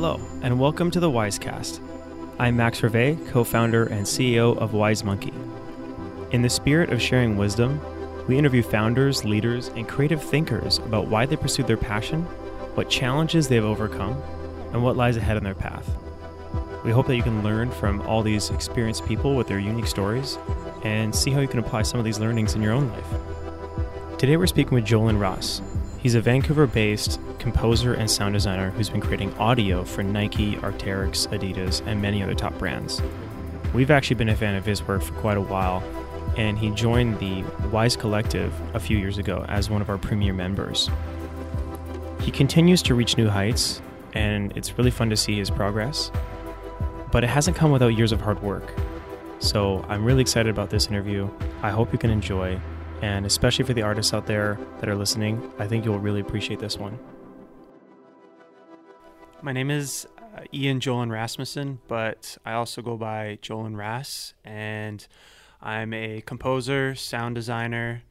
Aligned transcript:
Hello, 0.00 0.20
and 0.42 0.60
welcome 0.60 0.92
to 0.92 1.00
the 1.00 1.10
Wisecast. 1.10 1.80
I'm 2.38 2.56
Max 2.56 2.84
Reve, 2.84 3.18
co 3.32 3.42
founder 3.42 3.86
and 3.86 4.06
CEO 4.06 4.56
of 4.56 4.72
Wise 4.72 5.02
Monkey. 5.02 5.32
In 6.30 6.40
the 6.40 6.48
spirit 6.48 6.90
of 6.90 7.02
sharing 7.02 7.36
wisdom, 7.36 7.80
we 8.28 8.38
interview 8.38 8.62
founders, 8.62 9.24
leaders, 9.24 9.70
and 9.74 9.88
creative 9.88 10.22
thinkers 10.22 10.78
about 10.78 11.08
why 11.08 11.26
they 11.26 11.34
pursued 11.34 11.66
their 11.66 11.76
passion, 11.76 12.22
what 12.76 12.88
challenges 12.88 13.48
they've 13.48 13.64
overcome, 13.64 14.22
and 14.72 14.84
what 14.84 14.96
lies 14.96 15.16
ahead 15.16 15.36
on 15.36 15.42
their 15.42 15.52
path. 15.52 15.90
We 16.84 16.92
hope 16.92 17.08
that 17.08 17.16
you 17.16 17.24
can 17.24 17.42
learn 17.42 17.72
from 17.72 18.00
all 18.02 18.22
these 18.22 18.50
experienced 18.50 19.04
people 19.04 19.34
with 19.34 19.48
their 19.48 19.58
unique 19.58 19.88
stories 19.88 20.38
and 20.84 21.12
see 21.12 21.32
how 21.32 21.40
you 21.40 21.48
can 21.48 21.58
apply 21.58 21.82
some 21.82 21.98
of 21.98 22.04
these 22.04 22.20
learnings 22.20 22.54
in 22.54 22.62
your 22.62 22.72
own 22.72 22.88
life. 22.88 24.16
Today 24.16 24.36
we're 24.36 24.46
speaking 24.46 24.76
with 24.76 24.84
Jolan 24.84 25.18
Ross. 25.18 25.60
He's 26.08 26.14
a 26.14 26.22
Vancouver 26.22 26.66
based 26.66 27.20
composer 27.38 27.92
and 27.92 28.10
sound 28.10 28.32
designer 28.32 28.70
who's 28.70 28.88
been 28.88 29.02
creating 29.02 29.34
audio 29.34 29.84
for 29.84 30.02
Nike, 30.02 30.56
Arc'teryx, 30.56 31.28
Adidas, 31.28 31.86
and 31.86 32.00
many 32.00 32.22
other 32.22 32.32
top 32.32 32.56
brands. 32.56 33.02
We've 33.74 33.90
actually 33.90 34.16
been 34.16 34.30
a 34.30 34.34
fan 34.34 34.54
of 34.54 34.64
his 34.64 34.82
work 34.88 35.02
for 35.02 35.12
quite 35.16 35.36
a 35.36 35.42
while, 35.42 35.82
and 36.38 36.58
he 36.58 36.70
joined 36.70 37.18
the 37.18 37.44
Wise 37.70 37.94
Collective 37.94 38.54
a 38.74 38.80
few 38.80 38.96
years 38.96 39.18
ago 39.18 39.44
as 39.48 39.68
one 39.68 39.82
of 39.82 39.90
our 39.90 39.98
premier 39.98 40.32
members. 40.32 40.88
He 42.22 42.30
continues 42.30 42.80
to 42.84 42.94
reach 42.94 43.18
new 43.18 43.28
heights, 43.28 43.82
and 44.14 44.56
it's 44.56 44.78
really 44.78 44.90
fun 44.90 45.10
to 45.10 45.16
see 45.18 45.36
his 45.36 45.50
progress, 45.50 46.10
but 47.12 47.22
it 47.22 47.28
hasn't 47.28 47.54
come 47.54 47.70
without 47.70 47.88
years 47.88 48.12
of 48.12 48.22
hard 48.22 48.42
work. 48.42 48.72
So 49.40 49.84
I'm 49.90 50.06
really 50.06 50.22
excited 50.22 50.48
about 50.48 50.70
this 50.70 50.86
interview. 50.86 51.28
I 51.60 51.68
hope 51.68 51.92
you 51.92 51.98
can 51.98 52.08
enjoy, 52.08 52.58
and 53.02 53.26
especially 53.26 53.64
for 53.64 53.74
the 53.74 53.82
artists 53.82 54.12
out 54.12 54.26
there 54.26 54.58
that 54.80 54.88
are 54.88 54.94
listening, 54.94 55.50
I 55.58 55.66
think 55.66 55.84
you'll 55.84 55.98
really 55.98 56.20
appreciate 56.20 56.58
this 56.58 56.76
one. 56.76 56.98
My 59.40 59.52
name 59.52 59.70
is 59.70 60.06
uh, 60.36 60.42
Ian 60.52 60.80
Jolan 60.80 61.10
Rasmussen, 61.10 61.80
but 61.86 62.36
I 62.44 62.54
also 62.54 62.82
go 62.82 62.96
by 62.96 63.38
Jolan 63.40 63.76
Rass, 63.76 64.34
and 64.44 65.06
I'm 65.62 65.92
a 65.94 66.22
composer, 66.22 66.96
sound 66.96 67.36
designer, 67.36 68.02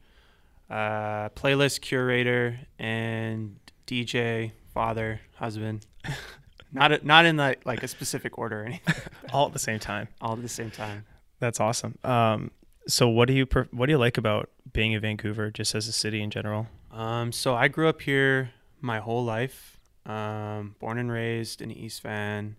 uh, 0.70 1.28
playlist 1.30 1.82
curator, 1.82 2.60
and 2.78 3.56
DJ, 3.86 4.52
father, 4.72 5.20
husband. 5.34 5.86
not 6.72 6.92
a, 6.92 7.06
not 7.06 7.26
in 7.26 7.36
like 7.36 7.64
like 7.66 7.82
a 7.82 7.88
specific 7.88 8.38
order 8.38 8.62
or 8.62 8.64
anything. 8.64 8.94
all 9.32 9.46
at 9.46 9.52
the 9.52 9.58
same 9.58 9.78
time. 9.78 10.08
All 10.20 10.32
at 10.32 10.42
the 10.42 10.48
same 10.48 10.70
time. 10.70 11.04
That's 11.40 11.60
awesome. 11.60 11.98
Um, 12.04 12.50
so 12.88 13.08
what 13.08 13.28
do 13.28 13.34
you 13.34 13.46
what 13.70 13.86
do 13.86 13.92
you 13.92 13.98
like 13.98 14.18
about 14.18 14.50
being 14.72 14.92
in 14.92 15.00
Vancouver, 15.00 15.50
just 15.50 15.74
as 15.74 15.86
a 15.86 15.92
city 15.92 16.22
in 16.22 16.30
general? 16.30 16.66
Um, 16.90 17.32
so 17.32 17.54
I 17.54 17.68
grew 17.68 17.88
up 17.88 18.02
here 18.02 18.50
my 18.80 18.98
whole 18.98 19.24
life 19.24 19.78
um, 20.06 20.74
born 20.80 20.98
and 20.98 21.12
raised 21.12 21.60
in 21.60 21.70
East 21.70 22.02
Van, 22.02 22.56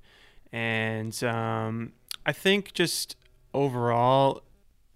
and 0.52 1.22
um, 1.24 1.94
I 2.26 2.32
think 2.32 2.74
just 2.74 3.16
overall, 3.54 4.44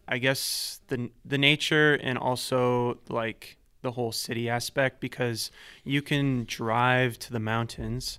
I 0.08 0.20
guess 0.20 0.80
the 0.88 1.10
the 1.26 1.38
nature 1.38 1.96
and 1.96 2.18
also 2.18 3.00
like 3.10 3.58
the 3.82 3.92
whole 3.92 4.12
city 4.12 4.48
aspect 4.48 5.02
because 5.02 5.52
you 5.84 6.02
can 6.02 6.46
drive 6.46 7.20
to 7.20 7.34
the 7.34 7.40
mountains 7.40 8.18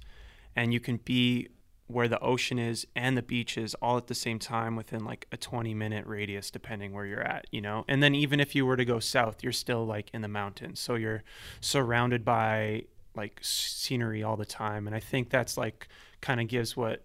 and 0.54 0.74
you 0.74 0.80
can 0.80 0.98
be 0.98 1.48
where 1.86 2.08
the 2.08 2.18
ocean 2.20 2.58
is 2.58 2.86
and 2.96 3.16
the 3.16 3.22
beach 3.22 3.58
is 3.58 3.74
all 3.74 3.96
at 3.98 4.06
the 4.06 4.14
same 4.14 4.38
time 4.38 4.74
within 4.74 5.04
like 5.04 5.26
a 5.32 5.36
20 5.36 5.74
minute 5.74 6.06
radius 6.06 6.50
depending 6.50 6.92
where 6.92 7.04
you're 7.04 7.20
at 7.20 7.46
you 7.50 7.60
know? 7.60 7.84
And 7.88 8.02
then 8.02 8.14
even 8.14 8.40
if 8.40 8.54
you 8.54 8.64
were 8.64 8.76
to 8.76 8.84
go 8.84 8.98
south 8.98 9.42
you're 9.42 9.52
still 9.52 9.84
like 9.84 10.10
in 10.14 10.22
the 10.22 10.28
mountains. 10.28 10.80
So 10.80 10.94
you're 10.94 11.22
surrounded 11.60 12.24
by 12.24 12.84
like 13.14 13.38
scenery 13.42 14.22
all 14.22 14.36
the 14.36 14.46
time. 14.46 14.86
And 14.86 14.96
i 14.96 15.00
think 15.00 15.30
that's 15.30 15.56
like 15.56 15.88
kind 16.20 16.40
of 16.40 16.48
gives 16.48 16.76
what 16.76 17.04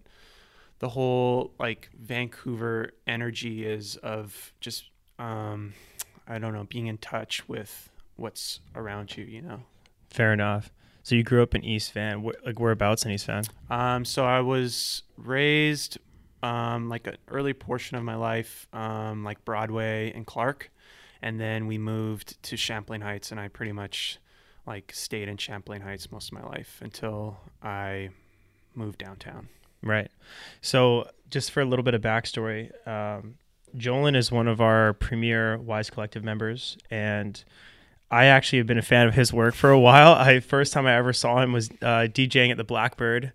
the 0.80 0.90
whole 0.90 1.52
like 1.60 1.90
vancouver 2.00 2.92
energy 3.06 3.66
is 3.66 3.98
of 3.98 4.54
just 4.62 4.86
um 5.20 5.74
i 6.26 6.40
don't 6.40 6.54
know 6.54 6.66
being 6.70 6.88
in 6.88 6.98
touch 6.98 7.48
with 7.50 7.90
what's 8.16 8.62
around 8.76 9.18
you 9.18 9.26
you 9.26 9.42
know? 9.42 9.60
Fair 10.10 10.32
enough 10.32 10.72
so 11.04 11.16
you 11.16 11.24
grew 11.24 11.42
up 11.44 11.56
in 11.56 11.64
east 11.64 11.92
van 11.94 12.24
Wh- 12.24 12.46
like 12.46 12.60
whereabouts 12.60 13.06
in 13.06 13.12
east 13.12 13.26
van 13.26 13.44
um 13.70 14.06
so 14.06 14.26
i 14.26 14.40
was 14.40 15.04
raised 15.18 15.98
um 16.44 16.90
like 16.90 17.08
an 17.08 17.18
early 17.28 17.54
portion 17.54 17.98
of 17.98 18.04
my 18.04 18.16
life 18.16 18.68
um 18.74 19.24
like 19.24 19.44
broadway 19.46 20.12
and 20.14 20.26
clark 20.26 20.72
and 21.22 21.40
then 21.40 21.68
we 21.68 21.78
moved 21.78 22.42
to 22.44 22.56
champlain 22.58 23.02
heights 23.02 23.32
and 23.32 23.40
i 23.40 23.48
pretty 23.48 23.72
much 23.72 24.20
like 24.70 24.92
stayed 24.94 25.28
in 25.28 25.36
Champlain 25.36 25.82
Heights 25.82 26.12
most 26.12 26.32
of 26.32 26.34
my 26.34 26.44
life 26.48 26.80
until 26.82 27.38
I 27.62 28.10
moved 28.76 29.00
downtown. 29.00 29.50
Right. 29.82 30.12
So 30.62 31.10
just 31.32 31.52
for 31.52 31.62
a 31.62 31.66
little 31.66 31.84
bit 31.84 31.96
of 31.96 32.02
backstory, 32.02 32.70
um, 32.88 33.36
Jolan 33.76 34.16
is 34.16 34.32
one 34.32 34.48
of 34.48 34.62
our 34.62 34.94
premier 34.94 35.58
Wise 35.58 35.90
Collective 35.90 36.24
members, 36.24 36.78
and 36.92 37.44
I 38.12 38.26
actually 38.26 38.60
have 38.60 38.68
been 38.68 38.78
a 38.78 38.84
fan 38.84 39.08
of 39.08 39.14
his 39.14 39.32
work 39.32 39.54
for 39.54 39.70
a 39.70 39.80
while. 39.80 40.14
I 40.14 40.40
first 40.40 40.74
time 40.74 40.86
I 40.88 40.96
ever 40.96 41.14
saw 41.14 41.42
him 41.42 41.54
was 41.54 41.70
uh, 41.82 42.08
DJing 42.10 42.52
at 42.52 42.58
the 42.58 42.64
Blackbird 42.64 43.34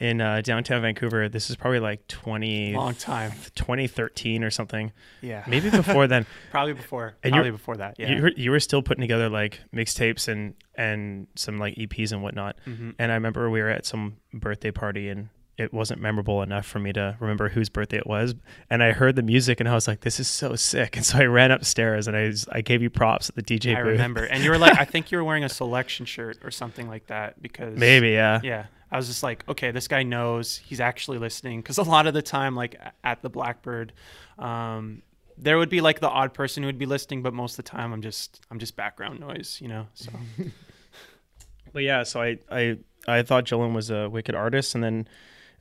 in 0.00 0.20
uh, 0.20 0.40
downtown 0.40 0.82
Vancouver. 0.82 1.28
This 1.28 1.50
is 1.50 1.56
probably 1.56 1.80
like 1.80 2.06
20 2.08 2.74
long 2.74 2.94
time 2.94 3.32
2013 3.54 4.42
or 4.42 4.50
something. 4.50 4.92
Yeah. 5.20 5.44
Maybe 5.46 5.70
before 5.70 6.06
then. 6.06 6.26
probably 6.50 6.72
before. 6.72 7.14
And 7.22 7.32
probably 7.32 7.50
before 7.50 7.76
that. 7.76 7.96
Yeah. 7.98 8.12
You 8.12 8.22
were, 8.22 8.32
you 8.36 8.50
were 8.50 8.60
still 8.60 8.82
putting 8.82 9.02
together 9.02 9.28
like 9.28 9.60
mixtapes 9.74 10.28
and 10.28 10.54
and 10.74 11.26
some 11.36 11.58
like 11.58 11.76
EPs 11.76 12.12
and 12.12 12.22
whatnot. 12.22 12.56
Mm-hmm. 12.66 12.90
And 12.98 13.12
I 13.12 13.14
remember 13.14 13.50
we 13.50 13.60
were 13.60 13.68
at 13.68 13.86
some 13.86 14.16
birthday 14.32 14.70
party 14.70 15.08
and 15.08 15.28
it 15.56 15.72
wasn't 15.72 16.00
memorable 16.00 16.42
enough 16.42 16.66
for 16.66 16.78
me 16.78 16.92
to 16.92 17.16
remember 17.20 17.48
whose 17.48 17.68
birthday 17.68 17.98
it 17.98 18.06
was. 18.06 18.34
And 18.68 18.82
I 18.82 18.92
heard 18.92 19.14
the 19.14 19.22
music 19.22 19.60
and 19.60 19.68
I 19.68 19.74
was 19.74 19.86
like, 19.86 20.00
this 20.00 20.18
is 20.18 20.26
so 20.26 20.56
sick. 20.56 20.96
And 20.96 21.06
so 21.06 21.18
I 21.18 21.24
ran 21.24 21.50
upstairs 21.52 22.08
and 22.08 22.16
I, 22.16 22.32
I 22.50 22.60
gave 22.60 22.82
you 22.82 22.90
props 22.90 23.28
at 23.28 23.36
the 23.36 23.42
DJ 23.42 23.76
I 23.76 23.82
booth. 23.82 23.92
remember. 23.92 24.24
And 24.24 24.42
you 24.42 24.50
were 24.50 24.58
like, 24.58 24.78
I 24.78 24.84
think 24.84 25.12
you 25.12 25.18
were 25.18 25.24
wearing 25.24 25.44
a 25.44 25.48
selection 25.48 26.06
shirt 26.06 26.38
or 26.42 26.50
something 26.50 26.88
like 26.88 27.06
that 27.06 27.40
because. 27.40 27.78
Maybe, 27.78 28.10
yeah. 28.10 28.40
Yeah. 28.42 28.66
I 28.90 28.96
was 28.96 29.06
just 29.06 29.22
like, 29.22 29.44
okay, 29.48 29.70
this 29.70 29.88
guy 29.88 30.02
knows 30.02 30.56
he's 30.56 30.80
actually 30.80 31.18
listening. 31.18 31.60
Because 31.60 31.78
a 31.78 31.82
lot 31.82 32.06
of 32.06 32.14
the 32.14 32.22
time, 32.22 32.56
like 32.56 32.80
at 33.02 33.22
the 33.22 33.30
Blackbird, 33.30 33.92
um, 34.38 35.02
there 35.36 35.58
would 35.58 35.68
be 35.68 35.80
like 35.80 36.00
the 36.00 36.08
odd 36.08 36.32
person 36.34 36.62
who 36.62 36.68
would 36.68 36.78
be 36.78 36.86
listening, 36.86 37.22
but 37.22 37.34
most 37.34 37.58
of 37.58 37.64
the 37.64 37.70
time, 37.70 37.92
I'm 37.92 38.02
just 38.02 38.40
I'm 38.50 38.58
just 38.58 38.76
background 38.76 39.18
noise, 39.18 39.58
you 39.60 39.66
know. 39.68 39.86
So. 39.94 40.12
but 41.72 41.82
yeah, 41.82 42.04
so 42.04 42.22
I 42.22 42.38
I 42.50 42.78
I 43.08 43.22
thought 43.22 43.44
Jolan 43.44 43.74
was 43.74 43.90
a 43.90 44.08
wicked 44.08 44.36
artist, 44.36 44.74
and 44.76 44.84
then 44.84 45.08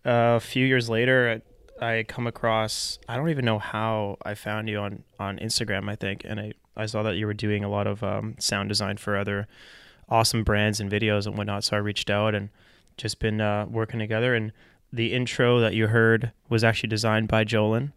a 0.05 0.39
few 0.39 0.65
years 0.65 0.89
later, 0.89 1.41
I 1.81 2.03
come 2.07 2.27
across 2.27 2.99
I 3.07 3.17
don't 3.17 3.29
even 3.29 3.45
know 3.45 3.59
how 3.59 4.17
I 4.25 4.35
found 4.35 4.69
you 4.69 4.79
on 4.79 5.03
on 5.19 5.37
Instagram, 5.39 5.89
I 5.89 5.95
think, 5.95 6.23
and 6.25 6.39
I 6.39 6.53
I 6.75 6.85
saw 6.85 7.03
that 7.03 7.15
you 7.15 7.25
were 7.25 7.33
doing 7.33 7.63
a 7.63 7.69
lot 7.69 7.87
of 7.87 8.03
um, 8.03 8.35
sound 8.39 8.69
design 8.69 8.97
for 8.97 9.17
other 9.17 9.47
awesome 10.09 10.43
brands 10.43 10.79
and 10.79 10.91
videos 10.91 11.25
and 11.25 11.37
whatnot. 11.37 11.63
So 11.63 11.77
I 11.77 11.79
reached 11.79 12.09
out 12.09 12.35
and 12.35 12.49
just 12.97 13.19
been 13.19 13.41
uh, 13.41 13.65
working 13.69 13.99
together. 13.99 14.35
And 14.35 14.51
the 14.91 15.13
intro 15.13 15.59
that 15.59 15.73
you 15.73 15.87
heard 15.87 16.31
was 16.49 16.63
actually 16.63 16.89
designed 16.89 17.27
by 17.27 17.43
Jolan, 17.43 17.93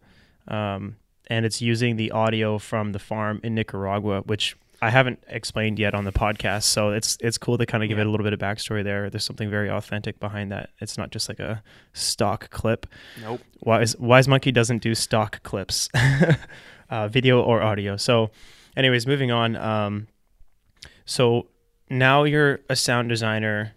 um, 0.47 0.97
and 1.27 1.45
it's 1.45 1.61
using 1.61 1.95
the 1.95 2.11
audio 2.11 2.57
from 2.57 2.91
the 2.91 2.99
farm 2.99 3.39
in 3.43 3.53
Nicaragua, 3.53 4.21
which 4.21 4.55
I 4.81 4.89
haven't 4.89 5.23
explained 5.27 5.79
yet 5.79 5.93
on 5.93 6.03
the 6.03 6.11
podcast. 6.11 6.63
So 6.63 6.91
it's 6.91 7.17
it's 7.19 7.37
cool 7.37 7.57
to 7.57 7.65
kind 7.65 7.83
of 7.83 7.89
give 7.89 7.97
yeah. 7.97 8.03
it 8.03 8.07
a 8.07 8.11
little 8.11 8.23
bit 8.23 8.33
of 8.33 8.39
backstory 8.39 8.83
there. 8.83 9.09
There's 9.09 9.25
something 9.25 9.49
very 9.49 9.69
authentic 9.69 10.19
behind 10.19 10.51
that. 10.51 10.69
It's 10.79 10.97
not 10.97 11.11
just 11.11 11.29
like 11.29 11.39
a 11.39 11.63
stock 11.93 12.49
clip. 12.49 12.85
Nope. 13.21 13.41
Wise 13.61 13.95
Wise 13.97 14.27
Monkey 14.27 14.51
doesn't 14.51 14.79
do 14.83 14.93
stock 14.93 15.41
clips, 15.43 15.89
uh, 16.89 17.07
video 17.07 17.41
or 17.41 17.61
audio. 17.61 17.97
So, 17.97 18.31
anyways, 18.75 19.07
moving 19.07 19.31
on. 19.31 19.55
Um, 19.55 20.07
so 21.05 21.47
now 21.89 22.23
you're 22.23 22.59
a 22.69 22.75
sound 22.75 23.09
designer 23.09 23.73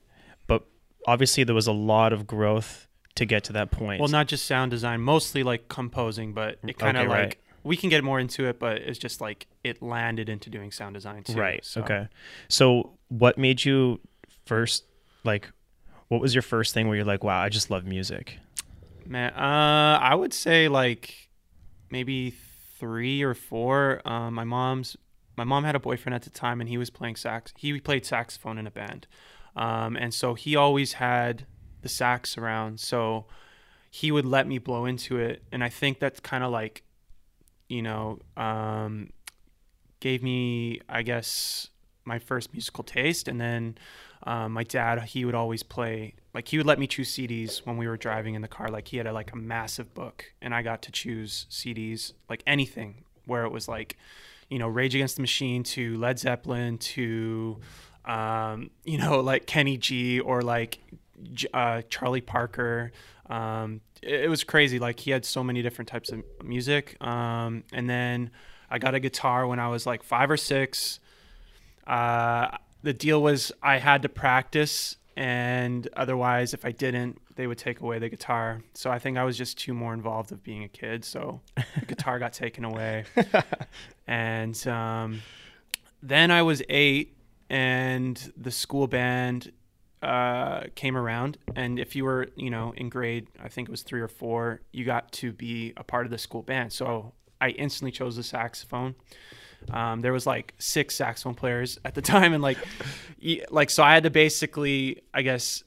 but 0.47 0.67
obviously 1.07 1.45
there 1.45 1.55
was 1.55 1.67
a 1.67 1.73
lot 1.73 2.13
of 2.13 2.27
growth 2.27 2.89
to 3.15 3.25
get 3.25 3.45
to 3.45 3.53
that 3.53 3.71
point. 3.71 4.01
Well, 4.01 4.09
not 4.09 4.29
just 4.29 4.47
sound 4.47 4.71
design, 4.71 5.01
mostly 5.01 5.43
like 5.43 5.69
composing, 5.69 6.33
but 6.33 6.59
it 6.67 6.79
kind 6.79 6.97
of 6.97 7.03
okay, 7.05 7.09
like 7.09 7.19
right. 7.19 7.39
We 7.63 7.77
can 7.77 7.91
get 7.91 8.03
more 8.03 8.19
into 8.19 8.47
it, 8.47 8.59
but 8.59 8.79
it's 8.79 8.99
just 8.99 9.21
like 9.21 9.47
it 9.65 9.83
landed 9.83 10.29
into 10.29 10.51
doing 10.51 10.71
sound 10.71 10.95
design 10.95 11.23
too. 11.23 11.35
Right. 11.35 11.65
So. 11.65 11.83
Okay. 11.83 12.09
So 12.49 12.99
what 13.09 13.39
made 13.39 13.65
you 13.65 14.01
first 14.47 14.85
like 15.25 15.51
what 16.09 16.21
was 16.21 16.35
your 16.35 16.43
first 16.43 16.75
thing 16.75 16.89
where 16.89 16.97
you're 16.97 17.05
like, 17.05 17.23
wow, 17.23 17.41
I 17.41 17.49
just 17.49 17.71
love 17.71 17.85
music? 17.85 18.39
Man, 19.07 19.33
uh 19.33 19.99
I 20.01 20.15
would 20.15 20.33
say 20.33 20.69
like 20.69 21.29
maybe 21.91 22.35
3 22.79 23.23
or 23.23 23.35
4. 23.35 24.03
Um 24.05 24.35
my 24.35 24.45
mom's 24.45 24.97
my 25.37 25.45
mom 25.45 25.65
had 25.65 25.75
a 25.75 25.81
boyfriend 25.81 26.15
at 26.15 26.23
the 26.23 26.31
time 26.31 26.61
and 26.61 26.69
he 26.69 26.77
was 26.77 26.91
playing 26.91 27.17
sax. 27.17 27.53
He 27.57 27.81
played 27.81 28.05
saxophone 28.05 28.59
in 28.59 28.67
a 28.67 28.71
band. 28.71 29.07
Um, 29.57 29.97
and 29.97 30.13
so 30.13 30.35
he 30.35 30.55
always 30.55 30.95
had 30.95 31.47
the 31.83 31.89
sax 31.89 32.37
around. 32.37 32.79
So 32.79 33.25
he 33.91 34.13
would 34.13 34.27
let 34.27 34.47
me 34.47 34.59
blow 34.59 34.85
into 34.85 35.19
it. 35.19 35.43
And 35.51 35.65
I 35.65 35.69
think 35.69 35.99
that's 35.99 36.21
kind 36.21 36.45
of 36.45 36.51
like, 36.51 36.83
you 37.71 37.83
know, 37.83 38.19
um, 38.37 39.11
gave 40.01 40.23
me, 40.23 40.81
I 40.89 41.03
guess, 41.03 41.69
my 42.05 42.19
first 42.19 42.53
musical 42.53 42.83
taste. 42.83 43.29
And 43.29 43.41
then 43.41 43.79
um, 44.25 44.53
my 44.53 44.65
dad, 44.65 45.01
he 45.03 45.25
would 45.25 45.35
always 45.35 45.63
play 45.63 46.15
like 46.35 46.49
he 46.49 46.59
would 46.59 46.67
let 46.67 46.79
me 46.79 46.87
choose 46.87 47.13
CDs 47.13 47.65
when 47.67 47.77
we 47.77 47.89
were 47.89 47.97
driving 47.97 48.35
in 48.35 48.43
the 48.43 48.49
car. 48.49 48.69
Like 48.69 48.89
he 48.89 48.97
had 48.99 49.07
a, 49.07 49.13
like 49.13 49.33
a 49.33 49.37
massive 49.37 49.93
book, 49.95 50.33
and 50.41 50.55
I 50.55 50.63
got 50.63 50.83
to 50.83 50.93
choose 50.93 51.47
CDs, 51.51 52.13
like 52.29 52.43
anything, 52.47 53.05
where 53.27 53.45
it 53.45 53.51
was 53.51 53.67
like, 53.67 53.97
you 54.49 54.59
know, 54.59 54.69
Rage 54.69 54.95
Against 54.95 55.17
the 55.17 55.23
Machine 55.23 55.63
to 55.65 55.97
Led 55.99 56.19
Zeppelin 56.19 56.79
to, 56.79 57.59
um, 58.05 58.71
you 58.85 58.99
know, 58.99 59.21
like 59.33 59.47
Kenny 59.47 59.77
G 59.77 60.21
or 60.21 60.43
like 60.43 60.79
uh, 61.53 61.83
Charlie 61.89 62.21
Parker. 62.21 62.93
Um, 63.29 63.81
it, 64.03 64.29
was 64.29 64.45
crazy. 64.45 64.79
Like 64.79 65.01
he 65.01 65.11
had 65.11 65.25
so 65.25 65.43
many 65.43 65.63
different 65.63 65.89
types 65.89 66.11
of 66.11 66.23
music. 66.43 66.97
Um, 67.01 67.65
and 67.73 67.89
then 67.89 68.31
I 68.71 68.79
got 68.79 68.95
a 68.95 69.01
guitar 69.01 69.47
when 69.47 69.59
I 69.59 69.69
was 69.69 69.87
like 69.87 70.03
five 70.03 70.31
or 70.31 70.37
six. 70.37 71.01
Uh, 71.87 72.57
the 72.83 72.93
deal 72.93 73.23
was 73.23 73.53
I 73.63 73.79
had 73.79 74.03
to 74.03 74.09
practice, 74.09 74.97
and 75.17 75.89
otherwise, 75.97 76.55
if 76.55 76.65
I 76.65 76.73
didn't, 76.73 77.21
they 77.35 77.47
would 77.47 77.59
take 77.59 77.81
away 77.81 77.99
the 77.99 78.09
guitar. 78.09 78.63
So 78.75 78.91
I 78.91 78.99
think 78.99 79.19
I 79.19 79.25
was 79.25 79.37
just 79.37 79.59
too 79.59 79.75
more 79.75 79.93
involved 79.93 80.33
of 80.33 80.43
being 80.43 80.65
a 80.65 80.69
kid. 80.69 81.05
So 81.05 81.41
the 81.79 81.87
guitar 81.87 82.19
got 82.19 82.33
taken 82.33 82.65
away, 82.65 83.05
and 84.07 84.67
um, 84.67 85.21
then 86.03 86.31
I 86.31 86.43
was 86.43 86.63
eight, 86.69 87.17
and 87.51 88.33
the 88.37 88.51
school 88.51 88.87
band 88.87 89.53
uh, 90.03 90.63
came 90.75 90.97
around, 90.97 91.39
and 91.55 91.79
if 91.79 91.95
you 91.95 92.05
were, 92.05 92.29
you 92.37 92.51
know, 92.51 92.73
in 92.77 92.89
grade, 92.89 93.29
I 93.43 93.49
think 93.49 93.69
it 93.69 93.71
was 93.71 93.83
three 93.83 94.01
or 94.01 94.09
four, 94.09 94.63
you 94.73 94.85
got 94.85 95.13
to 95.13 95.33
be 95.33 95.73
a 95.77 95.85
part 95.85 96.07
of 96.07 96.11
the 96.11 96.19
school 96.19 96.43
band. 96.43 96.73
So 96.73 97.13
I 97.41 97.51
instantly 97.51 97.93
chose 97.93 98.17
the 98.17 98.23
saxophone. 98.23 98.95
Um, 99.71 100.01
there 100.01 100.13
was 100.13 100.27
like 100.27 100.55
six 100.59 100.95
saxophone 100.95 101.35
players 101.35 101.79
at 101.85 101.95
the 101.95 102.03
time, 102.03 102.33
and 102.33 102.43
like, 102.43 102.59
like 103.51 103.71
so 103.71 103.83
I 103.83 103.95
had 103.95 104.05
to 104.05 104.11
basically, 104.11 105.03
I 105.13 105.23
guess, 105.23 105.65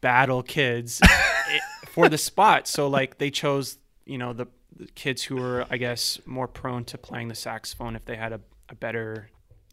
battle 0.00 0.42
kids 0.42 1.00
for 1.88 2.08
the 2.08 2.18
spot. 2.18 2.66
So 2.66 2.88
like 2.88 3.18
they 3.18 3.30
chose, 3.30 3.78
you 4.04 4.18
know, 4.18 4.32
the, 4.32 4.46
the, 4.76 4.86
kids 4.94 5.22
who 5.22 5.36
were, 5.36 5.66
I 5.70 5.76
guess, 5.76 6.18
more 6.26 6.48
prone 6.48 6.84
to 6.86 6.98
playing 6.98 7.28
the 7.28 7.34
saxophone 7.34 7.96
if 7.96 8.04
they 8.04 8.16
had 8.16 8.32
a, 8.32 8.40
a 8.68 8.74
better, 8.74 9.28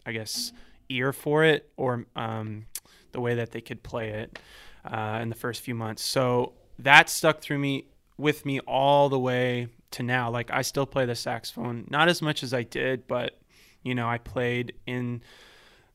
I 0.06 0.12
guess, 0.12 0.52
ear 0.90 1.14
for 1.14 1.44
it 1.44 1.72
or 1.78 2.06
um, 2.16 2.66
the 3.12 3.22
way 3.22 3.36
that 3.36 3.52
they 3.52 3.62
could 3.62 3.84
play 3.84 4.10
it 4.10 4.40
uh, 4.86 5.20
in 5.22 5.30
the 5.30 5.36
first 5.36 5.62
few 5.62 5.76
months. 5.76 6.02
So 6.02 6.54
that 6.80 7.10
stuck 7.10 7.42
through 7.42 7.60
me 7.60 7.88
with 8.18 8.46
me 8.46 8.60
all 8.62 9.10
the 9.10 9.20
way 9.20 9.68
to 9.92 10.04
now. 10.04 10.30
Like 10.30 10.52
I 10.52 10.62
still 10.62 10.86
play 10.86 11.06
the 11.06 11.16
saxophone, 11.16 11.86
not 11.90 12.10
as 12.10 12.22
much 12.22 12.44
as 12.44 12.54
I 12.54 12.64
did, 12.64 13.08
but 13.08 13.40
you 13.84 13.96
know, 13.96 14.08
I 14.08 14.18
played 14.18 14.74
in 14.86 15.22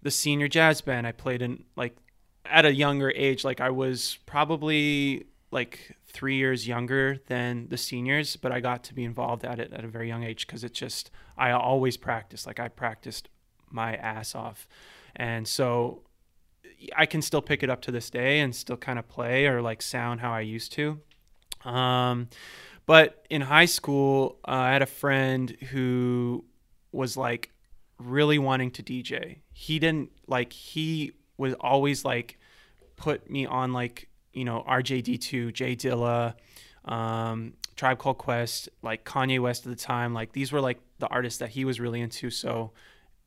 the 0.03 0.11
senior 0.11 0.49
jazz 0.49 0.81
band. 0.81 1.07
I 1.07 1.13
played 1.13 1.43
in 1.43 1.65
like 1.77 1.97
at 2.47 2.65
a 2.65 2.75
younger 2.75 3.13
age. 3.15 3.45
Like 3.45 3.61
I 3.61 3.71
was 3.71 4.19
probably 4.27 5.27
like 5.51 5.97
three 6.07 6.37
years 6.37 6.67
younger 6.67 7.19
than 7.27 7.69
the 7.69 7.77
seniors, 7.77 8.37
but 8.37 8.53
I 8.53 8.61
got 8.61 8.85
to 8.85 8.95
be 8.95 9.05
involved 9.05 9.45
at 9.45 9.59
it 9.59 9.73
at 9.73 9.85
a 9.85 9.89
very 9.89 10.09
young 10.09 10.25
age 10.25 10.47
because 10.47 10.65
it 10.65 10.73
just 10.73 11.11
I 11.37 11.53
always 11.53 11.97
practiced. 11.97 12.47
Like 12.47 12.61
I 12.61 12.69
practiced 12.69 13.29
my 13.71 13.95
ass 13.97 14.35
off, 14.35 14.67
and 15.15 15.47
so 15.47 16.03
I 16.97 17.07
can 17.07 17.23
still 17.23 17.43
pick 17.43 17.63
it 17.63 17.71
up 17.71 17.83
to 17.83 17.91
this 17.91 18.11
day 18.11 18.41
and 18.41 18.55
still 18.55 18.77
kind 18.77 18.99
of 18.99 19.09
play 19.09 19.47
or 19.47 19.63
like 19.63 19.83
sound 19.83 20.21
how 20.21 20.33
I 20.33 20.41
used 20.41 20.73
to. 20.73 21.01
Um, 21.65 22.29
but 22.87 23.25
in 23.31 23.43
high 23.43 23.67
school, 23.67 24.39
uh, 24.47 24.53
I 24.53 24.73
had 24.73 24.83
a 24.83 24.87
friend 24.87 25.51
who 25.71 26.45
was 26.91 27.17
like 27.17 27.51
really 27.99 28.39
wanting 28.39 28.71
to 28.73 28.83
DJ. 28.83 29.39
He 29.53 29.79
didn't 29.79 30.11
like, 30.27 30.53
he 30.53 31.13
was 31.37 31.55
always 31.55 32.05
like, 32.05 32.39
put 32.97 33.29
me 33.29 33.47
on 33.47 33.73
like, 33.73 34.09
you 34.33 34.45
know, 34.45 34.65
RJD2, 34.69 35.53
J 35.53 35.77
Dilla, 35.77 36.35
um, 36.85 37.55
Tribe 37.77 37.99
Called 37.99 38.19
Quest, 38.19 38.69
like 38.83 39.05
Kanye 39.05 39.41
West 39.41 39.67
at 39.67 39.71
the 39.71 39.77
time. 39.77 40.15
Like 40.15 40.33
these 40.33 40.53
were 40.53 40.61
like 40.61 40.81
the 40.99 41.09
artists 41.09 41.39
that 41.39 41.51
he 41.51 41.65
was 41.65 41.81
really 41.81 42.01
into. 42.01 42.31
So 42.31 42.73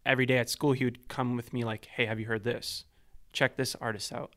every 0.06 0.26
day 0.26 0.38
at 0.38 0.50
school, 0.50 0.74
he 0.74 0.86
would 0.86 1.08
come 1.08 1.36
with 1.36 1.54
me 1.54 1.64
like, 1.64 1.86
hey, 1.86 2.06
have 2.06 2.20
you 2.20 2.26
heard 2.26 2.44
this? 2.44 2.86
Check 3.36 3.58
this 3.58 3.76
artist 3.76 4.12
out. 4.12 4.34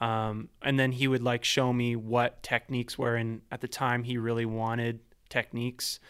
Um, 0.00 0.48
and 0.62 0.78
then 0.78 0.92
he 0.92 1.06
would 1.06 1.22
like 1.22 1.44
show 1.44 1.72
me 1.72 1.96
what 1.96 2.42
techniques 2.42 2.98
were. 2.98 3.14
And 3.14 3.42
at 3.50 3.60
the 3.60 3.68
time, 3.68 4.02
he 4.02 4.18
really 4.18 4.44
wanted 4.44 5.00
techniques. 5.28 6.00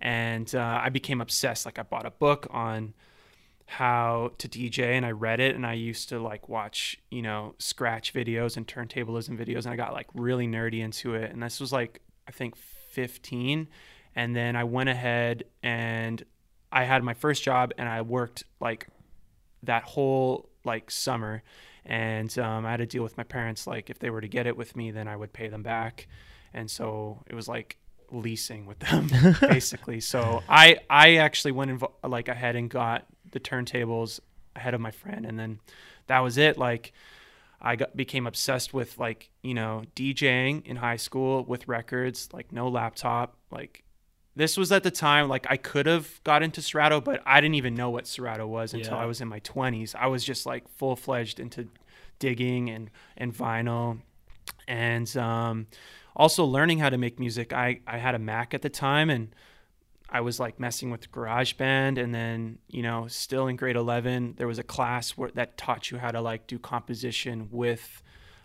And 0.00 0.52
uh, 0.54 0.80
I 0.82 0.88
became 0.88 1.20
obsessed. 1.20 1.66
Like, 1.66 1.78
I 1.78 1.82
bought 1.82 2.06
a 2.06 2.10
book 2.10 2.46
on 2.50 2.94
how 3.66 4.32
to 4.38 4.48
DJ 4.48 4.96
and 4.96 5.06
I 5.06 5.12
read 5.12 5.40
it 5.40 5.54
and 5.54 5.64
I 5.64 5.72
used 5.72 6.10
to 6.10 6.18
like 6.18 6.48
watch, 6.48 6.98
you 7.10 7.22
know, 7.22 7.54
scratch 7.58 8.12
videos 8.12 8.56
and 8.56 8.66
turntablism 8.66 9.38
videos 9.38 9.64
and 9.64 9.68
I 9.68 9.76
got 9.76 9.94
like 9.94 10.08
really 10.14 10.46
nerdy 10.46 10.80
into 10.80 11.14
it. 11.14 11.30
And 11.32 11.42
this 11.42 11.58
was 11.58 11.72
like, 11.72 12.02
I 12.28 12.32
think 12.32 12.54
15. 12.56 13.68
And 14.14 14.36
then 14.36 14.56
I 14.56 14.64
went 14.64 14.90
ahead 14.90 15.44
and 15.62 16.22
I 16.70 16.84
had 16.84 17.02
my 17.02 17.14
first 17.14 17.42
job 17.42 17.72
and 17.78 17.88
I 17.88 18.02
worked 18.02 18.44
like 18.60 18.88
that 19.62 19.84
whole 19.84 20.50
like 20.64 20.90
summer 20.90 21.42
and 21.84 22.36
um, 22.38 22.64
I 22.64 22.70
had 22.70 22.78
to 22.78 22.86
deal 22.86 23.02
with 23.02 23.16
my 23.16 23.24
parents. 23.24 23.66
Like 23.66 23.90
if 23.90 23.98
they 23.98 24.10
were 24.10 24.20
to 24.20 24.28
get 24.28 24.46
it 24.46 24.56
with 24.56 24.76
me, 24.76 24.90
then 24.90 25.08
I 25.08 25.16
would 25.16 25.32
pay 25.32 25.48
them 25.48 25.62
back, 25.62 26.06
and 26.54 26.70
so 26.70 27.22
it 27.26 27.34
was 27.34 27.48
like 27.48 27.76
leasing 28.10 28.66
with 28.66 28.78
them 28.80 29.08
basically. 29.40 30.00
so 30.00 30.42
I 30.48 30.78
I 30.90 31.16
actually 31.16 31.52
went 31.52 31.70
invo- 31.70 31.92
like 32.06 32.28
ahead 32.28 32.56
and 32.56 32.68
got 32.68 33.06
the 33.30 33.40
turntables 33.40 34.20
ahead 34.54 34.74
of 34.74 34.80
my 34.80 34.90
friend, 34.90 35.26
and 35.26 35.38
then 35.38 35.60
that 36.06 36.20
was 36.20 36.38
it. 36.38 36.58
Like 36.58 36.92
I 37.60 37.76
got 37.76 37.96
became 37.96 38.26
obsessed 38.26 38.72
with 38.74 38.98
like 38.98 39.30
you 39.42 39.54
know 39.54 39.82
DJing 39.96 40.66
in 40.66 40.76
high 40.76 40.96
school 40.96 41.44
with 41.44 41.68
records, 41.68 42.28
like 42.32 42.52
no 42.52 42.68
laptop, 42.68 43.36
like. 43.50 43.82
This 44.34 44.56
was 44.56 44.72
at 44.72 44.82
the 44.82 44.90
time 44.90 45.28
like 45.28 45.46
I 45.50 45.56
could 45.56 45.86
have 45.86 46.22
got 46.24 46.42
into 46.42 46.62
Serato, 46.62 47.00
but 47.00 47.22
I 47.26 47.40
didn't 47.40 47.56
even 47.56 47.74
know 47.74 47.90
what 47.90 48.06
Serato 48.06 48.46
was 48.46 48.72
until 48.72 48.94
yeah. 48.94 49.02
I 49.02 49.06
was 49.06 49.20
in 49.20 49.28
my 49.28 49.40
20s. 49.40 49.94
I 49.94 50.06
was 50.06 50.24
just 50.24 50.46
like 50.46 50.68
full 50.68 50.96
fledged 50.96 51.38
into 51.38 51.68
digging 52.18 52.70
and 52.70 52.90
and 53.16 53.34
vinyl, 53.34 54.00
and 54.66 55.14
um, 55.16 55.66
also 56.16 56.44
learning 56.44 56.78
how 56.78 56.88
to 56.88 56.96
make 56.96 57.18
music. 57.18 57.52
I 57.52 57.80
I 57.86 57.98
had 57.98 58.14
a 58.14 58.18
Mac 58.18 58.54
at 58.54 58.62
the 58.62 58.70
time 58.70 59.10
and. 59.10 59.34
I 60.14 60.20
was 60.20 60.38
like 60.38 60.60
messing 60.60 60.90
with 60.90 61.10
GarageBand, 61.10 61.96
and 61.96 62.14
then 62.14 62.58
you 62.68 62.82
know, 62.82 63.06
still 63.06 63.46
in 63.46 63.56
grade 63.56 63.76
eleven, 63.76 64.34
there 64.36 64.46
was 64.46 64.58
a 64.58 64.62
class 64.62 65.12
where, 65.12 65.30
that 65.36 65.56
taught 65.56 65.90
you 65.90 65.96
how 65.96 66.10
to 66.10 66.20
like 66.20 66.46
do 66.46 66.58
composition 66.58 67.48
with, 67.50 68.02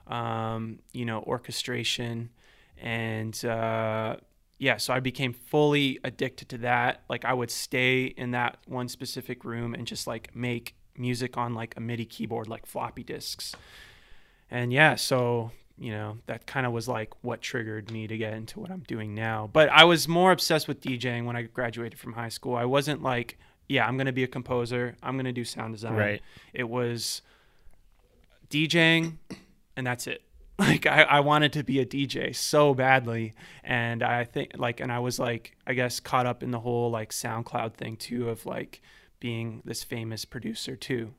um, 0.07 0.79
you 0.93 1.03
know, 1.03 1.19
orchestration, 1.23 2.29
and 2.77 3.43
uh, 3.43 4.15
yeah, 4.59 4.77
so 4.77 4.93
I 4.93 4.99
became 4.99 5.33
fully 5.33 5.99
addicted 6.03 6.49
to 6.49 6.57
that. 6.59 7.03
Like 7.09 7.25
I 7.25 7.33
would 7.33 7.51
stay 7.51 8.05
in 8.05 8.31
that 8.31 8.57
one 8.65 8.87
specific 8.87 9.45
room 9.45 9.73
and 9.73 9.85
just 9.85 10.07
like 10.07 10.35
make 10.35 10.75
music 10.97 11.37
on 11.37 11.53
like 11.53 11.75
a 11.77 11.79
MIDI 11.79 12.05
keyboard, 12.05 12.47
like 12.47 12.65
floppy 12.65 13.03
disks. 13.03 13.55
And 14.49 14.73
yeah, 14.73 14.95
so 14.95 15.51
you 15.77 15.91
know 15.91 16.17
that 16.25 16.47
kind 16.47 16.65
of 16.65 16.71
was 16.71 16.87
like 16.87 17.13
what 17.21 17.41
triggered 17.41 17.91
me 17.91 18.07
to 18.07 18.17
get 18.17 18.33
into 18.33 18.59
what 18.59 18.71
I'm 18.71 18.83
doing 18.87 19.13
now. 19.13 19.47
But 19.51 19.69
I 19.69 19.83
was 19.83 20.07
more 20.07 20.31
obsessed 20.31 20.67
with 20.67 20.81
DJing 20.81 21.25
when 21.25 21.35
I 21.35 21.43
graduated 21.43 21.99
from 21.99 22.13
high 22.13 22.29
school. 22.29 22.55
I 22.55 22.65
wasn't 22.65 23.03
like, 23.03 23.37
yeah, 23.69 23.85
I'm 23.85 23.95
gonna 23.95 24.11
be 24.11 24.23
a 24.23 24.27
composer. 24.27 24.95
I'm 25.03 25.17
gonna 25.17 25.33
do 25.33 25.43
sound 25.43 25.75
design. 25.75 25.93
Right. 25.93 26.21
It 26.51 26.67
was 26.67 27.21
DJing, 28.49 29.17
and 29.75 29.85
that's 29.85 30.07
it 30.07 30.23
like 30.59 30.87
I, 30.87 31.03
I 31.03 31.19
wanted 31.19 31.53
to 31.53 31.63
be 31.63 31.79
a 31.79 31.85
DJ 31.85 32.35
so 32.35 32.73
badly 32.73 33.33
and 33.63 34.01
I 34.01 34.23
think 34.23 34.53
like 34.55 34.79
and 34.79 34.91
I 34.91 34.99
was 34.99 35.19
like 35.19 35.55
I 35.67 35.73
guess 35.73 35.99
caught 35.99 36.25
up 36.25 36.41
in 36.41 36.49
the 36.49 36.59
whole 36.59 36.89
like 36.89 37.11
SoundCloud 37.11 37.75
thing 37.75 37.95
too 37.95 38.29
of 38.29 38.45
like 38.45 38.81
being 39.19 39.61
this 39.65 39.83
famous 39.83 40.25
producer 40.25 40.75
too. 40.75 41.13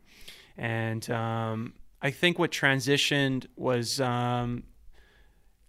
And 0.56 1.08
um, 1.10 1.74
I 2.02 2.10
think 2.10 2.38
what 2.38 2.50
transitioned 2.50 3.46
was 3.56 4.00
um, 4.00 4.64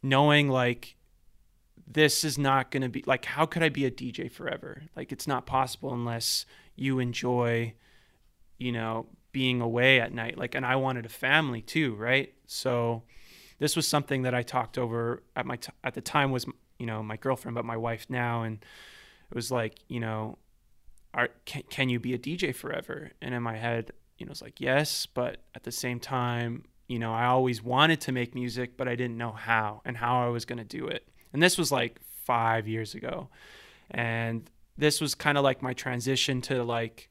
knowing 0.02 0.50
like 0.50 0.96
this 1.88 2.24
is 2.24 2.38
not 2.38 2.72
going 2.72 2.84
to 2.84 2.90
be 2.90 3.04
like 3.06 3.26
how 3.26 3.46
could 3.46 3.62
I 3.62 3.70
be 3.70 3.86
a 3.86 3.92
DJ 3.92 4.32
forever? 4.32 4.84
Like 4.96 5.12
it's 5.12 5.28
not 5.28 5.46
possible 5.46 5.94
unless 5.94 6.46
you 6.76 6.98
enjoy 6.98 7.76
you 8.58 8.72
know 8.72 9.06
being 9.32 9.62
away 9.62 10.02
at 10.02 10.12
night. 10.12 10.40
Like 10.40 10.56
and 10.56 10.66
I 10.66 10.76
wanted 10.76 11.06
a 11.06 11.10
family 11.10 11.62
too 11.62 11.94
right? 11.94 12.34
So 12.48 13.04
this 13.60 13.76
was 13.76 13.88
something 13.88 14.24
that 14.24 14.34
I 14.34 14.42
talked 14.42 14.78
over 14.78 15.22
at 15.36 15.46
my 15.46 15.58
t- 15.58 15.72
at 15.84 15.94
the 15.94 16.02
time 16.02 16.32
was 16.32 16.46
you 16.78 16.86
know 16.86 17.04
my 17.04 17.18
girlfriend, 17.18 17.56
but 17.56 17.66
my 17.66 17.78
wife 17.78 18.08
now, 18.10 18.44
and 18.44 18.56
it 19.30 19.36
was 19.36 19.52
like 19.52 19.80
you 19.88 20.00
know, 20.00 20.38
are 21.14 21.30
can, 21.46 21.64
can 21.70 21.90
you 21.90 22.00
be 22.00 22.14
a 22.14 22.18
DJ 22.18 22.56
forever? 22.56 23.12
And 23.22 23.36
in 23.36 23.44
my 23.44 23.58
head, 23.58 23.92
you 24.18 24.26
know, 24.26 24.32
it's 24.32 24.42
like 24.42 24.60
yes, 24.60 25.06
but 25.06 25.38
at 25.54 25.64
the 25.64 25.72
same 25.72 26.00
time, 26.00 26.64
you 26.88 26.98
know, 26.98 27.14
I 27.14 27.26
always 27.26 27.62
wanted 27.62 28.02
to 28.02 28.12
make 28.12 28.34
music, 28.34 28.78
but 28.78 28.88
I 28.88 28.96
didn't 28.96 29.18
know 29.18 29.32
how 29.32 29.82
and 29.86 29.98
how 29.98 30.26
I 30.26 30.30
was 30.30 30.46
going 30.46 30.58
to 30.58 30.64
do 30.64 30.88
it. 30.88 31.08
And 31.34 31.44
this 31.44 31.58
was 31.58 31.72
like 31.72 32.00
five 32.26 32.68
years 32.68 32.96
ago, 32.96 33.30
and 33.92 34.50
this 34.78 35.02
was 35.02 35.14
kind 35.16 35.38
of 35.38 35.44
like 35.44 35.62
my 35.62 35.74
transition 35.74 36.42
to 36.42 36.64
like, 36.64 37.10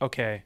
okay, 0.00 0.44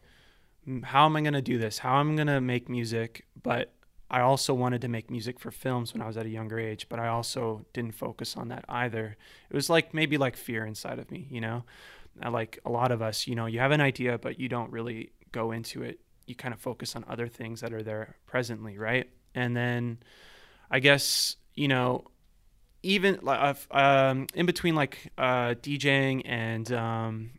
how 0.85 1.05
am 1.05 1.17
I 1.17 1.21
going 1.21 1.35
to 1.35 1.43
do 1.43 1.59
this? 1.59 1.79
How 1.79 2.01
am 2.01 2.13
I 2.13 2.15
going 2.15 2.27
to 2.29 2.41
make 2.41 2.69
music, 2.69 3.27
but 3.43 3.75
I 4.11 4.21
also 4.21 4.53
wanted 4.55 4.81
to 4.83 4.89
make 4.89 5.11
music 5.11 5.39
for 5.39 5.51
films 5.51 5.93
when 5.93 6.03
I 6.03 6.07
was 6.07 6.17
at 6.17 6.27
a 6.27 6.29
younger 6.29 6.59
age, 6.59 6.89
but 6.89 6.99
I 6.99 7.09
also 7.09 7.65
didn't 7.73 7.95
focus 7.95 8.37
on 8.37 8.49
that 8.49 8.65
either. 8.69 9.17
It 9.49 9.55
was 9.55 9.71
like 9.71 9.95
maybe 9.95 10.19
like 10.19 10.37
fear 10.37 10.67
inside 10.67 10.99
of 10.99 11.11
me, 11.11 11.29
you 11.31 11.41
know? 11.41 11.65
Uh, 12.25 12.31
like 12.31 12.59
a 12.65 12.71
lot 12.71 12.91
of 12.91 13.03
us, 13.03 13.29
you 13.29 13.37
know, 13.37 13.47
you 13.47 13.61
have 13.61 13.71
an 13.71 13.81
idea, 13.81 14.19
but 14.19 14.41
you 14.41 14.49
don't 14.49 14.73
really 14.73 15.13
go 15.31 15.53
into 15.53 15.83
it. 15.83 16.01
You 16.27 16.35
kind 16.35 16.53
of 16.53 16.61
focus 16.61 16.97
on 16.97 17.05
other 17.09 17.29
things 17.29 17.61
that 17.61 17.73
are 17.73 17.85
there 17.85 18.17
presently, 18.27 18.79
right? 18.79 19.09
And 19.35 19.57
then 19.57 19.99
I 20.71 20.81
guess, 20.81 21.37
you 21.55 21.69
know, 21.69 22.07
even 22.83 23.19
like 23.23 23.57
um, 23.71 24.27
in 24.35 24.47
between 24.47 24.75
like 24.75 25.13
uh, 25.19 25.55
DJing 25.55 26.23
and 26.25 26.71
um, 26.73 27.31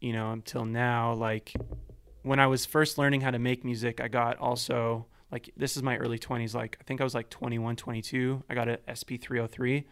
you 0.00 0.12
know 0.12 0.32
until 0.32 0.64
now, 0.64 1.14
like 1.14 1.52
when 2.22 2.38
I 2.38 2.46
was 2.46 2.66
first 2.66 2.98
learning 2.98 3.22
how 3.22 3.30
to 3.30 3.38
make 3.38 3.64
music, 3.64 4.00
I 4.00 4.08
got 4.08 4.38
also 4.38 5.06
like 5.32 5.50
this 5.56 5.76
is 5.76 5.82
my 5.82 5.96
early 5.96 6.18
20s. 6.18 6.54
Like 6.54 6.76
I 6.80 6.84
think 6.84 7.00
I 7.00 7.04
was 7.04 7.14
like 7.14 7.30
21, 7.30 7.74
22. 7.76 8.44
I 8.48 8.54
got 8.54 8.68
an 8.68 8.78
SP303. 8.86 9.84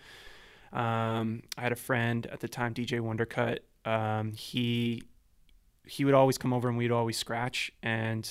Um, 0.73 1.43
I 1.59 1.63
had 1.63 1.73
a 1.73 1.77
friend 1.77 2.27
at 2.27 2.41
the 2.41 2.49
time, 2.49 2.75
DJ 2.75 3.01
Wondercut. 3.01 3.59
Um, 3.91 4.35
he 4.35 5.03
he 5.87 6.05
would 6.05 6.15
always 6.15 6.39
come 6.39 6.53
over 6.53 6.69
and 6.69 6.79
we'd 6.79 6.93
always 6.93 7.17
scratch. 7.17 7.73
And 7.83 8.29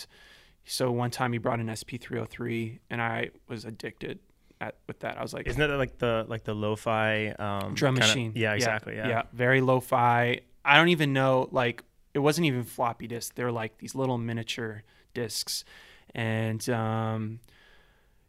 so 0.64 0.92
one 0.92 1.12
time 1.12 1.34
he 1.34 1.40
brought 1.40 1.60
an 1.60 1.68
SP303, 1.68 2.80
and 2.90 3.02
I 3.02 3.32
was 3.48 3.66
addicted 3.66 4.20
at 4.62 4.76
with 4.88 5.00
that. 5.00 5.18
I 5.18 5.22
was 5.22 5.34
like, 5.34 5.48
Isn't 5.48 5.60
that 5.60 5.76
like 5.78 5.98
the 5.98 6.26
like 6.28 6.44
the 6.44 6.54
lo-fi 6.54 7.30
um, 7.40 7.74
drum 7.74 7.96
kinda- 7.96 8.08
machine. 8.08 8.32
Yeah, 8.36 8.54
exactly. 8.54 8.96
Yeah. 8.96 9.08
yeah, 9.08 9.22
very 9.34 9.62
lo-fi. 9.62 10.42
I 10.64 10.78
don't 10.78 10.90
even 10.90 11.12
know 11.12 11.50
like 11.52 11.84
it 12.14 12.20
wasn't 12.20 12.46
even 12.46 12.64
floppy 12.64 13.08
disks. 13.08 13.34
They're 13.36 13.52
like 13.52 13.80
these 13.80 13.96
little 13.96 14.18
miniature 14.18 14.84
discs, 15.14 15.64
and 16.16 16.68
um, 16.70 17.40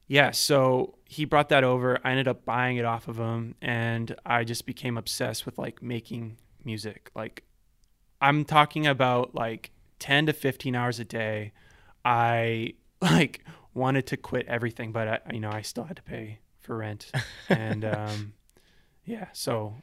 yeah. 0.07 0.31
So 0.31 0.97
he 1.05 1.25
brought 1.25 1.49
that 1.51 1.65
over. 1.65 1.99
I 2.05 2.11
ended 2.11 2.29
up 2.29 2.45
buying 2.45 2.77
it 2.77 2.85
off 2.85 3.09
of 3.09 3.19
him, 3.19 3.55
and 3.61 4.15
I 4.25 4.45
just 4.45 4.67
became 4.67 4.97
obsessed 4.97 5.47
with 5.47 5.59
like 5.59 5.83
making 5.83 6.37
music. 6.65 7.11
Like 7.15 7.45
I'm 8.21 8.45
talking 8.45 8.87
about 8.87 9.35
like 9.35 9.71
10 9.99 10.27
to 10.27 10.33
15 10.33 10.75
hours 10.75 10.99
a 10.99 11.05
day. 11.05 11.53
I 12.05 12.75
like 13.03 13.45
wanted 13.75 14.07
to 14.09 14.17
quit 14.17 14.47
everything, 14.47 14.93
but 14.93 15.09
I, 15.09 15.21
you 15.33 15.41
know, 15.41 15.51
I 15.51 15.63
still 15.63 15.85
had 15.85 15.97
to 15.97 16.03
pay 16.03 16.39
for 16.61 16.77
rent, 16.77 17.11
and 17.49 17.85
um, 17.97 18.33
yeah. 19.05 19.27
So 19.33 19.75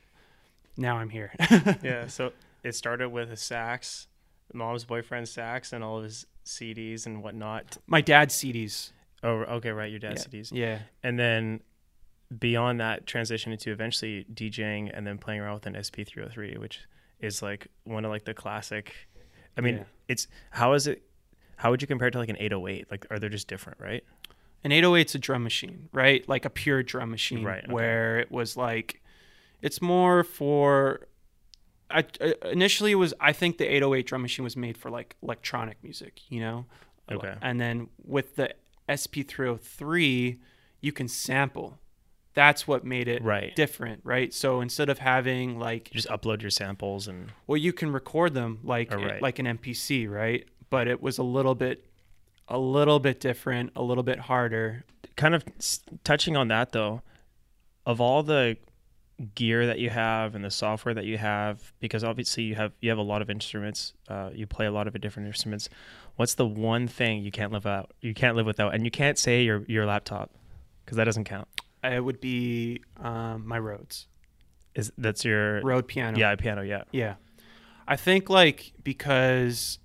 now 0.76 0.98
I'm 0.98 1.10
here. 1.10 1.34
yeah. 1.82 2.08
So 2.08 2.32
it 2.64 2.76
started 2.76 3.10
with 3.10 3.32
a 3.32 3.38
sax, 3.38 4.08
mom's 4.54 4.86
boyfriend's 4.86 5.32
sax, 5.32 5.74
and 5.74 5.84
all 5.84 5.98
of 5.98 6.04
his 6.04 6.26
CDs 6.48 7.06
and 7.06 7.24
whatnot. 7.24 7.78
My 7.88 8.02
dad's 8.02 8.36
CDs. 8.36 8.92
Oh, 9.24 9.30
okay, 9.30 9.72
right, 9.72 9.90
your 9.90 10.00
dad's 10.00 10.28
yeah. 10.32 10.40
CDs. 10.40 10.52
Yeah. 10.52 10.80
And 11.04 11.18
then 11.20 11.62
beyond 12.38 12.80
that, 12.82 13.06
transition 13.08 13.52
into 13.52 13.72
eventually 13.72 14.26
DJing 14.34 14.92
and 14.94 15.06
then 15.08 15.18
playing 15.18 15.40
around 15.42 15.56
with 15.56 15.66
an 15.68 15.74
SP303, 15.76 16.58
which 16.58 16.82
is 17.20 17.42
like 17.42 17.68
one 17.84 18.06
of 18.06 18.12
like 18.12 18.26
the 18.26 18.34
classic. 18.34 18.94
I 19.58 19.62
mean, 19.62 19.78
Yeah. 19.78 19.84
it's 20.08 20.28
how 20.52 20.74
is 20.74 20.88
it? 20.88 21.04
How 21.56 21.72
would 21.72 21.82
you 21.82 21.88
compare 21.88 22.10
it 22.10 22.12
to 22.12 22.20
like 22.20 22.30
an 22.30 22.38
808? 22.40 22.92
Like, 22.92 23.08
are 23.10 23.18
they 23.18 23.30
just 23.30 23.48
different, 23.48 23.80
right? 23.80 24.04
An 24.64 24.72
808's 24.72 25.16
a 25.16 25.20
drum 25.20 25.44
machine, 25.44 25.90
right? 25.92 26.28
Like 26.30 26.46
a 26.46 26.50
pure 26.52 26.84
drum 26.84 27.10
machine, 27.10 27.44
Right, 27.44 27.64
okay. 27.64 27.72
where 27.74 28.20
it 28.20 28.32
was 28.32 28.56
like, 28.58 29.02
it's 29.62 29.82
more 29.82 30.24
for. 30.24 31.08
I, 31.90 32.06
I- 32.22 32.34
initially, 32.52 32.92
it 32.92 32.96
was 32.96 33.14
I 33.20 33.34
think 33.34 33.58
the 33.58 33.66
808 33.66 34.06
drum 34.08 34.22
machine 34.22 34.44
was 34.44 34.58
made 34.58 34.78
for 34.78 34.90
like 34.90 35.16
electronic 35.24 35.78
music, 35.84 36.22
you 36.30 36.40
know. 36.42 36.66
Okay. 37.12 37.36
And 37.42 37.60
then 37.60 37.88
with 38.04 38.36
the 38.36 38.54
SP303, 38.90 40.38
you 40.82 40.92
can 40.92 41.08
sample. 41.08 41.80
That's 42.34 42.68
what 42.68 42.86
made 42.86 43.08
it 43.08 43.24
Right. 43.24 43.56
different, 43.56 44.02
right? 44.04 44.32
So 44.34 44.62
instead 44.62 44.90
of 44.90 45.00
having 45.00 45.58
like, 45.58 45.90
You 45.94 46.00
just 46.02 46.08
upload 46.10 46.42
your 46.42 46.52
samples 46.52 47.08
and 47.08 47.32
well, 47.48 47.58
you 47.58 47.74
can 47.74 47.92
record 47.92 48.34
them 48.34 48.60
like 48.64 48.94
Oh, 48.94 48.98
right. 48.98 49.22
like 49.22 49.40
an 49.40 49.46
MPC, 49.48 50.08
right? 50.10 50.46
But 50.70 50.88
it 50.88 51.02
was 51.02 51.18
a 51.18 51.24
little 51.24 51.56
bit, 51.56 51.86
a 52.48 52.60
little 52.60 53.00
bit 53.00 53.20
different, 53.20 53.72
a 53.76 53.82
little 53.82 54.04
bit 54.04 54.20
harder. 54.20 54.84
kind 55.16 55.34
of 55.34 55.44
touching 56.04 56.38
on 56.38 56.48
that 56.50 56.74
though 56.74 57.02
of 57.88 58.00
all 58.00 58.22
the 58.22 58.56
gear 59.34 59.66
that 59.66 59.80
you 59.80 59.90
have 59.90 60.36
and 60.36 60.46
the 60.46 60.52
software 60.52 60.94
that 60.94 61.06
you 61.06 61.18
have 61.18 61.74
because 61.80 62.04
obviously 62.04 62.44
you 62.44 62.54
have 62.56 62.72
you 62.82 62.90
have 62.90 63.00
a 63.00 63.04
lot 63.04 63.22
of 63.22 63.30
instruments 63.32 63.94
uh, 64.10 64.30
you 64.34 64.46
play 64.46 64.68
a 64.68 64.72
lot 64.72 64.88
of 64.88 65.00
different 65.02 65.26
instruments 65.28 65.70
what's 66.18 66.36
the 66.36 66.46
one 66.46 66.88
thing 66.88 67.24
you 67.24 67.32
can't 67.32 67.52
live 67.52 67.66
out 67.66 67.92
you 68.02 68.14
can't 68.14 68.36
live 68.36 68.46
without 68.46 68.76
and 68.76 68.86
you 68.86 68.92
can't 68.92 69.18
say 69.18 69.42
your 69.44 69.64
your 69.68 69.88
laptop 69.88 70.30
because 70.86 70.98
that 70.98 71.06
doesn't 71.06 71.24
count 71.24 71.48
It 71.84 72.04
would 72.04 72.22
be 72.22 72.82
um, 72.98 73.48
my 73.48 73.58
Rhodes, 73.58 74.06
is 74.76 74.92
that's 75.00 75.26
your 75.26 75.62
Rhodes 75.62 75.88
piano. 75.88 76.18
yeah 76.20 76.36
piano 76.36 76.62
yeah 76.62 76.84
Yeah. 76.92 77.16
I 77.88 77.96
think 77.96 78.30
like 78.30 78.74
because 78.84 79.80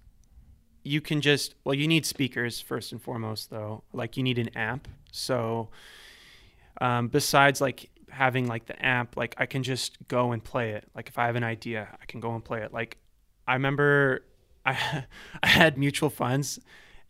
you 0.84 1.00
can 1.00 1.20
just 1.22 1.54
well 1.64 1.74
you 1.74 1.88
need 1.88 2.04
speakers 2.04 2.60
first 2.60 2.92
and 2.92 3.00
foremost 3.00 3.48
though. 3.48 3.82
Like 3.94 4.16
you 4.18 4.22
need 4.24 4.38
an 4.38 4.48
amp. 4.56 4.88
So 5.10 5.70
um, 6.80 7.08
besides 7.08 7.60
like 7.60 7.88
having 8.12 8.46
like 8.46 8.66
the 8.66 8.84
amp, 8.84 9.16
like 9.16 9.34
I 9.38 9.46
can 9.46 9.62
just 9.62 9.96
go 10.06 10.32
and 10.32 10.42
play 10.42 10.72
it. 10.72 10.88
Like 10.94 11.08
if 11.08 11.18
I 11.18 11.26
have 11.26 11.36
an 11.36 11.44
idea, 11.44 11.88
I 12.00 12.04
can 12.06 12.20
go 12.20 12.34
and 12.34 12.44
play 12.44 12.62
it. 12.62 12.72
Like 12.72 12.98
I 13.46 13.54
remember 13.54 14.24
I 14.66 15.04
I 15.42 15.46
had 15.46 15.78
mutual 15.78 16.10
funds 16.10 16.60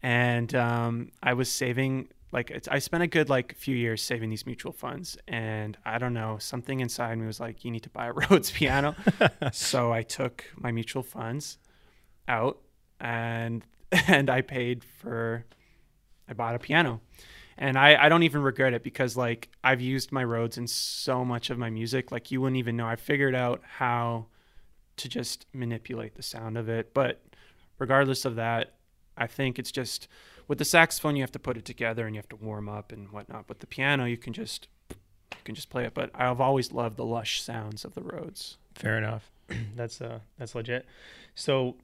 and 0.02 0.54
um, 0.54 1.11
I 1.23 1.35
was 1.35 1.50
saving 1.50 2.09
like 2.32 2.66
I 2.71 2.78
spent 2.78 3.02
a 3.02 3.06
good 3.06 3.28
like 3.28 3.54
few 3.56 3.76
years 3.76 4.00
saving 4.00 4.30
these 4.30 4.47
mutual 4.47 4.73
funds 4.73 5.18
and 5.28 5.76
I 5.85 5.99
don't 5.99 6.14
know 6.14 6.38
something 6.38 6.80
inside 6.80 7.18
me 7.18 7.26
was 7.26 7.40
like 7.40 7.62
you 7.64 7.71
need 7.71 7.82
to 7.82 7.90
buy 7.90 8.06
a 8.06 8.12
Rhodes 8.30 8.50
piano 8.50 8.97
so 9.52 9.92
I 9.92 10.02
took 10.02 10.44
my 10.56 10.73
mutual 10.73 11.02
funds 11.02 11.59
out 12.28 12.59
and 12.99 13.62
and 14.09 14.30
I 14.30 14.40
paid 14.40 14.82
for 14.82 15.44
I 16.28 16.32
bought 16.32 16.54
a 16.54 16.59
piano. 16.59 17.00
And 17.59 17.76
I, 17.78 18.04
I 18.04 18.09
don't 18.09 18.23
even 18.23 18.42
regret 18.42 18.75
it 18.75 18.82
because 18.82 19.16
like 19.16 19.49
I've 19.62 19.80
used 19.80 20.12
my 20.12 20.25
Rhodes 20.25 20.59
in 20.59 20.66
so 20.66 21.25
much 21.25 21.50
of 21.50 21.59
my 21.59 21.71
music. 21.71 22.11
Like 22.11 22.30
you 22.30 22.40
wouldn't 22.40 22.59
even 22.59 22.76
know. 22.76 22.87
I 22.87 22.97
figured 22.97 23.35
out 23.35 23.62
how 23.78 24.26
to 24.97 25.09
just 25.09 25.47
manipulate 25.52 26.14
the 26.14 26.23
sound 26.23 26.56
of 26.59 26.68
it. 26.68 26.94
But 26.94 27.23
regardless 27.78 28.25
of 28.25 28.37
that, 28.37 28.75
I 29.16 29.26
think 29.26 29.59
it's 29.59 29.73
just 29.73 30.09
with 30.49 30.59
the 30.59 30.64
saxophone 30.64 31.16
you 31.16 31.23
have 31.23 31.32
to 31.32 31.38
put 31.38 31.56
it 31.56 31.64
together 31.64 32.06
and 32.06 32.14
you 32.14 32.18
have 32.18 32.28
to 32.30 32.37
warm 32.37 32.68
up 32.68 32.92
and 32.92 33.11
whatnot. 33.12 33.47
But 33.47 33.61
the 33.61 33.66
piano 33.66 34.04
you 34.04 34.16
can 34.16 34.32
just 34.32 34.68
you 34.90 35.44
can 35.44 35.54
just 35.54 35.71
play 35.71 35.85
it. 35.85 35.94
But 35.94 36.11
I've 36.14 36.40
always 36.40 36.73
loved 36.73 36.97
the 36.97 37.04
lush 37.04 37.42
sounds 37.42 37.85
of 37.85 37.94
the 37.94 38.02
Rhodes. 38.02 38.56
fair 38.75 38.97
enough 38.97 39.30
that's 39.76 40.00
uh 40.00 40.21
that's 40.38 40.54
legit 40.54 40.87
so 41.35 41.76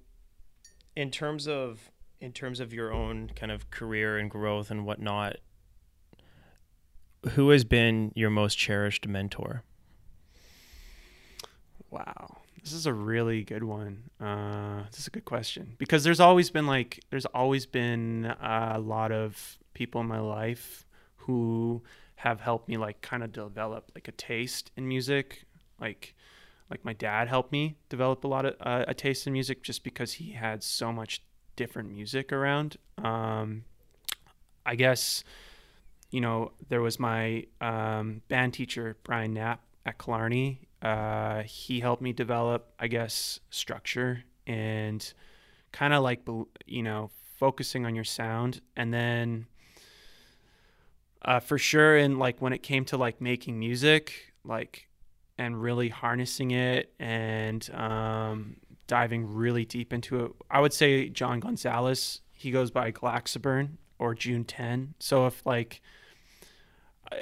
in 0.97 1.11
terms 1.11 1.47
of 1.47 1.91
in 2.21 2.33
terms 2.33 2.61
of 2.61 2.73
your 2.73 2.93
own 2.93 3.31
kind 3.37 3.53
of 3.53 3.71
career 3.71 4.19
and 4.19 4.31
growth 4.31 4.71
and 4.71 4.85
whatnot 4.87 5.37
who 7.31 7.51
has 7.51 7.65
been 7.65 8.13
your 8.15 8.31
most 8.31 8.57
cherished 8.57 9.07
mentor 9.09 9.63
Wow. 11.91 12.39
This 12.63 12.73
is 12.73 12.87
a 12.87 12.93
really 12.93 13.45
good 13.45 13.65
one. 13.65 14.11
Uh, 14.21 14.83
this 14.91 15.01
is 15.01 15.07
a 15.07 15.11
good 15.11 15.25
question 15.25 15.75
because 15.79 16.05
there's 16.05 16.21
always 16.21 16.51
been 16.51 16.67
like 16.67 17.01
there's 17.11 17.25
always 17.27 17.65
been 17.67 18.35
a 18.41 18.79
lot 18.79 19.11
of 19.11 19.59
people 19.75 20.01
in 20.01 20.07
my 20.07 20.21
life 20.21 20.85
who 21.17 21.83
have 22.17 22.41
helped 22.41 22.69
me 22.69 22.77
like 22.77 23.01
kind 23.01 23.23
of 23.23 23.33
develop 23.33 23.91
like 23.95 24.09
a 24.09 24.13
taste 24.13 24.71
in 24.77 24.87
music. 24.87 25.47
Like 25.81 26.15
like 26.69 26.85
my 26.85 26.93
dad 26.93 27.29
helped 27.29 27.53
me 27.53 27.77
develop 27.89 28.25
a 28.25 28.29
lot 28.29 28.45
of 28.45 28.55
uh, 28.61 28.85
a 28.87 28.93
taste 28.93 29.27
in 29.27 29.33
music 29.33 29.63
just 29.63 29.83
because 29.83 30.15
he 30.15 30.33
had 30.33 30.63
so 30.63 30.93
much 30.93 31.23
different 31.57 31.91
music 31.91 32.33
around. 32.33 32.77
Um, 32.99 33.65
I 34.67 34.75
guess 34.75 35.25
you 36.11 36.21
know 36.21 36.53
there 36.69 36.81
was 36.81 36.99
my 36.99 37.45
um, 37.61 38.23
band 38.29 38.55
teacher 38.55 38.97
Brian 39.03 39.35
Knapp 39.35 39.63
at 39.85 39.99
Killarney. 39.99 40.61
Uh, 40.81 41.43
he 41.43 41.81
helped 41.81 42.03
me 42.03 42.13
develop, 42.13 42.73
I 42.79 42.87
guess, 42.87 43.41
structure 43.51 44.23
and 44.47 45.13
kind 45.73 45.93
of 45.93 46.03
like 46.03 46.23
you 46.67 46.83
know 46.83 47.11
focusing 47.39 47.87
on 47.87 47.95
your 47.95 48.05
sound, 48.05 48.61
and 48.77 48.93
then 48.93 49.47
uh, 51.23 51.41
for 51.41 51.59
sure, 51.59 51.97
and 51.97 52.19
like 52.19 52.41
when 52.41 52.53
it 52.53 52.63
came 52.63 52.85
to 52.87 52.97
like 52.97 53.21
making 53.21 53.59
music, 53.59 54.33
like 54.45 54.89
and 55.39 55.61
really 55.63 55.89
harnessing 55.89 56.51
it 56.51 56.93
and 56.99 57.71
um, 57.73 58.57
diving 58.89 59.33
really 59.33 59.65
deep 59.65 59.93
into 59.93 60.25
it. 60.25 60.33
I 60.51 60.61
would 60.61 60.73
say 60.73 61.09
John 61.09 61.41
Gonzalez. 61.41 62.21
He 62.33 62.51
goes 62.51 62.71
by 62.71 62.93
Glaxaburn 62.93 63.79
or 63.99 64.15
June 64.15 64.45
10. 64.45 64.95
So 64.99 65.27
if 65.27 65.45
like 65.47 65.81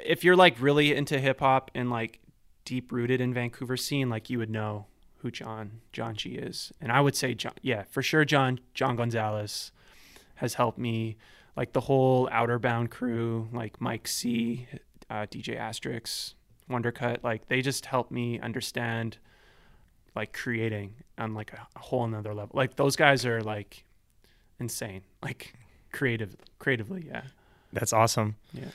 if 0.05 0.23
you're 0.23 0.35
like 0.35 0.59
really 0.59 0.93
into 0.93 1.19
hip 1.19 1.39
hop 1.39 1.71
and 1.73 1.89
like 1.89 2.19
deep 2.65 2.91
rooted 2.91 3.21
in 3.21 3.33
Vancouver 3.33 3.77
scene, 3.77 4.09
like 4.09 4.29
you 4.29 4.39
would 4.39 4.49
know 4.49 4.85
who 5.17 5.31
John 5.31 5.81
John 5.91 6.15
G 6.15 6.31
is. 6.35 6.71
And 6.81 6.91
I 6.91 7.01
would 7.01 7.15
say 7.15 7.33
John 7.33 7.53
yeah, 7.61 7.83
for 7.89 8.01
sure 8.01 8.25
John 8.25 8.59
John 8.73 8.95
Gonzalez 8.95 9.71
has 10.35 10.55
helped 10.55 10.77
me 10.77 11.17
like 11.55 11.73
the 11.73 11.81
whole 11.81 12.29
Outer 12.31 12.59
Bound 12.59 12.91
crew, 12.91 13.49
like 13.51 13.81
Mike 13.81 14.07
C, 14.07 14.67
uh, 15.09 15.25
DJ 15.25 15.59
Asterix, 15.59 16.35
Wondercut, 16.69 17.23
like 17.23 17.47
they 17.47 17.61
just 17.61 17.87
helped 17.87 18.11
me 18.11 18.39
understand 18.39 19.17
like 20.15 20.33
creating 20.33 20.95
on 21.17 21.33
like 21.33 21.53
a, 21.53 21.67
a 21.75 21.79
whole 21.79 22.03
another 22.03 22.33
level. 22.33 22.51
Like 22.53 22.75
those 22.75 22.95
guys 22.95 23.25
are 23.25 23.41
like 23.41 23.85
insane, 24.59 25.01
like 25.23 25.53
creative, 25.91 26.35
creatively. 26.59 27.05
Yeah. 27.07 27.23
That's 27.73 27.93
awesome. 27.93 28.35
Yeah. 28.53 28.65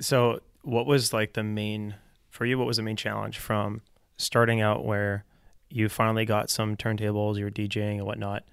So, 0.00 0.40
what 0.62 0.86
was 0.86 1.12
like 1.12 1.32
the 1.34 1.42
main 1.42 1.94
for 2.30 2.44
you? 2.44 2.58
What 2.58 2.66
was 2.66 2.76
the 2.76 2.82
main 2.82 2.96
challenge 2.96 3.38
from 3.38 3.82
starting 4.16 4.60
out 4.60 4.84
where 4.84 5.24
you 5.70 5.88
finally 5.88 6.24
got 6.24 6.50
some 6.50 6.76
turntables, 6.76 7.36
you 7.36 7.44
were 7.44 7.50
DJing 7.50 7.96
and 7.98 8.06
whatnot, 8.06 8.44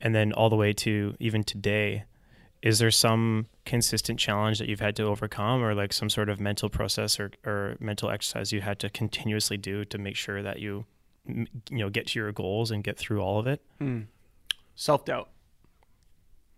and 0.00 0.14
then 0.14 0.32
all 0.32 0.50
the 0.50 0.56
way 0.56 0.72
to 0.72 1.14
even 1.18 1.44
today? 1.44 2.04
Is 2.62 2.78
there 2.78 2.90
some 2.90 3.46
consistent 3.64 4.18
challenge 4.18 4.58
that 4.58 4.68
you've 4.68 4.80
had 4.80 4.94
to 4.96 5.04
overcome, 5.04 5.62
or 5.62 5.74
like 5.74 5.94
some 5.94 6.10
sort 6.10 6.28
of 6.28 6.38
mental 6.40 6.68
process 6.68 7.18
or, 7.18 7.30
or 7.46 7.76
mental 7.80 8.10
exercise 8.10 8.52
you 8.52 8.60
had 8.60 8.78
to 8.80 8.90
continuously 8.90 9.56
do 9.56 9.84
to 9.86 9.96
make 9.96 10.14
sure 10.14 10.42
that 10.42 10.58
you, 10.58 10.84
you 11.26 11.46
know, 11.70 11.88
get 11.88 12.08
to 12.08 12.18
your 12.18 12.32
goals 12.32 12.70
and 12.70 12.84
get 12.84 12.98
through 12.98 13.20
all 13.20 13.38
of 13.38 13.46
it? 13.46 13.62
Mm. 13.80 14.06
Self 14.74 15.06
doubt. 15.06 15.30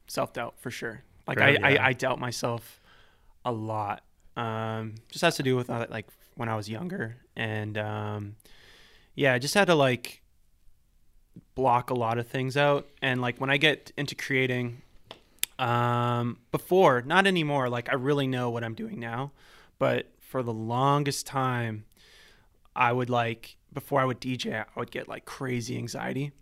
Self 0.08 0.32
doubt 0.32 0.54
for 0.58 0.70
sure. 0.70 1.04
Like 1.26 1.38
Really, 1.38 1.58
I, 1.58 1.70
yeah. 1.70 1.82
I, 1.82 1.86
I 1.88 1.92
doubt 1.92 2.18
myself 2.18 2.80
a 3.44 3.52
lot. 3.52 4.02
Um, 4.36 4.94
just 5.08 5.22
has 5.22 5.36
to 5.36 5.42
do 5.42 5.56
with 5.56 5.70
uh, 5.70 5.86
like 5.90 6.06
when 6.36 6.48
I 6.48 6.56
was 6.56 6.68
younger, 6.68 7.16
and 7.36 7.76
um, 7.76 8.36
yeah, 9.14 9.34
I 9.34 9.38
just 9.38 9.54
had 9.54 9.66
to 9.66 9.74
like 9.74 10.22
block 11.54 11.90
a 11.90 11.94
lot 11.94 12.18
of 12.18 12.26
things 12.26 12.56
out. 12.56 12.88
And 13.00 13.20
like 13.20 13.40
when 13.40 13.50
I 13.50 13.56
get 13.56 13.92
into 13.96 14.14
creating, 14.14 14.82
um, 15.58 16.38
before 16.50 17.02
not 17.02 17.26
anymore. 17.26 17.68
Like 17.68 17.88
I 17.88 17.94
really 17.94 18.26
know 18.26 18.50
what 18.50 18.64
I'm 18.64 18.74
doing 18.74 18.98
now, 18.98 19.32
but 19.78 20.06
for 20.20 20.42
the 20.42 20.52
longest 20.52 21.26
time, 21.26 21.84
I 22.74 22.92
would 22.92 23.10
like 23.10 23.56
before 23.72 24.00
I 24.00 24.04
would 24.04 24.20
DJ, 24.20 24.64
I 24.64 24.80
would 24.80 24.90
get 24.90 25.08
like 25.08 25.24
crazy 25.24 25.76
anxiety. 25.78 26.32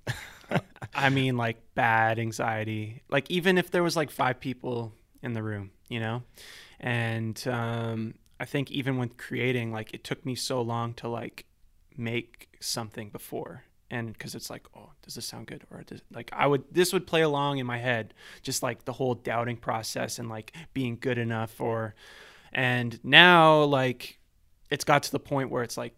I 0.94 1.10
mean, 1.10 1.36
like 1.36 1.58
bad 1.74 2.18
anxiety. 2.18 3.02
Like 3.08 3.30
even 3.30 3.58
if 3.58 3.70
there 3.70 3.82
was 3.82 3.96
like 3.96 4.10
five 4.10 4.40
people 4.40 4.92
in 5.22 5.34
the 5.34 5.42
room, 5.42 5.70
you 5.88 6.00
know, 6.00 6.22
and 6.80 7.46
um, 7.46 8.14
I 8.40 8.46
think 8.46 8.70
even 8.70 8.96
when 8.96 9.10
creating, 9.10 9.72
like 9.72 9.94
it 9.94 10.02
took 10.02 10.24
me 10.24 10.34
so 10.34 10.62
long 10.62 10.94
to 10.94 11.08
like 11.08 11.44
make 11.96 12.48
something 12.60 13.10
before, 13.10 13.64
and 13.90 14.12
because 14.12 14.34
it's 14.34 14.50
like, 14.50 14.66
oh, 14.76 14.90
does 15.02 15.14
this 15.14 15.26
sound 15.26 15.46
good? 15.46 15.64
Or 15.70 15.82
does, 15.82 16.00
like 16.12 16.30
I 16.32 16.46
would, 16.46 16.64
this 16.72 16.92
would 16.92 17.06
play 17.06 17.22
along 17.22 17.58
in 17.58 17.66
my 17.66 17.78
head, 17.78 18.14
just 18.42 18.62
like 18.62 18.84
the 18.84 18.94
whole 18.94 19.14
doubting 19.14 19.56
process 19.56 20.18
and 20.18 20.28
like 20.28 20.56
being 20.72 20.96
good 20.98 21.18
enough, 21.18 21.60
or, 21.60 21.94
and 22.52 22.98
now 23.04 23.62
like 23.62 24.18
it's 24.70 24.84
got 24.84 25.02
to 25.04 25.12
the 25.12 25.20
point 25.20 25.50
where 25.50 25.62
it's 25.62 25.76
like 25.76 25.94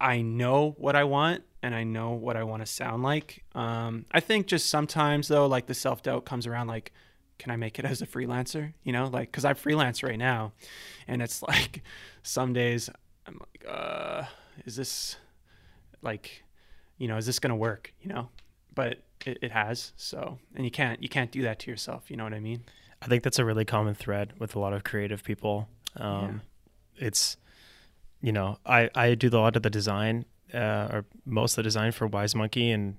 I 0.00 0.22
know 0.22 0.74
what 0.78 0.96
I 0.96 1.04
want 1.04 1.42
and 1.62 1.74
I 1.74 1.84
know 1.84 2.12
what 2.12 2.36
I 2.36 2.44
want 2.44 2.62
to 2.62 2.66
sound 2.66 3.02
like. 3.02 3.44
Um, 3.54 4.06
I 4.12 4.20
think 4.20 4.46
just 4.46 4.68
sometimes 4.68 5.28
though, 5.28 5.46
like 5.46 5.66
the 5.66 5.74
self 5.74 6.02
doubt 6.02 6.24
comes 6.24 6.46
around, 6.46 6.68
like, 6.68 6.92
can 7.38 7.50
I 7.50 7.56
make 7.56 7.78
it 7.78 7.84
as 7.84 8.02
a 8.02 8.06
freelancer? 8.06 8.72
You 8.82 8.92
know, 8.92 9.06
like 9.06 9.30
because 9.30 9.44
I 9.44 9.54
freelance 9.54 10.02
right 10.02 10.18
now, 10.18 10.52
and 11.06 11.22
it's 11.22 11.42
like 11.54 11.82
some 12.22 12.52
days 12.52 12.90
I'm 13.26 13.38
like, 13.40 13.64
uh, 13.68 14.24
is 14.64 14.76
this 14.76 15.16
like, 16.02 16.44
you 16.98 17.08
know, 17.08 17.16
is 17.16 17.26
this 17.26 17.38
gonna 17.38 17.56
work? 17.56 17.92
You 18.00 18.08
know, 18.12 18.28
but 18.74 19.02
it, 19.26 19.38
it 19.42 19.52
has. 19.52 19.92
So, 19.96 20.38
and 20.54 20.64
you 20.64 20.70
can't 20.70 21.02
you 21.02 21.08
can't 21.08 21.30
do 21.30 21.42
that 21.42 21.58
to 21.60 21.70
yourself. 21.70 22.10
You 22.10 22.16
know 22.16 22.24
what 22.24 22.34
I 22.34 22.40
mean? 22.40 22.64
I 23.00 23.06
think 23.06 23.22
that's 23.22 23.38
a 23.38 23.44
really 23.44 23.64
common 23.64 23.94
thread 23.94 24.32
with 24.38 24.56
a 24.56 24.58
lot 24.58 24.72
of 24.72 24.82
creative 24.84 25.22
people. 25.22 25.68
Um, 25.96 26.42
It's, 26.96 27.36
you 28.20 28.32
know, 28.32 28.58
I, 28.66 28.90
I 28.92 29.14
do 29.14 29.28
a 29.28 29.38
lot 29.38 29.54
of 29.54 29.62
the 29.62 29.70
design 29.70 30.24
uh, 30.52 30.88
or 30.92 31.04
most 31.24 31.52
of 31.52 31.56
the 31.56 31.62
design 31.62 31.92
for 31.92 32.08
Wise 32.08 32.34
Monkey 32.34 32.72
and 32.72 32.96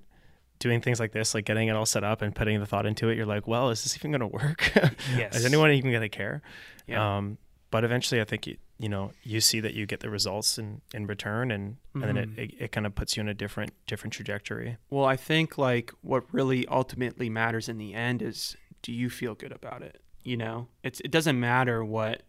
doing 0.60 0.80
things 0.80 1.00
like 1.00 1.10
this, 1.12 1.34
like 1.34 1.44
getting 1.44 1.66
it 1.68 1.72
all 1.72 1.84
set 1.86 2.04
up 2.04 2.22
and 2.22 2.32
putting 2.34 2.60
the 2.60 2.66
thought 2.66 2.86
into 2.86 3.08
it. 3.08 3.16
You're 3.16 3.26
like, 3.26 3.48
well, 3.48 3.70
is 3.70 3.82
this 3.82 3.96
even 3.96 4.12
going 4.12 4.20
to 4.20 4.26
work? 4.28 4.72
Yes. 5.16 5.34
is 5.34 5.44
anyone 5.44 5.72
even 5.72 5.90
going 5.90 6.02
to 6.02 6.08
care? 6.08 6.40
Yeah. 6.86 7.16
Um, 7.16 7.38
but 7.72 7.82
eventually, 7.84 8.20
I 8.20 8.24
think 8.24 8.46
you, 8.46 8.56
you 8.78 8.88
know 8.88 9.12
you 9.22 9.40
see 9.40 9.60
that 9.60 9.74
you 9.74 9.86
get 9.86 10.00
the 10.00 10.10
results 10.10 10.58
in, 10.58 10.80
in 10.92 11.06
return, 11.06 11.50
and, 11.50 11.76
and 11.94 12.02
then 12.04 12.16
it, 12.16 12.28
Mhm. 12.30 12.38
it, 12.38 12.54
it 12.64 12.72
kind 12.72 12.86
of 12.86 12.94
puts 12.94 13.16
you 13.16 13.20
in 13.22 13.28
a 13.28 13.34
different 13.34 13.72
different 13.86 14.12
trajectory. 14.12 14.76
Well, 14.90 15.04
I 15.04 15.16
think 15.16 15.56
like 15.58 15.92
what 16.02 16.24
really 16.32 16.66
ultimately 16.68 17.28
matters 17.30 17.68
in 17.68 17.78
the 17.78 17.94
end 17.94 18.22
is 18.22 18.56
do 18.82 18.92
you 18.92 19.08
feel 19.10 19.34
good 19.34 19.52
about 19.52 19.82
it? 19.82 20.00
You 20.24 20.36
know, 20.36 20.66
it's 20.82 21.00
it 21.00 21.10
doesn't 21.12 21.38
matter 21.38 21.84
what. 21.84 22.22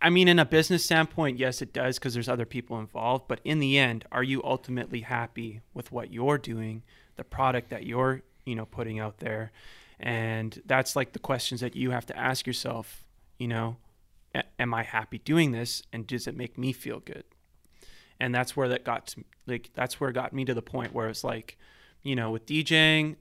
I 0.00 0.10
mean, 0.10 0.28
in 0.28 0.38
a 0.38 0.44
business 0.44 0.84
standpoint, 0.84 1.38
yes, 1.38 1.62
it 1.62 1.72
does 1.72 1.98
because 1.98 2.14
there's 2.14 2.28
other 2.28 2.44
people 2.44 2.78
involved. 2.78 3.24
But 3.28 3.40
in 3.44 3.58
the 3.58 3.78
end, 3.78 4.04
are 4.12 4.22
you 4.22 4.42
ultimately 4.44 5.00
happy 5.00 5.60
with 5.74 5.92
what 5.92 6.12
you're 6.12 6.38
doing, 6.38 6.82
the 7.16 7.24
product 7.24 7.70
that 7.70 7.86
you're 7.86 8.22
you 8.44 8.54
know 8.54 8.66
putting 8.66 8.98
out 8.98 9.18
there, 9.18 9.52
and 9.98 10.62
that's 10.66 10.96
like 10.96 11.12
the 11.12 11.18
questions 11.18 11.60
that 11.60 11.76
you 11.76 11.90
have 11.90 12.06
to 12.06 12.18
ask 12.18 12.46
yourself. 12.46 13.04
You 13.38 13.48
know, 13.48 13.76
am 14.58 14.74
I 14.74 14.82
happy 14.82 15.18
doing 15.18 15.52
this, 15.52 15.82
and 15.92 16.06
does 16.06 16.26
it 16.26 16.36
make 16.36 16.56
me 16.56 16.72
feel 16.72 17.00
good? 17.00 17.24
and 18.20 18.34
that's 18.34 18.56
where 18.56 18.68
that 18.68 18.84
got 18.84 19.08
to, 19.08 19.24
like 19.46 19.70
that's 19.74 20.00
where 20.00 20.10
it 20.10 20.14
got 20.14 20.32
me 20.32 20.44
to 20.44 20.54
the 20.54 20.62
point 20.62 20.92
where 20.92 21.08
it's 21.08 21.24
like 21.24 21.58
you 22.02 22.16
know 22.16 22.30
with 22.30 22.46
DJing 22.46 23.16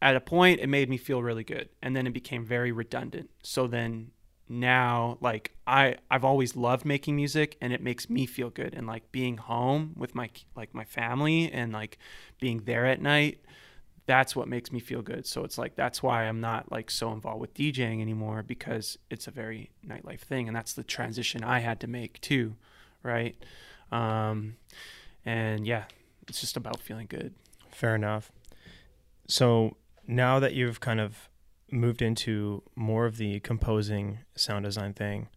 at 0.00 0.16
a 0.16 0.20
point 0.20 0.60
it 0.60 0.68
made 0.68 0.88
me 0.88 0.96
feel 0.96 1.22
really 1.22 1.44
good 1.44 1.68
and 1.82 1.94
then 1.94 2.06
it 2.06 2.12
became 2.12 2.44
very 2.44 2.72
redundant 2.72 3.30
so 3.42 3.66
then 3.66 4.10
now 4.48 5.16
like 5.20 5.52
I 5.66 5.96
I've 6.10 6.24
always 6.24 6.54
loved 6.54 6.84
making 6.84 7.16
music 7.16 7.56
and 7.60 7.72
it 7.72 7.82
makes 7.82 8.10
me 8.10 8.26
feel 8.26 8.50
good 8.50 8.74
and 8.74 8.86
like 8.86 9.10
being 9.10 9.38
home 9.38 9.94
with 9.96 10.14
my 10.14 10.28
like 10.54 10.74
my 10.74 10.84
family 10.84 11.50
and 11.50 11.72
like 11.72 11.98
being 12.40 12.62
there 12.64 12.84
at 12.86 13.00
night 13.00 13.40
that's 14.06 14.36
what 14.36 14.46
makes 14.46 14.70
me 14.70 14.80
feel 14.80 15.00
good 15.00 15.26
so 15.26 15.44
it's 15.44 15.56
like 15.56 15.76
that's 15.76 16.02
why 16.02 16.24
I'm 16.24 16.40
not 16.40 16.70
like 16.70 16.90
so 16.90 17.10
involved 17.12 17.40
with 17.40 17.54
DJing 17.54 18.02
anymore 18.02 18.42
because 18.42 18.98
it's 19.08 19.26
a 19.26 19.30
very 19.30 19.70
nightlife 19.86 20.20
thing 20.20 20.46
and 20.46 20.54
that's 20.54 20.74
the 20.74 20.84
transition 20.84 21.42
I 21.42 21.60
had 21.60 21.80
to 21.80 21.86
make 21.86 22.20
too 22.20 22.56
right 23.02 23.36
um, 23.94 24.56
and 25.24 25.66
yeah, 25.66 25.84
it's 26.28 26.40
just 26.40 26.56
about 26.56 26.80
feeling 26.80 27.06
good. 27.08 27.34
Fair 27.70 27.94
enough. 27.94 28.32
So 29.26 29.76
now 30.06 30.38
that 30.40 30.54
you've 30.54 30.80
kind 30.80 31.00
of 31.00 31.28
moved 31.70 32.02
into 32.02 32.62
more 32.76 33.06
of 33.06 33.16
the 33.16 33.40
composing 33.40 34.18
sound 34.36 34.64
design 34.64 34.92
thing, 34.94 35.28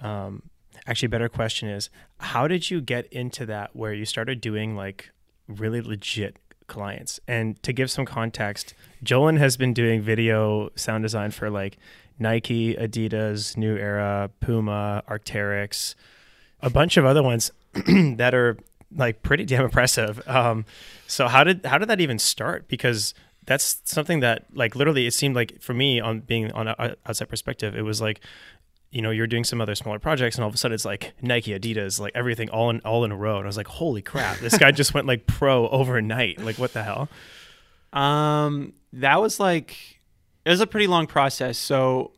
um, 0.00 0.42
actually, 0.86 1.08
better 1.08 1.28
question 1.28 1.68
is 1.68 1.90
how 2.18 2.48
did 2.48 2.70
you 2.70 2.80
get 2.80 3.06
into 3.12 3.46
that 3.46 3.74
where 3.74 3.92
you 3.92 4.04
started 4.04 4.40
doing 4.40 4.76
like 4.76 5.10
really 5.46 5.80
legit 5.80 6.36
clients? 6.66 7.20
And 7.26 7.60
to 7.62 7.72
give 7.72 7.90
some 7.90 8.04
context, 8.04 8.74
Jolan 9.04 9.38
has 9.38 9.56
been 9.56 9.72
doing 9.72 10.00
video 10.00 10.70
sound 10.76 11.02
design 11.02 11.30
for 11.30 11.50
like 11.50 11.78
Nike, 12.18 12.74
Adidas, 12.74 13.56
New 13.56 13.76
Era, 13.76 14.30
Puma, 14.40 15.02
Arcteryx, 15.08 15.94
a 16.60 16.70
bunch 16.70 16.96
of 16.96 17.04
other 17.04 17.22
ones 17.22 17.50
that 17.72 18.34
are 18.34 18.58
like 18.94 19.22
pretty 19.22 19.44
damn 19.44 19.64
impressive. 19.64 20.26
Um, 20.26 20.64
so 21.06 21.28
how 21.28 21.44
did 21.44 21.64
how 21.64 21.78
did 21.78 21.88
that 21.88 22.00
even 22.00 22.18
start? 22.18 22.68
Because 22.68 23.14
that's 23.48 23.80
something 23.84 24.20
that 24.20 24.44
like 24.52 24.76
literally 24.76 25.06
it 25.06 25.14
seemed 25.14 25.34
like 25.34 25.60
for 25.60 25.72
me 25.72 26.00
on 26.00 26.20
being 26.20 26.52
on 26.52 26.68
a 26.68 26.96
outside 27.06 27.30
perspective, 27.30 27.74
it 27.74 27.82
was 27.82 27.98
like 27.98 28.20
you 28.90 29.00
know 29.00 29.10
you're 29.10 29.26
doing 29.26 29.42
some 29.42 29.60
other 29.60 29.74
smaller 29.74 29.98
projects 29.98 30.36
and 30.36 30.44
all 30.44 30.48
of 30.48 30.54
a 30.54 30.58
sudden 30.58 30.74
it's 30.74 30.84
like 30.84 31.14
Nike, 31.22 31.58
Adidas, 31.58 31.98
like 31.98 32.12
everything 32.14 32.50
all 32.50 32.68
in 32.68 32.80
all 32.80 33.04
in 33.04 33.10
a 33.10 33.16
row. 33.16 33.38
And 33.38 33.44
I 33.44 33.46
was 33.46 33.56
like, 33.56 33.66
holy 33.66 34.02
crap, 34.02 34.38
this 34.38 34.58
guy 34.58 34.70
just 34.70 34.92
went 34.92 35.06
like 35.06 35.26
pro 35.26 35.66
overnight. 35.70 36.40
Like 36.40 36.58
what 36.58 36.74
the 36.74 36.82
hell? 36.82 37.08
Um, 37.94 38.74
that 38.92 39.18
was 39.20 39.40
like 39.40 40.00
it 40.44 40.50
was 40.50 40.60
a 40.60 40.66
pretty 40.66 40.86
long 40.86 41.06
process. 41.06 41.56
So 41.56 42.12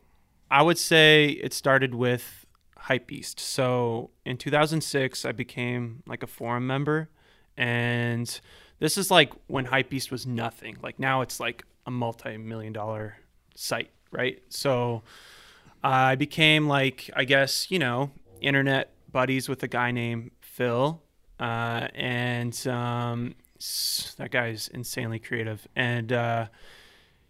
I 0.49 0.61
would 0.61 0.77
say 0.77 1.29
it 1.29 1.53
started 1.53 1.95
with 1.95 2.45
Hypebeast. 2.77 3.39
So 3.39 4.09
in 4.25 4.35
2006, 4.35 5.23
I 5.23 5.31
became 5.31 6.03
like 6.05 6.23
a 6.23 6.27
forum 6.27 6.67
member, 6.67 7.09
and 7.55 8.39
this 8.81 8.97
is 8.97 9.11
like 9.11 9.31
when 9.45 9.67
Hypebeast 9.67 10.09
was 10.09 10.25
nothing. 10.25 10.75
Like 10.81 10.99
now 10.99 11.21
it's 11.21 11.39
like 11.39 11.63
a 11.85 11.91
multi-million 11.91 12.73
dollar 12.73 13.15
site, 13.55 13.91
right? 14.11 14.41
So 14.49 15.03
I 15.83 16.15
became 16.15 16.67
like 16.67 17.09
I 17.15 17.23
guess 17.23 17.69
you 17.69 17.77
know 17.77 18.11
internet 18.41 18.91
buddies 19.09 19.47
with 19.47 19.61
a 19.61 19.67
guy 19.67 19.91
named 19.91 20.31
Phil, 20.41 20.99
uh, 21.39 21.89
and 21.93 22.67
um, 22.67 23.35
that 24.17 24.31
guy's 24.31 24.67
insanely 24.69 25.19
creative, 25.19 25.67
and 25.75 26.11
uh, 26.11 26.47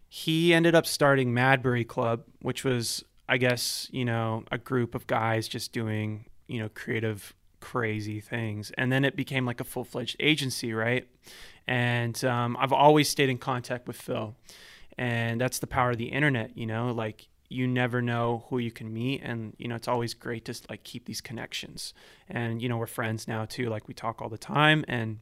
he 0.08 0.54
ended 0.54 0.74
up 0.74 0.86
starting 0.86 1.34
Madbury 1.34 1.86
Club, 1.86 2.24
which 2.42 2.64
was 2.64 3.04
I 3.28 3.36
guess 3.36 3.90
you 3.92 4.06
know 4.06 4.46
a 4.52 4.58
group 4.58 4.96
of 4.96 5.06
guys 5.06 5.50
just 5.50 5.74
doing 5.74 6.28
you 6.48 6.60
know 6.60 6.70
creative 6.74 7.34
crazy 7.62 8.20
things. 8.20 8.72
And 8.78 8.92
then 8.92 9.06
it 9.06 9.16
became 9.16 9.46
like 9.46 9.62
a 9.62 9.64
full-fledged 9.64 10.18
agency 10.20 10.74
right? 10.74 11.08
And 11.68 12.22
um, 12.26 12.58
i've 12.60 12.74
always 12.74 13.08
stayed 13.08 13.30
in 13.30 13.38
contact 13.38 13.88
with 13.88 13.96
phil. 13.96 14.36
And 14.98 15.40
that's 15.40 15.60
the 15.60 15.68
power 15.68 15.92
of 15.92 15.98
the 15.98 16.12
internet. 16.12 16.58
You 16.58 16.66
know, 16.66 16.92
like 16.92 17.30
you 17.48 17.68
never 17.68 18.02
know 18.02 18.46
who 18.50 18.60
you 18.60 18.72
can 18.72 18.94
meet. 18.94 19.22
And 19.24 19.54
you 19.58 19.68
know 19.68 19.76
it's 19.76 19.88
always 19.88 20.14
great 20.14 20.46
to 20.46 20.56
like 20.70 20.84
keep 20.84 21.06
these 21.06 21.22
connections. 21.22 21.94
And 22.28 22.62
you 22.62 22.68
know 22.68 22.78
we're 22.78 22.88
friends 22.88 23.28
now 23.28 23.46
too 23.46 23.70
like 23.70 23.88
we 23.88 23.94
talk 23.94 24.22
all 24.22 24.30
the 24.30 24.38
time. 24.38 24.84
And 24.88 25.20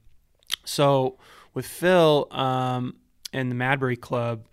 so 0.65 1.17
with 1.53 1.67
phil 1.67 2.27
um, 2.31 2.95
and 3.33 3.51
the 3.51 3.55
madbury 3.55 3.99
club 3.99 4.47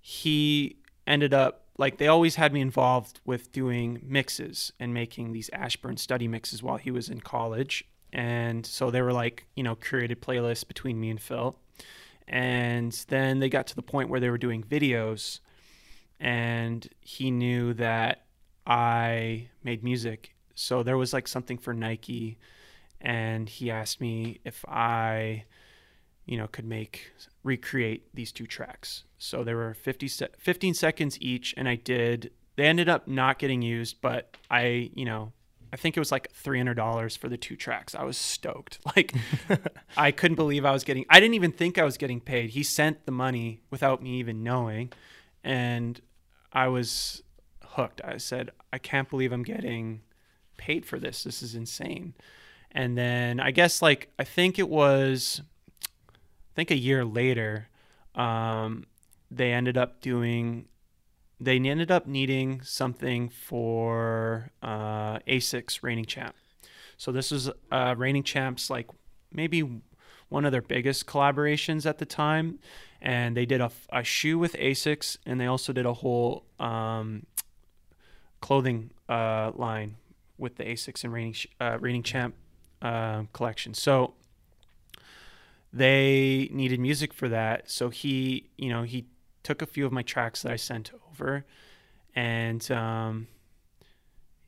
he 0.00 0.76
ended 1.06 1.34
up 1.34 1.67
like 1.78 1.96
they 1.96 2.08
always 2.08 2.34
had 2.34 2.52
me 2.52 2.60
involved 2.60 3.20
with 3.24 3.50
doing 3.52 4.00
mixes 4.02 4.72
and 4.78 4.92
making 4.92 5.32
these 5.32 5.48
ashburn 5.52 5.96
study 5.96 6.28
mixes 6.28 6.62
while 6.62 6.76
he 6.76 6.90
was 6.90 7.08
in 7.08 7.20
college 7.20 7.84
and 8.12 8.66
so 8.66 8.90
they 8.90 9.00
were 9.00 9.12
like 9.12 9.46
you 9.54 9.62
know 9.62 9.74
curated 9.76 10.16
playlists 10.16 10.66
between 10.66 11.00
me 11.00 11.08
and 11.08 11.20
phil 11.20 11.56
and 12.28 13.04
then 13.08 13.38
they 13.38 13.48
got 13.48 13.66
to 13.66 13.76
the 13.76 13.82
point 13.82 14.10
where 14.10 14.20
they 14.20 14.28
were 14.28 14.38
doing 14.38 14.62
videos 14.62 15.40
and 16.20 16.88
he 17.00 17.30
knew 17.30 17.72
that 17.74 18.24
I 18.66 19.48
made 19.62 19.82
music. 19.82 20.34
So 20.54 20.82
there 20.82 20.98
was 20.98 21.12
like 21.12 21.26
something 21.26 21.58
for 21.58 21.72
Nike 21.72 22.38
and 23.00 23.48
he 23.48 23.70
asked 23.70 24.00
me 24.00 24.40
if 24.44 24.64
I 24.68 25.44
you 26.26 26.36
know 26.36 26.48
could 26.48 26.66
make 26.66 27.12
recreate 27.48 28.14
these 28.14 28.30
two 28.30 28.46
tracks. 28.46 29.04
So 29.16 29.42
there 29.42 29.56
were 29.56 29.74
50 29.74 30.06
se- 30.06 30.28
15 30.38 30.74
seconds 30.74 31.18
each 31.20 31.54
and 31.56 31.68
I 31.68 31.74
did 31.74 32.30
they 32.56 32.66
ended 32.66 32.88
up 32.88 33.06
not 33.06 33.38
getting 33.38 33.62
used, 33.62 34.00
but 34.00 34.36
I, 34.50 34.90
you 34.92 35.04
know, 35.04 35.32
I 35.72 35.76
think 35.76 35.96
it 35.96 36.00
was 36.00 36.10
like 36.10 36.32
$300 36.32 37.16
for 37.16 37.28
the 37.28 37.36
two 37.36 37.54
tracks. 37.54 37.94
I 37.94 38.02
was 38.02 38.16
stoked. 38.16 38.78
Like 38.96 39.14
I 39.96 40.10
couldn't 40.10 40.36
believe 40.36 40.64
I 40.64 40.72
was 40.72 40.84
getting 40.84 41.06
I 41.08 41.20
didn't 41.20 41.34
even 41.34 41.52
think 41.52 41.78
I 41.78 41.84
was 41.84 41.96
getting 41.96 42.20
paid. 42.20 42.50
He 42.50 42.62
sent 42.62 43.06
the 43.06 43.12
money 43.12 43.60
without 43.70 44.02
me 44.02 44.18
even 44.18 44.42
knowing 44.42 44.92
and 45.42 46.00
I 46.52 46.68
was 46.68 47.22
hooked. 47.64 48.00
I 48.04 48.18
said, 48.18 48.50
I 48.72 48.78
can't 48.78 49.08
believe 49.08 49.32
I'm 49.32 49.42
getting 49.42 50.02
paid 50.56 50.84
for 50.84 50.98
this. 50.98 51.24
This 51.24 51.42
is 51.42 51.54
insane. 51.54 52.14
And 52.72 52.98
then 52.98 53.40
I 53.40 53.50
guess 53.50 53.80
like 53.80 54.10
I 54.18 54.24
think 54.24 54.58
it 54.58 54.68
was 54.68 55.42
think 56.58 56.72
a 56.72 56.76
year 56.76 57.04
later, 57.04 57.68
um, 58.16 58.84
they 59.30 59.52
ended 59.52 59.78
up 59.78 60.00
doing 60.00 60.66
they 61.40 61.56
ended 61.56 61.92
up 61.92 62.08
needing 62.08 62.60
something 62.62 63.28
for 63.28 64.50
uh, 64.60 65.20
Asics 65.20 65.84
reigning 65.84 66.04
champ. 66.04 66.34
So 66.96 67.12
this 67.12 67.30
was 67.30 67.48
uh, 67.70 67.94
reigning 67.96 68.24
champs 68.24 68.70
like 68.70 68.88
maybe 69.32 69.82
one 70.28 70.44
of 70.44 70.50
their 70.50 70.62
biggest 70.62 71.06
collaborations 71.06 71.86
at 71.86 71.98
the 71.98 72.04
time 72.04 72.58
and 73.00 73.36
they 73.36 73.46
did 73.46 73.60
a, 73.60 73.70
a 73.92 74.02
shoe 74.02 74.36
with 74.36 74.54
Asics, 74.54 75.16
and 75.24 75.40
they 75.40 75.46
also 75.46 75.72
did 75.72 75.86
a 75.86 75.92
whole 75.92 76.44
um, 76.58 77.24
clothing 78.40 78.90
uh, 79.08 79.52
line 79.54 79.94
with 80.36 80.56
the 80.56 80.64
Asics 80.64 81.04
and 81.04 81.12
Reigning 81.12 81.36
uh, 81.60 81.78
Reigning 81.80 82.02
Champ 82.02 82.34
uh, 82.82 83.22
collection. 83.32 83.74
So 83.74 84.14
they 85.72 86.48
needed 86.52 86.80
music 86.80 87.12
for 87.12 87.28
that. 87.28 87.70
So 87.70 87.90
he, 87.90 88.50
you 88.56 88.70
know, 88.70 88.82
he 88.82 89.06
took 89.42 89.62
a 89.62 89.66
few 89.66 89.86
of 89.86 89.92
my 89.92 90.02
tracks 90.02 90.42
that 90.42 90.52
I 90.52 90.56
sent 90.56 90.92
over, 91.10 91.44
and 92.14 92.68
um, 92.70 93.28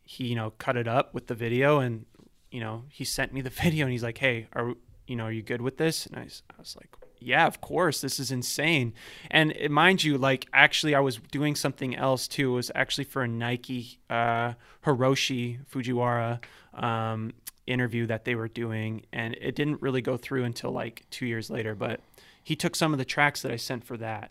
he, 0.02 0.26
you 0.26 0.34
know, 0.34 0.50
cut 0.58 0.76
it 0.76 0.88
up 0.88 1.14
with 1.14 1.26
the 1.26 1.34
video, 1.34 1.78
and 1.78 2.06
you 2.50 2.60
know, 2.60 2.84
he 2.90 3.04
sent 3.04 3.32
me 3.32 3.40
the 3.40 3.50
video, 3.62 3.86
and 3.86 3.92
he's 3.92 4.02
like, 4.02 4.18
"Hey, 4.18 4.48
are 4.52 4.74
you 5.06 5.16
know, 5.16 5.24
are 5.24 5.32
you 5.32 5.42
good 5.42 5.60
with 5.60 5.76
this?" 5.76 6.06
And 6.06 6.16
I, 6.16 6.22
I 6.22 6.54
was 6.58 6.76
like, 6.76 6.88
yeah, 7.20 7.46
of 7.46 7.60
course, 7.60 8.00
this 8.00 8.18
is 8.18 8.32
insane. 8.32 8.94
And 9.30 9.54
mind 9.70 10.02
you, 10.02 10.18
like 10.18 10.46
actually, 10.52 10.94
I 10.94 11.00
was 11.00 11.18
doing 11.30 11.54
something 11.54 11.94
else 11.94 12.26
too. 12.26 12.52
It 12.52 12.56
was 12.56 12.70
actually 12.74 13.04
for 13.04 13.22
a 13.22 13.28
Nike 13.28 14.00
uh, 14.08 14.54
Hiroshi 14.84 15.58
Fujiwara 15.66 16.42
um, 16.74 17.34
interview 17.70 18.06
that 18.06 18.24
they 18.24 18.34
were 18.34 18.48
doing, 18.48 19.04
and 19.12 19.34
it 19.40 19.54
didn't 19.54 19.82
really 19.82 20.02
go 20.02 20.16
through 20.16 20.44
until 20.44 20.70
like 20.70 21.04
two 21.10 21.26
years 21.26 21.50
later. 21.50 21.74
But 21.74 22.00
he 22.42 22.56
took 22.56 22.74
some 22.76 22.92
of 22.92 22.98
the 22.98 23.04
tracks 23.04 23.42
that 23.42 23.52
I 23.52 23.56
sent 23.56 23.84
for 23.84 23.96
that 23.98 24.30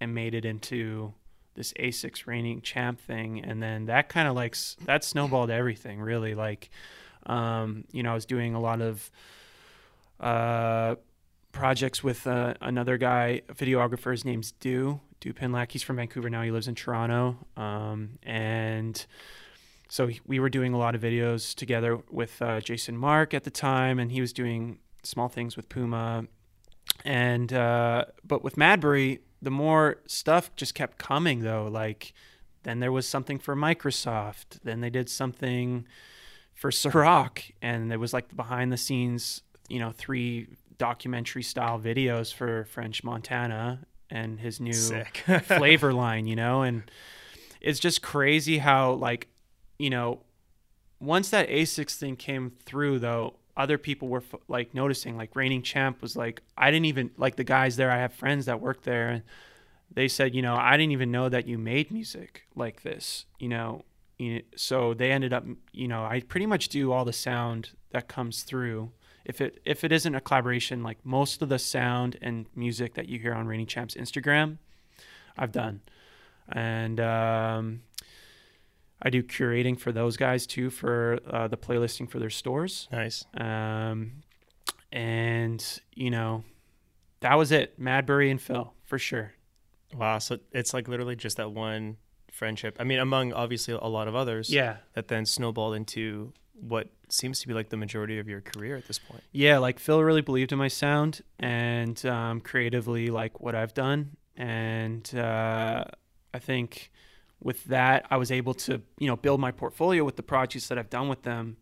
and 0.00 0.14
made 0.14 0.34
it 0.34 0.44
into 0.44 1.14
this 1.54 1.72
Asics 1.74 2.26
reigning 2.26 2.60
champ 2.60 3.00
thing, 3.00 3.44
and 3.44 3.62
then 3.62 3.86
that 3.86 4.08
kind 4.08 4.28
of 4.28 4.34
like 4.34 4.56
that 4.84 5.04
snowballed 5.04 5.50
everything 5.50 6.00
really. 6.00 6.34
Like, 6.34 6.70
um, 7.26 7.84
you 7.92 8.02
know, 8.02 8.10
I 8.12 8.14
was 8.14 8.26
doing 8.26 8.54
a 8.54 8.60
lot 8.60 8.80
of. 8.80 9.10
Uh, 10.20 10.94
projects 11.54 12.02
with 12.02 12.26
uh, 12.26 12.54
another 12.60 12.98
guy, 12.98 13.40
videographer. 13.48 14.10
His 14.10 14.24
name's 14.24 14.52
Do 14.52 15.00
Do 15.20 15.32
Pinlack. 15.32 15.72
He's 15.72 15.82
from 15.82 15.96
Vancouver 15.96 16.28
now. 16.28 16.42
He 16.42 16.50
lives 16.50 16.68
in 16.68 16.74
Toronto, 16.74 17.38
um, 17.56 18.18
and 18.22 19.06
so 19.94 20.10
we 20.26 20.40
were 20.40 20.48
doing 20.48 20.74
a 20.74 20.76
lot 20.76 20.96
of 20.96 21.02
videos 21.02 21.54
together 21.54 22.00
with 22.10 22.42
uh, 22.42 22.60
Jason 22.60 22.96
Mark 22.96 23.32
at 23.32 23.44
the 23.44 23.50
time, 23.50 24.00
and 24.00 24.10
he 24.10 24.20
was 24.20 24.32
doing 24.32 24.78
small 25.04 25.28
things 25.28 25.56
with 25.56 25.68
Puma. 25.68 26.24
And 27.04 27.52
uh, 27.52 28.06
but 28.24 28.42
with 28.42 28.56
Madbury, 28.56 29.20
the 29.40 29.52
more 29.52 29.98
stuff 30.08 30.50
just 30.56 30.74
kept 30.74 30.98
coming 30.98 31.42
though. 31.42 31.68
Like 31.70 32.12
then 32.64 32.80
there 32.80 32.90
was 32.90 33.06
something 33.06 33.38
for 33.38 33.54
Microsoft. 33.54 34.58
Then 34.64 34.80
they 34.80 34.90
did 34.90 35.08
something 35.08 35.86
for 36.54 36.72
Ciroc, 36.72 37.52
and 37.62 37.92
it 37.92 37.98
was 37.98 38.12
like 38.12 38.30
the 38.30 38.34
behind 38.34 38.72
the 38.72 38.76
scenes, 38.76 39.42
you 39.68 39.78
know, 39.78 39.92
three 39.92 40.48
documentary 40.76 41.44
style 41.44 41.78
videos 41.78 42.34
for 42.34 42.64
French 42.64 43.04
Montana 43.04 43.86
and 44.10 44.40
his 44.40 44.58
new 44.58 44.72
flavor 45.44 45.92
line, 45.92 46.26
you 46.26 46.34
know, 46.34 46.62
and 46.62 46.90
it's 47.60 47.78
just 47.78 48.02
crazy 48.02 48.58
how 48.58 48.94
like, 48.94 49.28
you 49.78 49.90
know, 49.90 50.20
once 51.00 51.30
that 51.30 51.48
Asics 51.48 51.96
thing 51.96 52.16
came 52.16 52.52
through 52.64 52.98
though, 52.98 53.34
other 53.56 53.78
people 53.78 54.08
were 54.08 54.22
like 54.48 54.74
noticing 54.74 55.16
like 55.16 55.36
reigning 55.36 55.62
champ 55.62 56.02
was 56.02 56.16
like 56.16 56.42
I 56.56 56.70
didn't 56.70 56.86
even 56.86 57.10
like 57.16 57.36
the 57.36 57.44
guys 57.44 57.76
there 57.76 57.90
I 57.90 57.98
have 57.98 58.12
friends 58.12 58.46
that 58.46 58.60
work 58.60 58.82
there 58.82 59.08
and 59.08 59.22
they 59.92 60.08
said, 60.08 60.34
you 60.34 60.42
know, 60.42 60.56
I 60.56 60.76
didn't 60.76 60.92
even 60.92 61.12
know 61.12 61.28
that 61.28 61.46
you 61.46 61.56
made 61.56 61.92
music 61.92 62.46
like 62.56 62.82
this, 62.82 63.26
you 63.38 63.48
know. 63.48 63.84
So 64.56 64.94
they 64.94 65.12
ended 65.12 65.32
up, 65.32 65.44
you 65.72 65.86
know, 65.86 66.04
I 66.04 66.20
pretty 66.20 66.46
much 66.46 66.68
do 66.68 66.90
all 66.90 67.04
the 67.04 67.12
sound 67.12 67.70
that 67.90 68.08
comes 68.08 68.42
through 68.42 68.92
if 69.24 69.40
it 69.40 69.60
if 69.64 69.84
it 69.84 69.92
isn't 69.92 70.14
a 70.14 70.20
collaboration, 70.20 70.82
like 70.82 70.98
most 71.04 71.40
of 71.42 71.48
the 71.48 71.58
sound 71.58 72.16
and 72.20 72.46
music 72.54 72.94
that 72.94 73.08
you 73.08 73.18
hear 73.18 73.32
on 73.32 73.46
Reigning 73.46 73.66
Champs 73.66 73.94
Instagram, 73.94 74.58
I've 75.36 75.52
done, 75.52 75.80
and 76.48 77.00
um, 77.00 77.82
I 79.02 79.10
do 79.10 79.22
curating 79.22 79.78
for 79.78 79.92
those 79.92 80.16
guys 80.16 80.46
too 80.46 80.70
for 80.70 81.18
uh, 81.28 81.48
the 81.48 81.56
playlisting 81.56 82.10
for 82.10 82.18
their 82.18 82.30
stores. 82.30 82.88
Nice. 82.90 83.24
Um, 83.36 84.22
and 84.92 85.80
you 85.94 86.10
know, 86.10 86.44
that 87.20 87.34
was 87.34 87.52
it. 87.52 87.80
Madbury 87.80 88.30
and 88.30 88.40
Phil 88.40 88.72
for 88.84 88.98
sure. 88.98 89.32
Wow. 89.94 90.18
So 90.18 90.38
it's 90.52 90.74
like 90.74 90.88
literally 90.88 91.16
just 91.16 91.36
that 91.36 91.52
one 91.52 91.96
friendship. 92.32 92.76
I 92.80 92.84
mean, 92.84 92.98
among 92.98 93.32
obviously 93.32 93.74
a 93.74 93.86
lot 93.86 94.08
of 94.08 94.14
others. 94.14 94.50
Yeah. 94.50 94.78
That 94.94 95.08
then 95.08 95.26
snowballed 95.26 95.76
into 95.76 96.32
what 96.60 96.88
seems 97.08 97.40
to 97.40 97.48
be 97.48 97.54
like 97.54 97.68
the 97.68 97.76
majority 97.76 98.18
of 98.18 98.28
your 98.28 98.40
career 98.40 98.76
at 98.76 98.86
this 98.86 98.98
point. 98.98 99.22
Yeah, 99.32 99.58
like 99.58 99.78
Phil 99.78 100.02
really 100.02 100.20
believed 100.20 100.52
in 100.52 100.58
my 100.58 100.68
sound 100.68 101.22
and 101.38 102.04
um, 102.06 102.40
creatively 102.40 103.08
like 103.08 103.40
what 103.40 103.54
I've 103.54 103.74
done, 103.74 104.16
and 104.36 105.12
uh, 105.14 105.84
I 106.32 106.38
think 106.38 106.90
with 107.44 107.62
that 107.66 108.06
I 108.10 108.16
was 108.16 108.32
able 108.32 108.54
to 108.54 108.82
you 108.98 109.06
know 109.06 109.14
build 109.14 109.38
my 109.38 109.52
portfolio 109.52 110.02
with 110.02 110.16
the 110.16 110.24
projects 110.24 110.66
that 110.68 110.78
I've 110.78 110.90
done 110.90 111.08
with 111.08 111.22
them, 111.22 111.58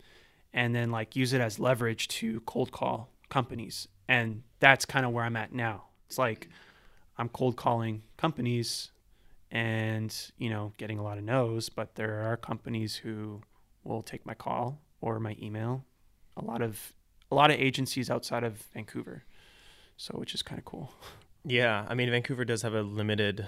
and 0.54 0.74
then 0.74 0.90
like 0.90 1.14
use 1.14 1.34
it 1.34 1.42
as 1.42 1.58
leverage 1.58 2.08
to 2.08 2.40
cold 2.40 2.72
call 2.72 3.10
companies, 3.28 3.88
and 4.08 4.42
that's 4.60 4.86
kind 4.86 5.04
of 5.04 5.12
where 5.12 5.24
I'm 5.24 5.36
at 5.36 5.52
now. 5.52 5.84
It's 6.06 6.16
like 6.16 6.48
I'm 7.18 7.28
cold 7.28 7.56
calling 7.56 8.02
companies 8.16 8.90
and 9.50 10.16
you 10.38 10.48
know 10.48 10.72
getting 10.78 10.98
a 10.98 11.02
lot 11.02 11.18
of 11.18 11.24
no's 11.24 11.68
but 11.68 11.94
there 11.96 12.22
are 12.22 12.38
companies 12.38 12.96
who 12.96 13.42
will 13.84 14.00
take 14.00 14.24
my 14.24 14.32
call 14.32 14.80
or 15.02 15.20
my 15.20 15.36
email. 15.42 15.84
A 16.38 16.44
lot 16.44 16.62
of 16.62 16.94
a 17.30 17.34
lot 17.34 17.50
of 17.50 17.58
agencies 17.58 18.08
outside 18.08 18.44
of 18.44 18.58
Vancouver, 18.72 19.24
so 19.96 20.14
which 20.16 20.34
is 20.34 20.42
kind 20.42 20.58
of 20.58 20.64
cool. 20.64 20.92
Yeah, 21.44 21.84
I 21.88 21.94
mean 21.94 22.08
Vancouver 22.08 22.44
does 22.44 22.62
have 22.62 22.72
a 22.72 22.82
limited 22.82 23.46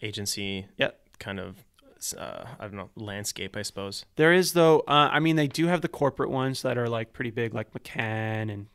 agency. 0.00 0.66
Yeah. 0.76 0.90
Kind 1.18 1.38
of. 1.40 1.64
Uh, 2.12 2.46
I 2.58 2.64
don't 2.64 2.76
know 2.76 2.90
landscape, 2.96 3.56
I 3.56 3.62
suppose. 3.62 4.04
There 4.16 4.32
is 4.32 4.52
though. 4.52 4.80
Uh, 4.80 5.08
I 5.12 5.20
mean, 5.20 5.36
they 5.36 5.48
do 5.48 5.66
have 5.66 5.80
the 5.80 5.88
corporate 5.88 6.30
ones 6.30 6.62
that 6.62 6.78
are 6.78 6.88
like 6.88 7.12
pretty 7.12 7.30
big, 7.30 7.54
like 7.54 7.72
McCann 7.72 8.52
and 8.52 8.66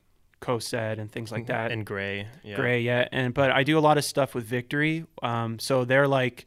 Cossette 0.41 0.99
and 0.99 1.11
things 1.11 1.31
like 1.31 1.47
that. 1.47 1.71
And 1.71 1.85
Grey, 1.85 2.27
yeah. 2.43 2.55
Grey, 2.55 2.81
yeah. 2.81 3.07
And 3.11 3.33
but 3.33 3.51
I 3.51 3.63
do 3.63 3.77
a 3.77 3.81
lot 3.81 3.97
of 3.97 4.05
stuff 4.05 4.35
with 4.35 4.45
Victory. 4.45 5.05
Um, 5.21 5.59
so 5.59 5.83
they're 5.83 6.07
like 6.07 6.45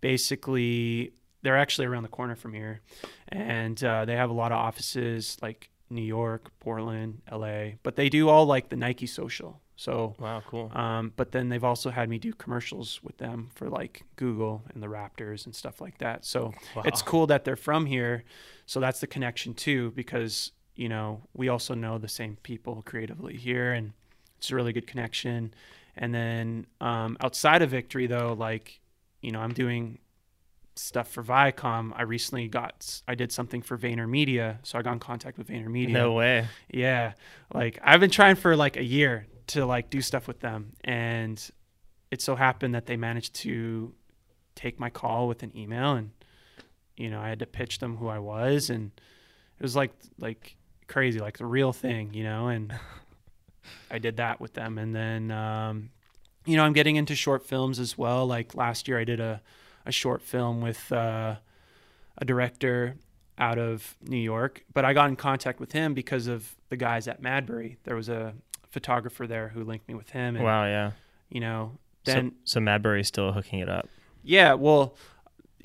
basically 0.00 1.12
they're 1.42 1.58
actually 1.58 1.86
around 1.86 2.04
the 2.04 2.08
corner 2.08 2.36
from 2.36 2.52
here, 2.52 2.80
and 3.28 3.82
uh, 3.82 4.04
they 4.04 4.16
have 4.16 4.30
a 4.30 4.34
lot 4.34 4.52
of 4.52 4.58
offices 4.58 5.36
like 5.42 5.70
New 5.90 6.02
York, 6.02 6.50
Portland, 6.60 7.22
LA, 7.30 7.72
but 7.82 7.96
they 7.96 8.08
do 8.08 8.28
all 8.28 8.46
like 8.46 8.68
the 8.68 8.76
Nike 8.76 9.06
social. 9.06 9.60
So, 9.82 10.14
Wow, 10.20 10.44
cool. 10.46 10.70
um, 10.76 11.12
but 11.16 11.32
then 11.32 11.48
they've 11.48 11.64
also 11.64 11.90
had 11.90 12.08
me 12.08 12.18
do 12.20 12.32
commercials 12.32 13.00
with 13.02 13.18
them 13.18 13.50
for 13.56 13.68
like 13.68 14.04
Google 14.14 14.62
and 14.72 14.80
the 14.80 14.86
Raptors 14.86 15.44
and 15.44 15.52
stuff 15.56 15.80
like 15.80 15.98
that. 15.98 16.24
So 16.24 16.54
Wow. 16.76 16.82
it's 16.84 17.02
cool 17.02 17.26
that 17.26 17.44
they're 17.44 17.56
from 17.56 17.86
here. 17.86 18.22
So 18.64 18.78
that's 18.78 19.00
the 19.00 19.08
connection 19.08 19.54
too, 19.54 19.90
because 19.96 20.52
you 20.76 20.88
know 20.88 21.22
we 21.34 21.48
also 21.48 21.74
know 21.74 21.98
the 21.98 22.06
same 22.06 22.36
people 22.44 22.82
creatively 22.86 23.36
here, 23.36 23.72
and 23.72 23.92
it's 24.38 24.52
a 24.52 24.54
really 24.54 24.72
good 24.72 24.86
connection. 24.86 25.52
And 25.96 26.14
then 26.14 26.66
um, 26.80 27.16
outside 27.20 27.60
of 27.60 27.70
Victory, 27.70 28.06
though, 28.06 28.34
like 28.38 28.78
you 29.20 29.32
know, 29.32 29.40
I'm 29.40 29.52
doing 29.52 29.98
stuff 30.76 31.08
for 31.10 31.24
Viacom. 31.24 31.92
I 31.96 32.02
recently 32.02 32.46
got 32.46 33.02
I 33.08 33.16
did 33.16 33.32
something 33.32 33.62
for 33.62 33.76
VaynerMedia, 33.76 34.58
so 34.62 34.78
I 34.78 34.82
got 34.82 34.92
in 34.92 35.00
contact 35.00 35.38
with 35.38 35.48
VaynerMedia. 35.48 35.90
No 35.90 36.12
way. 36.12 36.46
Yeah. 36.70 37.14
Like 37.52 37.80
I've 37.82 37.98
been 37.98 38.10
trying 38.10 38.36
for 38.36 38.54
like 38.54 38.76
a 38.76 38.84
year 38.84 39.26
to 39.48 39.66
like 39.66 39.90
do 39.90 40.00
stuff 40.00 40.28
with 40.28 40.40
them. 40.40 40.72
And 40.84 41.42
it 42.10 42.20
so 42.20 42.36
happened 42.36 42.74
that 42.74 42.86
they 42.86 42.96
managed 42.96 43.34
to 43.36 43.94
take 44.54 44.78
my 44.78 44.90
call 44.90 45.28
with 45.28 45.42
an 45.42 45.56
email 45.56 45.92
and 45.92 46.10
you 46.96 47.10
know, 47.10 47.20
I 47.20 47.28
had 47.28 47.38
to 47.38 47.46
pitch 47.46 47.78
them 47.78 47.96
who 47.96 48.08
I 48.08 48.18
was. 48.18 48.70
And 48.70 48.90
it 49.58 49.62
was 49.62 49.74
like 49.74 49.92
like 50.18 50.56
crazy, 50.88 51.18
like 51.20 51.38
the 51.38 51.46
real 51.46 51.72
thing, 51.72 52.12
you 52.12 52.24
know, 52.24 52.48
and 52.48 52.74
I 53.90 53.98
did 53.98 54.18
that 54.18 54.40
with 54.40 54.54
them. 54.54 54.78
And 54.78 54.94
then 54.94 55.30
um 55.30 55.90
you 56.44 56.56
know, 56.56 56.64
I'm 56.64 56.72
getting 56.72 56.96
into 56.96 57.14
short 57.14 57.46
films 57.46 57.78
as 57.78 57.96
well. 57.96 58.26
Like 58.26 58.54
last 58.54 58.88
year 58.88 58.98
I 58.98 59.04
did 59.04 59.20
a 59.20 59.40
a 59.86 59.92
short 59.92 60.22
film 60.22 60.60
with 60.60 60.92
uh 60.92 61.36
a 62.18 62.24
director 62.24 62.96
out 63.38 63.58
of 63.58 63.96
New 64.02 64.18
York, 64.18 64.64
but 64.72 64.84
I 64.84 64.92
got 64.92 65.08
in 65.08 65.16
contact 65.16 65.58
with 65.58 65.72
him 65.72 65.94
because 65.94 66.26
of 66.26 66.54
the 66.68 66.76
guys 66.76 67.08
at 67.08 67.22
Madbury. 67.22 67.76
There 67.84 67.96
was 67.96 68.08
a 68.08 68.34
photographer 68.72 69.26
there 69.28 69.48
who 69.48 69.62
linked 69.62 69.86
me 69.86 69.94
with 69.94 70.10
him, 70.10 70.34
and 70.34 70.44
Wow, 70.44 70.64
yeah. 70.64 70.90
you 71.28 71.38
know, 71.40 71.78
So- 72.04 72.12
then 72.14 72.32
so, 72.44 72.58
Madbury's 72.58 73.06
still 73.06 73.30
hooking 73.32 73.60
it 73.60 73.68
up. 73.68 73.88
yeah, 74.24 74.54
well, 74.54 74.96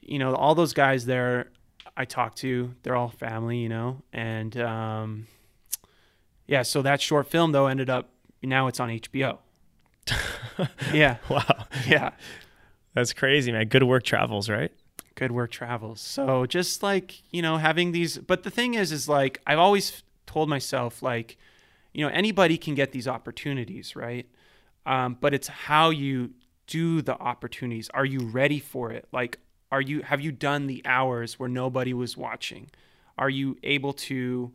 you 0.02 0.20
know, 0.20 0.36
all 0.36 0.54
those 0.56 0.74
guys 0.74 1.06
there 1.08 1.50
I 1.98 2.06
talked 2.06 2.38
to, 2.40 2.76
they're 2.84 2.96
all 2.96 3.10
family, 3.10 3.58
you 3.58 3.70
know, 3.70 4.04
and 4.14 4.56
um, 4.62 5.28
yeah, 6.46 6.62
so 6.62 6.82
that 6.84 7.02
short 7.02 7.28
film 7.28 7.52
though 7.54 7.68
ended 7.68 7.90
up 7.90 8.10
now 8.44 8.68
it's 8.68 8.80
on 8.80 8.90
HBO. 8.90 9.40
yeah, 10.94 11.18
Wow. 11.30 11.66
yeah. 11.88 12.12
That's 12.94 13.14
crazy, 13.14 13.52
man. 13.52 13.68
Good 13.68 13.84
work 13.84 14.04
travels, 14.04 14.50
right? 14.50 14.72
good 15.16 15.32
work 15.32 15.50
travels. 15.50 16.00
So 16.00 16.46
just 16.46 16.84
like, 16.84 17.24
you 17.32 17.42
know, 17.42 17.58
having 17.58 17.92
these 17.92 18.20
but 18.20 18.44
the 18.44 18.52
thing 18.52 18.76
is 18.76 18.92
is 18.92 19.10
like 19.10 19.42
I've 19.48 19.58
always 19.58 20.04
told 20.28 20.48
myself 20.48 21.02
like, 21.02 21.38
you 21.98 22.06
know, 22.06 22.12
anybody 22.14 22.60
can 22.60 22.76
get 22.76 22.92
these 22.92 23.08
opportunities, 23.08 23.96
right? 23.96 24.30
Um, 24.86 25.18
but 25.20 25.34
it's 25.34 25.48
how 25.48 25.90
you 25.90 26.30
do 26.68 27.02
the 27.02 27.18
opportunities. 27.20 27.90
Are 27.92 28.06
you 28.06 28.20
ready 28.20 28.60
for 28.60 28.92
it? 28.92 29.08
Like 29.12 29.40
are 29.72 29.82
you 29.82 30.04
have 30.04 30.22
you 30.22 30.32
done 30.32 30.68
the 30.68 30.84
hours 30.86 31.40
where 31.40 31.50
nobody 31.50 31.96
was 31.96 32.16
watching? 32.16 32.70
Are 33.18 33.32
you 33.32 33.58
able 33.64 33.94
to 33.94 34.52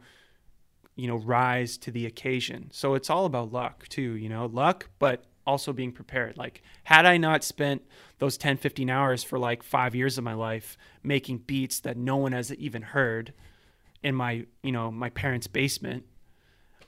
you 0.95 1.09
know 1.09 1.17
rise 1.17 1.77
to 1.79 1.91
the 1.91 2.07
occasion? 2.07 2.71
So 2.73 2.95
it's 2.95 3.11
all 3.11 3.25
about 3.25 3.53
luck 3.53 3.89
too, 3.89 4.17
you 4.17 4.29
know, 4.29 4.47
luck 4.47 4.89
but 5.01 5.25
also 5.45 5.73
being 5.73 5.91
prepared. 5.91 6.39
Like 6.39 6.63
had 6.85 7.07
I 7.07 7.17
not 7.17 7.43
spent 7.43 7.83
those 8.21 8.37
10 8.37 8.59
15 8.59 8.89
hours 8.89 9.25
for 9.25 9.37
like 9.37 9.65
5 9.65 9.97
years 9.97 10.17
of 10.17 10.23
my 10.23 10.35
life 10.35 10.79
making 11.03 11.39
beats 11.39 11.81
that 11.81 11.97
no 11.97 12.17
one 12.19 12.31
has 12.31 12.55
even 12.55 12.83
heard 12.83 13.35
in 14.01 14.15
my, 14.15 14.47
you 14.63 14.71
know, 14.71 14.93
my 14.93 15.11
parents' 15.11 15.49
basement, 15.49 16.05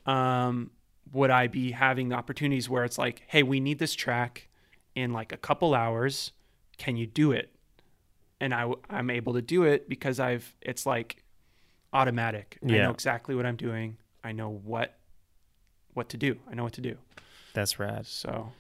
um 0.07 0.71
would 1.13 1.31
I 1.31 1.47
be 1.47 1.71
having 1.71 2.09
the 2.09 2.17
opportunities 2.17 2.69
where 2.69 2.85
it's 2.85 2.99
like, 2.99 3.23
"Hey, 3.27 3.43
we 3.43 3.61
need 3.61 3.79
this 3.79 3.95
track 3.95 4.49
in 4.95 5.13
like 5.13 5.33
a 5.33 5.37
couple 5.37 5.75
hours. 5.75 6.33
Can 6.79 6.97
you 6.97 7.07
do 7.07 7.33
it?" 7.33 7.55
And 8.41 8.53
I 8.53 8.71
I'm 8.91 9.11
able 9.11 9.35
to 9.35 9.43
do 9.43 9.65
it 9.65 9.89
because 9.89 10.19
I've 10.19 10.55
it's 10.61 10.87
like 10.87 11.23
automatic. 11.93 12.59
I 12.63 12.67
know 12.67 12.91
exactly 12.91 13.35
what 13.35 13.47
I'm 13.47 13.57
doing. 13.57 13.97
I 14.23 14.33
know 14.33 14.51
what 14.51 14.99
what 15.93 16.09
to 16.11 16.17
do. 16.17 16.39
I 16.51 16.55
know 16.55 16.65
what 16.65 16.73
to 16.75 16.81
do. 16.81 16.97
That's 17.55 17.79
rad. 17.79 18.07
So, 18.07 18.53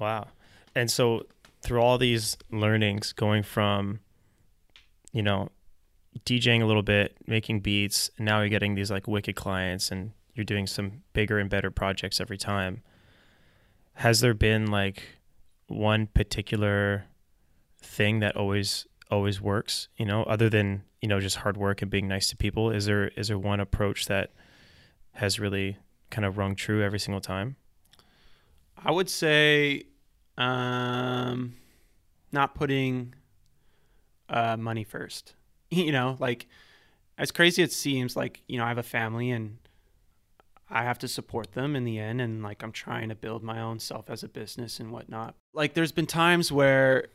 Wow. 0.00 0.28
And 0.74 0.90
so 0.90 1.26
through 1.62 1.80
all 1.80 1.98
these 1.98 2.36
learnings 2.50 3.12
going 3.12 3.42
from 3.42 4.00
you 5.12 5.22
know 5.22 5.50
DJing 6.24 6.60
a 6.60 6.64
little 6.64 6.82
bit, 6.82 7.16
making 7.26 7.60
beats, 7.60 8.10
and 8.16 8.26
now 8.26 8.40
you're 8.40 8.48
getting 8.48 8.74
these 8.74 8.90
like 8.90 9.06
wicked 9.06 9.36
clients 9.36 9.92
and 9.92 10.10
you're 10.34 10.44
doing 10.44 10.66
some 10.66 11.02
bigger 11.12 11.38
and 11.38 11.50
better 11.50 11.70
projects 11.70 12.20
every 12.20 12.38
time. 12.38 12.82
Has 13.94 14.20
there 14.20 14.34
been 14.34 14.66
like 14.70 15.02
one 15.66 16.06
particular 16.06 17.04
thing 17.82 18.20
that 18.20 18.36
always 18.36 18.86
always 19.10 19.40
works, 19.40 19.88
you 19.96 20.06
know, 20.06 20.22
other 20.24 20.48
than, 20.48 20.84
you 21.00 21.08
know, 21.08 21.20
just 21.20 21.36
hard 21.36 21.56
work 21.56 21.82
and 21.82 21.90
being 21.90 22.08
nice 22.08 22.28
to 22.28 22.36
people? 22.36 22.70
Is 22.70 22.86
there 22.86 23.08
is 23.08 23.28
there 23.28 23.38
one 23.38 23.60
approach 23.60 24.06
that 24.06 24.30
has 25.12 25.40
really 25.40 25.76
kind 26.10 26.24
of 26.24 26.38
rung 26.38 26.54
true 26.54 26.82
every 26.82 26.98
single 26.98 27.20
time? 27.20 27.56
I 28.76 28.90
would 28.90 29.10
say 29.10 29.84
um 30.38 31.54
not 32.32 32.54
putting 32.54 33.14
uh 34.28 34.56
money 34.56 34.84
first. 34.84 35.34
You 35.72 35.92
know, 35.92 36.16
like 36.18 36.48
as 37.16 37.30
crazy 37.30 37.62
it 37.62 37.70
seems, 37.70 38.16
like, 38.16 38.42
you 38.48 38.58
know, 38.58 38.64
I 38.64 38.68
have 38.68 38.78
a 38.78 38.82
family 38.82 39.30
and 39.30 39.58
I 40.70 40.84
have 40.84 40.98
to 41.00 41.08
support 41.08 41.52
them 41.52 41.74
in 41.74 41.84
the 41.84 41.98
end 41.98 42.20
and 42.20 42.42
like 42.42 42.62
I'm 42.62 42.72
trying 42.72 43.08
to 43.08 43.14
build 43.14 43.42
my 43.42 43.60
own 43.60 43.80
self 43.80 44.08
as 44.08 44.22
a 44.22 44.28
business 44.28 44.78
and 44.78 44.92
whatnot. 44.92 45.34
Like 45.52 45.74
there's 45.74 45.92
been 45.92 46.06
times 46.06 46.52
where 46.52 47.08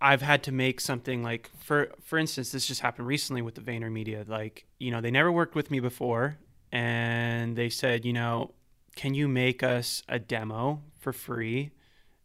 I've 0.00 0.20
had 0.20 0.42
to 0.44 0.52
make 0.52 0.80
something 0.80 1.22
like 1.22 1.50
for 1.58 1.90
for 2.02 2.18
instance, 2.18 2.52
this 2.52 2.66
just 2.66 2.82
happened 2.82 3.06
recently 3.06 3.40
with 3.40 3.54
the 3.54 3.62
VaynerMedia. 3.62 4.28
Like, 4.28 4.66
you 4.78 4.90
know, 4.90 5.00
they 5.00 5.10
never 5.10 5.32
worked 5.32 5.54
with 5.54 5.70
me 5.70 5.80
before 5.80 6.36
and 6.70 7.56
they 7.56 7.70
said, 7.70 8.04
you 8.04 8.12
know, 8.12 8.52
can 8.96 9.14
you 9.14 9.28
make 9.28 9.62
us 9.62 10.02
a 10.08 10.18
demo 10.18 10.82
for 11.00 11.12
free? 11.12 11.70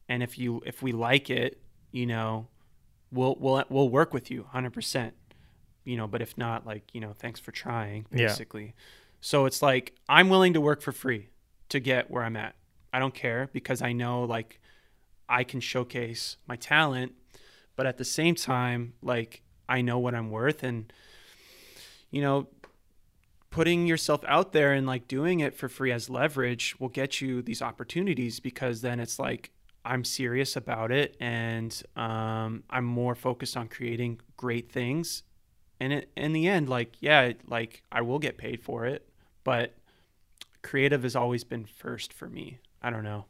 And 0.10 0.22
if 0.22 0.38
you 0.38 0.62
if 0.66 0.82
we 0.82 0.92
like 0.92 1.30
it, 1.30 1.62
you 1.92 2.06
know, 2.06 2.48
we'll 3.14 3.38
we'll 3.40 3.64
we'll 3.70 3.90
work 3.90 4.14
with 4.14 4.30
you 4.30 4.46
100%. 4.54 5.12
You 5.86 5.96
know, 5.96 6.06
but 6.08 6.22
if 6.22 6.38
not 6.38 6.66
like, 6.68 6.94
you 6.94 7.00
know, 7.00 7.14
thanks 7.18 7.40
for 7.40 7.52
trying 7.52 8.06
Yeah. 8.12 8.78
So 9.22 9.46
it's 9.46 9.62
like 9.62 9.96
I'm 10.08 10.30
willing 10.30 10.54
to 10.54 10.62
work 10.62 10.82
for 10.82 10.92
free 10.92 11.30
to 11.70 11.80
get 11.80 12.10
where 12.10 12.24
I'm 12.24 12.36
at. 12.36 12.56
I 12.92 13.00
don't 13.00 13.14
care 13.14 13.50
because 13.54 13.82
I 13.82 13.94
know 13.94 14.24
like 14.24 14.60
I 15.28 15.44
can 15.44 15.60
showcase 15.60 16.38
my 16.48 16.56
talent, 16.56 17.14
but 17.76 17.86
at 17.86 17.98
the 17.98 18.06
same 18.06 18.36
time, 18.36 18.94
like 19.02 19.44
I 19.68 19.82
know 19.82 20.00
what 20.00 20.16
I'm 20.16 20.32
worth 20.32 20.64
and 20.64 20.92
you 22.12 22.22
know, 22.22 22.48
putting 23.52 23.88
yourself 23.88 24.24
out 24.28 24.52
there 24.52 24.74
and 24.74 24.86
like 24.86 25.08
doing 25.08 25.40
it 25.40 25.56
for 25.56 25.70
free 25.70 25.92
as 25.92 26.10
leverage 26.10 26.80
will 26.80 26.90
get 26.90 27.22
you 27.22 27.42
these 27.42 27.62
opportunities 27.62 28.40
because 28.40 28.82
then 28.82 29.00
it's 29.00 29.20
like 29.20 29.52
I'm 29.86 30.04
serious 30.04 30.56
about 30.56 30.92
it 30.92 31.16
and 31.20 31.82
um, 31.96 32.64
I'm 32.70 32.86
more 32.86 33.16
focused 33.16 33.58
on 33.58 33.68
creating 33.68 34.22
great 34.38 34.72
things. 34.72 35.24
And 35.80 35.94
it, 35.94 36.12
in 36.16 36.34
the 36.34 36.48
end, 36.48 36.70
like, 36.70 36.96
yeah, 37.00 37.32
like 37.48 37.84
I 37.92 38.02
will 38.02 38.20
get 38.20 38.38
paid 38.38 38.62
for 38.62 38.86
it, 38.86 39.09
but 39.50 39.74
creative 40.62 41.02
has 41.02 41.16
always 41.16 41.44
been 41.44 41.66
first 41.66 42.14
for 42.14 42.30
me. 42.30 42.60
I 42.84 42.92
don't 42.92 43.04
know 43.04 43.26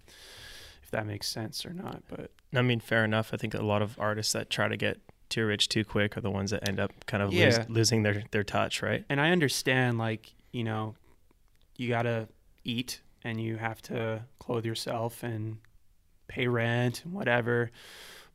if 0.83 0.91
that 0.91 1.05
makes 1.07 1.29
sense 1.29 1.65
or 1.65 1.71
not, 1.71 2.03
but 2.09 2.31
I 2.53 2.61
mean, 2.61 2.81
fair 2.81 3.05
enough. 3.05 3.33
I 3.33 3.37
think 3.37 3.53
a 3.53 3.61
lot 3.61 3.81
of 3.81 3.97
artists 3.99 4.33
that 4.33 4.49
try 4.49 4.67
to 4.67 4.75
get 4.75 4.99
too 5.29 5.45
rich 5.45 5.69
too 5.69 5.85
quick 5.85 6.17
are 6.17 6.21
the 6.21 6.29
ones 6.31 6.51
that 6.51 6.67
end 6.67 6.77
up 6.79 6.91
kind 7.05 7.23
of 7.23 7.31
Yeah. 7.33 7.45
lose, 7.59 7.69
losing 7.69 8.03
their, 8.03 8.23
their 8.31 8.43
touch, 8.43 8.81
right? 8.81 9.05
and 9.09 9.21
I 9.21 9.29
understand 9.31 9.97
like 9.97 10.33
you 10.51 10.63
know 10.65 10.95
you 11.77 11.87
gotta 11.87 12.27
eat 12.65 12.99
and 13.23 13.39
you 13.39 13.55
have 13.57 13.81
to 13.83 14.23
clothe 14.39 14.65
yourself 14.65 15.23
and 15.23 15.59
pay 16.27 16.47
rent 16.47 17.05
and 17.05 17.13
whatever 17.13 17.71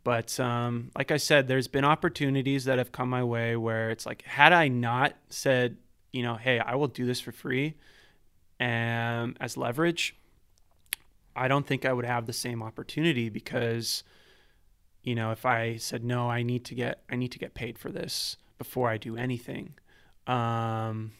but 0.04 0.38
um, 0.40 0.90
like 0.96 1.10
I 1.10 1.16
said 1.18 1.48
there's 1.48 1.68
been 1.68 1.84
opportunities 1.84 2.64
that 2.64 2.78
have 2.78 2.92
come 2.92 3.10
my 3.10 3.24
way 3.24 3.56
where 3.56 3.90
it's 3.90 4.06
like 4.06 4.22
had 4.22 4.52
I 4.52 4.68
not 4.68 5.14
said 5.28 5.76
you 6.14 6.22
know 6.22 6.36
hey 6.36 6.58
I 6.58 6.74
will 6.76 6.88
do 6.88 7.06
this 7.06 7.20
for 7.20 7.32
free 7.32 7.74
and 8.60 9.36
as 9.40 9.56
leverage 9.56 10.16
I 11.36 11.48
don't 11.48 11.66
think 11.66 11.84
I 11.84 11.92
would 11.92 12.04
have 12.04 12.26
the 12.26 12.32
same 12.32 12.62
opportunity 12.62 13.28
because 13.28 14.04
you 15.02 15.14
know 15.14 15.32
if 15.32 15.44
I 15.44 15.76
said 15.76 16.04
no 16.04 16.30
I 16.30 16.42
need 16.42 16.64
to 16.66 16.74
get 16.74 17.02
I 17.10 17.16
need 17.16 17.32
to 17.32 17.38
get 17.38 17.54
paid 17.54 17.78
for 17.78 17.90
this 17.90 18.36
before 18.58 18.88
I 18.88 18.96
do 18.96 19.16
anything 19.16 19.74
um, 20.26 21.12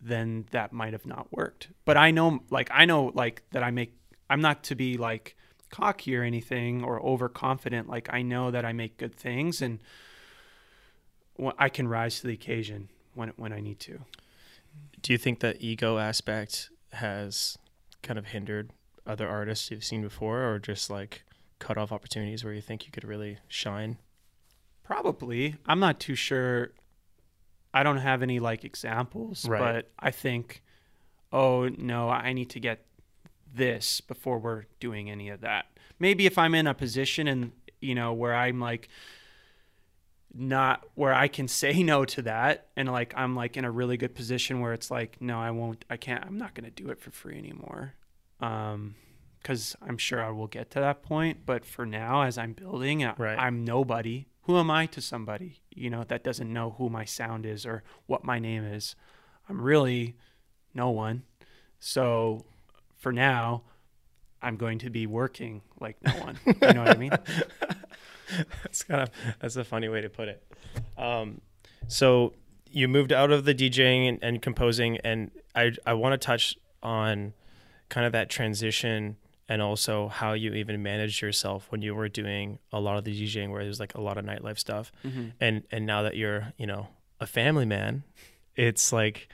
then 0.00 0.46
that 0.50 0.72
might 0.72 0.92
have 0.92 1.06
not 1.06 1.28
worked. 1.30 1.68
But 1.84 1.96
I 1.96 2.10
know, 2.10 2.40
like, 2.50 2.70
I 2.72 2.84
know, 2.84 3.12
like, 3.14 3.42
that 3.50 3.62
I 3.62 3.70
make, 3.70 3.94
I'm 4.28 4.40
not 4.40 4.64
to 4.64 4.74
be 4.74 4.96
like 4.96 5.36
cocky 5.70 6.16
or 6.16 6.22
anything 6.22 6.82
or 6.82 7.00
overconfident. 7.00 7.88
Like, 7.88 8.08
I 8.12 8.22
know 8.22 8.50
that 8.50 8.64
I 8.64 8.72
make 8.72 8.96
good 8.96 9.14
things 9.14 9.62
and 9.62 9.78
I 11.58 11.68
can 11.68 11.88
rise 11.88 12.20
to 12.20 12.26
the 12.26 12.32
occasion 12.34 12.88
when, 13.14 13.32
when 13.36 13.52
I 13.52 13.60
need 13.60 13.80
to. 13.80 14.00
Do 15.02 15.12
you 15.12 15.18
think 15.18 15.40
that 15.40 15.56
ego 15.60 15.98
aspect 15.98 16.70
has 16.92 17.58
kind 18.02 18.18
of 18.18 18.26
hindered 18.26 18.70
other 19.06 19.28
artists 19.28 19.70
you've 19.70 19.84
seen 19.84 20.02
before, 20.02 20.44
or 20.48 20.58
just 20.58 20.90
like 20.90 21.22
cut 21.58 21.76
off 21.78 21.90
opportunities 21.92 22.44
where 22.44 22.52
you 22.52 22.60
think 22.60 22.86
you 22.86 22.92
could 22.92 23.04
really 23.04 23.38
shine? 23.48 23.98
Probably. 24.82 25.56
I'm 25.66 25.80
not 25.80 26.00
too 26.00 26.14
sure. 26.14 26.70
I 27.72 27.82
don't 27.82 27.98
have 27.98 28.22
any 28.22 28.40
like 28.40 28.64
examples, 28.64 29.46
Right. 29.48 29.60
but 29.60 29.90
I 29.98 30.10
think, 30.10 30.62
oh 31.32 31.68
no, 31.68 32.08
I 32.08 32.32
need 32.32 32.50
to 32.50 32.60
get 32.60 32.84
this 33.54 34.00
before 34.00 34.38
we're 34.38 34.64
doing 34.80 35.10
any 35.10 35.28
of 35.28 35.40
that. 35.42 35.66
Maybe 35.98 36.26
if 36.26 36.38
I'm 36.38 36.54
in 36.54 36.66
a 36.66 36.74
position 36.74 37.28
and 37.28 37.52
you 37.80 37.94
know 37.94 38.12
where 38.12 38.34
I'm 38.34 38.60
like 38.60 38.88
not 40.34 40.84
where 40.94 41.12
I 41.12 41.28
can 41.28 41.48
say 41.48 41.82
no 41.82 42.04
to 42.04 42.22
that. 42.22 42.68
And 42.76 42.90
like 42.90 43.12
I'm 43.16 43.34
like 43.34 43.56
in 43.56 43.64
a 43.64 43.70
really 43.70 43.96
good 43.96 44.14
position 44.14 44.60
where 44.60 44.72
it's 44.72 44.90
like 44.90 45.16
no 45.20 45.38
I 45.40 45.50
won't 45.50 45.84
I 45.90 45.96
can't 45.96 46.24
I'm 46.24 46.38
not 46.38 46.54
going 46.54 46.64
to 46.64 46.82
do 46.82 46.90
it 46.90 47.00
for 47.00 47.10
free 47.10 47.38
anymore. 47.38 47.94
Um 48.40 48.94
cuz 49.42 49.74
I'm 49.82 49.98
sure 49.98 50.22
I 50.22 50.30
will 50.30 50.46
get 50.46 50.70
to 50.72 50.80
that 50.80 51.02
point. 51.02 51.44
But 51.46 51.64
for 51.64 51.84
now 51.86 52.22
as 52.22 52.38
I'm 52.38 52.52
building 52.52 53.00
Right. 53.18 53.38
I'm 53.38 53.64
nobody. 53.64 54.26
Who 54.42 54.58
am 54.58 54.70
I 54.70 54.86
to 54.86 55.00
somebody 55.00 55.60
you 55.74 55.90
know 55.90 56.04
that 56.04 56.24
doesn't 56.24 56.52
know 56.52 56.70
who 56.78 56.88
my 56.88 57.04
sound 57.04 57.46
is 57.46 57.66
or 57.66 57.82
what 58.06 58.24
my 58.24 58.38
name 58.38 58.64
is? 58.64 58.94
I'm 59.48 59.60
really 59.60 60.16
no 60.74 60.90
one. 60.90 61.24
So 61.78 62.44
for 62.96 63.12
now 63.12 63.62
I'm 64.42 64.56
going 64.56 64.78
to 64.78 64.90
be 64.90 65.06
working 65.06 65.62
like 65.80 65.96
no 66.02 66.12
one. 66.12 66.38
You 66.46 66.72
know 66.74 66.84
what 66.84 66.96
I 66.96 66.98
mean 66.98 67.12
that's 68.62 68.82
kind 68.84 69.02
of 69.02 69.10
that's 69.40 69.56
a 69.56 69.64
funny 69.64 69.88
way 69.88 70.00
to 70.00 70.08
put 70.08 70.28
it. 70.28 70.42
Um, 70.96 71.40
so 71.88 72.34
you 72.70 72.86
moved 72.88 73.12
out 73.12 73.30
of 73.32 73.44
the 73.44 73.54
DJing 73.54 74.08
and, 74.08 74.18
and 74.22 74.42
composing, 74.42 74.98
and 74.98 75.30
I 75.54 75.72
I 75.86 75.94
want 75.94 76.12
to 76.20 76.24
touch 76.24 76.56
on 76.82 77.32
kind 77.88 78.06
of 78.06 78.12
that 78.12 78.30
transition 78.30 79.16
and 79.48 79.60
also 79.60 80.06
how 80.08 80.32
you 80.32 80.54
even 80.54 80.80
managed 80.82 81.20
yourself 81.20 81.66
when 81.70 81.82
you 81.82 81.92
were 81.94 82.08
doing 82.08 82.58
a 82.72 82.78
lot 82.78 82.96
of 82.96 83.02
the 83.04 83.10
DJing, 83.12 83.50
where 83.50 83.64
there's 83.64 83.80
like 83.80 83.94
a 83.96 84.00
lot 84.00 84.16
of 84.16 84.24
nightlife 84.24 84.58
stuff, 84.58 84.92
Mhm. 85.04 85.32
and 85.40 85.62
and 85.72 85.86
now 85.86 86.02
that 86.02 86.16
you're 86.16 86.52
you 86.56 86.66
know 86.66 86.86
a 87.20 87.26
family 87.26 87.66
man, 87.66 88.04
it's 88.56 88.92
like. 88.92 89.28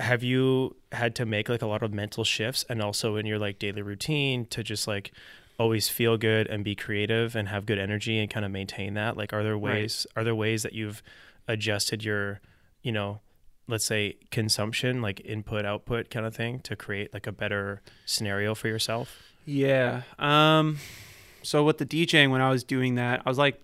Have 0.00 0.22
you 0.22 0.76
had 0.92 1.16
to 1.16 1.26
make 1.26 1.48
like 1.48 1.60
a 1.60 1.66
lot 1.66 1.82
of 1.82 1.92
mental 1.92 2.22
shifts 2.22 2.64
and 2.68 2.80
also 2.80 3.16
in 3.16 3.26
your 3.26 3.36
like 3.40 3.58
daily 3.58 3.82
routine 3.82 4.46
to 4.46 4.62
just 4.62 4.86
like 4.86 5.10
always 5.58 5.88
feel 5.88 6.16
good 6.16 6.46
and 6.46 6.62
be 6.64 6.74
creative 6.74 7.34
and 7.34 7.48
have 7.48 7.66
good 7.66 7.78
energy 7.78 8.18
and 8.18 8.30
kind 8.30 8.44
of 8.46 8.52
maintain 8.52 8.94
that 8.94 9.16
like 9.16 9.32
are 9.32 9.42
there 9.42 9.56
Right. 9.56 9.80
ways 9.82 10.06
are 10.14 10.22
there 10.24 10.34
ways 10.34 10.62
that 10.62 10.72
you've 10.72 11.02
adjusted 11.48 12.04
your 12.04 12.40
you 12.82 12.92
know 12.92 13.20
let's 13.66 13.84
say 13.84 14.16
consumption 14.30 15.02
like 15.02 15.20
input 15.24 15.64
output 15.64 16.10
kind 16.10 16.24
of 16.24 16.34
thing 16.34 16.60
to 16.60 16.76
create 16.76 17.12
like 17.12 17.26
a 17.26 17.32
better 17.32 17.82
scenario 18.06 18.54
for 18.54 18.68
yourself 18.68 19.20
Yeah. 19.44 20.02
Um 20.18 20.78
so 21.42 21.64
with 21.64 21.78
the 21.78 21.86
DJing 21.86 22.30
when 22.30 22.40
I 22.40 22.50
was 22.50 22.62
doing 22.64 22.96
that, 22.96 23.22
I 23.24 23.28
was 23.28 23.38
like 23.38 23.60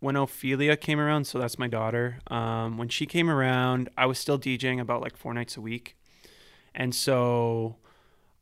when 0.00 0.14
Ophelia 0.16 0.76
came 0.76 0.98
around, 1.00 1.24
so 1.26 1.38
that's 1.38 1.58
my 1.58 1.68
daughter. 1.68 2.18
Um 2.28 2.76
when 2.78 2.88
she 2.88 3.06
came 3.06 3.30
around, 3.30 3.88
I 3.96 4.06
was 4.06 4.18
still 4.18 4.38
DJing 4.38 4.78
about 4.80 5.00
like 5.00 5.16
4 5.16 5.32
nights 5.34 5.56
a 5.56 5.60
week. 5.60 5.96
And 6.74 6.94
so 6.94 7.76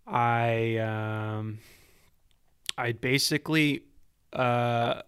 I 0.06 0.76
um 0.78 1.58
I 2.78 2.92
basically 2.92 3.82
uh 4.32 5.02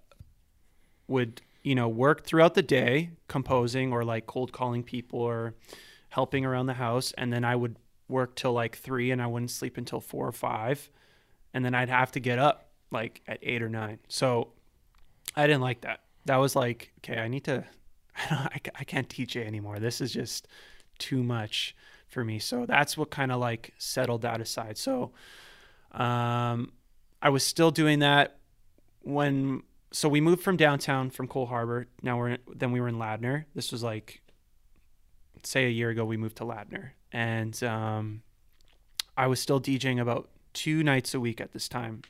would, 1.06 1.40
you 1.62 1.74
know, 1.74 1.88
work 1.88 2.24
throughout 2.24 2.54
the 2.54 2.62
day 2.62 3.10
composing 3.28 3.92
or 3.92 4.04
like 4.04 4.26
cold 4.26 4.52
calling 4.52 4.82
people 4.82 5.20
or 5.20 5.54
helping 6.10 6.44
around 6.44 6.66
the 6.66 6.74
house 6.74 7.12
and 7.16 7.32
then 7.32 7.44
I 7.44 7.56
would 7.56 7.76
work 8.08 8.34
till 8.36 8.52
like 8.52 8.76
3 8.76 9.10
and 9.10 9.20
I 9.20 9.26
wouldn't 9.26 9.50
sleep 9.50 9.76
until 9.76 10.00
4 10.00 10.28
or 10.28 10.32
5 10.32 10.90
and 11.54 11.64
then 11.64 11.74
I'd 11.74 11.88
have 11.88 12.12
to 12.12 12.20
get 12.20 12.38
up 12.38 12.68
like 12.90 13.20
at 13.26 13.38
eight 13.42 13.62
or 13.62 13.68
nine. 13.68 13.98
So 14.08 14.52
I 15.36 15.46
didn't 15.46 15.62
like 15.62 15.82
that. 15.82 16.00
That 16.24 16.36
was 16.36 16.56
like, 16.56 16.92
okay, 16.98 17.18
I 17.18 17.28
need 17.28 17.44
to, 17.44 17.64
I, 18.16 18.60
I 18.74 18.84
can't 18.84 19.08
teach 19.08 19.36
it 19.36 19.46
anymore. 19.46 19.78
This 19.78 20.00
is 20.00 20.12
just 20.12 20.48
too 20.98 21.22
much 21.22 21.74
for 22.06 22.24
me. 22.24 22.38
So 22.38 22.66
that's 22.66 22.96
what 22.96 23.10
kind 23.10 23.30
of 23.30 23.40
like 23.40 23.74
settled 23.78 24.22
that 24.22 24.40
aside. 24.40 24.78
So 24.78 25.12
um, 25.92 26.72
I 27.20 27.30
was 27.30 27.44
still 27.44 27.70
doing 27.70 28.00
that 28.00 28.38
when, 29.02 29.62
so 29.92 30.08
we 30.08 30.20
moved 30.20 30.42
from 30.42 30.56
downtown 30.56 31.10
from 31.10 31.28
Coal 31.28 31.46
Harbour. 31.46 31.86
Now 32.02 32.18
we're, 32.18 32.28
in, 32.28 32.38
then 32.54 32.72
we 32.72 32.80
were 32.80 32.88
in 32.88 32.96
Ladner. 32.96 33.44
This 33.54 33.72
was 33.72 33.82
like, 33.82 34.20
say 35.42 35.66
a 35.66 35.70
year 35.70 35.90
ago, 35.90 36.04
we 36.04 36.16
moved 36.16 36.36
to 36.36 36.44
Ladner. 36.44 36.90
And 37.12 37.60
um, 37.64 38.22
I 39.16 39.26
was 39.26 39.40
still 39.40 39.60
DJing 39.60 40.00
about 40.00 40.28
two 40.52 40.82
nights 40.82 41.14
a 41.14 41.20
week 41.20 41.40
at 41.40 41.52
this 41.52 41.68
time. 41.68 42.02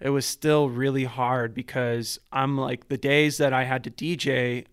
It 0.00 0.10
was 0.10 0.24
still 0.26 0.68
really 0.68 1.04
hard 1.04 1.54
because 1.54 2.18
I'm 2.32 2.56
like 2.56 2.88
the 2.88 2.98
days 2.98 3.38
that 3.38 3.52
I 3.52 3.64
had 3.64 3.84
to 3.84 3.90
DJ, 3.90 4.66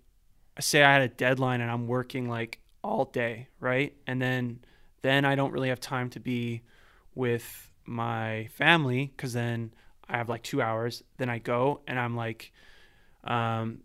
say 0.59 0.83
I 0.83 0.93
had 0.93 1.01
a 1.01 1.07
deadline 1.07 1.61
and 1.61 1.71
I'm 1.71 1.87
working 1.87 2.29
like 2.29 2.59
all 2.83 3.05
day, 3.05 3.47
right? 3.59 3.95
And 4.05 4.21
then 4.21 4.59
then 5.01 5.25
I 5.25 5.35
don't 5.35 5.51
really 5.51 5.69
have 5.69 5.79
time 5.79 6.09
to 6.11 6.19
be 6.19 6.61
with 7.13 7.69
my 7.85 8.47
family 8.53 9.13
cuz 9.17 9.33
then 9.33 9.73
I 10.07 10.17
have 10.17 10.29
like 10.29 10.43
2 10.43 10.61
hours, 10.61 11.03
then 11.17 11.29
I 11.29 11.39
go 11.39 11.81
and 11.87 11.99
I'm 11.99 12.15
like 12.15 12.51
um 13.23 13.81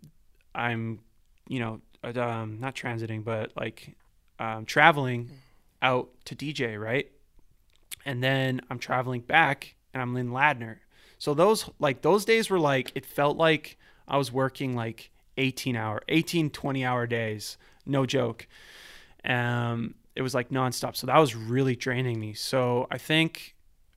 I'm 0.53 0.99
you 1.47 1.59
know 1.59 1.81
uh, 2.03 2.19
um 2.19 2.59
not 2.59 2.75
transiting 2.75 3.23
but 3.23 3.51
like 3.55 3.95
um 4.39 4.65
traveling 4.65 5.31
out 5.81 6.09
to 6.25 6.35
DJ, 6.35 6.79
right? 6.79 7.11
and 8.05 8.23
then 8.23 8.61
I'm 8.69 8.79
traveling 8.79 9.21
back 9.21 9.75
and 9.93 10.01
I'm 10.01 10.15
in 10.17 10.29
Ladner. 10.29 10.77
So 11.17 11.33
those 11.33 11.69
like 11.79 12.01
those 12.01 12.25
days 12.25 12.49
were 12.49 12.59
like 12.59 12.91
it 12.95 13.05
felt 13.05 13.37
like 13.37 13.77
I 14.07 14.17
was 14.17 14.31
working 14.31 14.75
like 14.75 15.11
18 15.37 15.75
hour 15.75 16.01
18 16.09 16.49
20 16.49 16.85
hour 16.85 17.07
days. 17.07 17.57
No 17.85 18.05
joke. 18.05 18.47
Um 19.23 19.95
it 20.15 20.21
was 20.21 20.33
like 20.33 20.49
nonstop. 20.49 20.95
So 20.95 21.07
that 21.07 21.17
was 21.17 21.35
really 21.35 21.75
draining 21.75 22.19
me. 22.19 22.33
So 22.33 22.87
I 22.91 22.97
think 22.97 23.55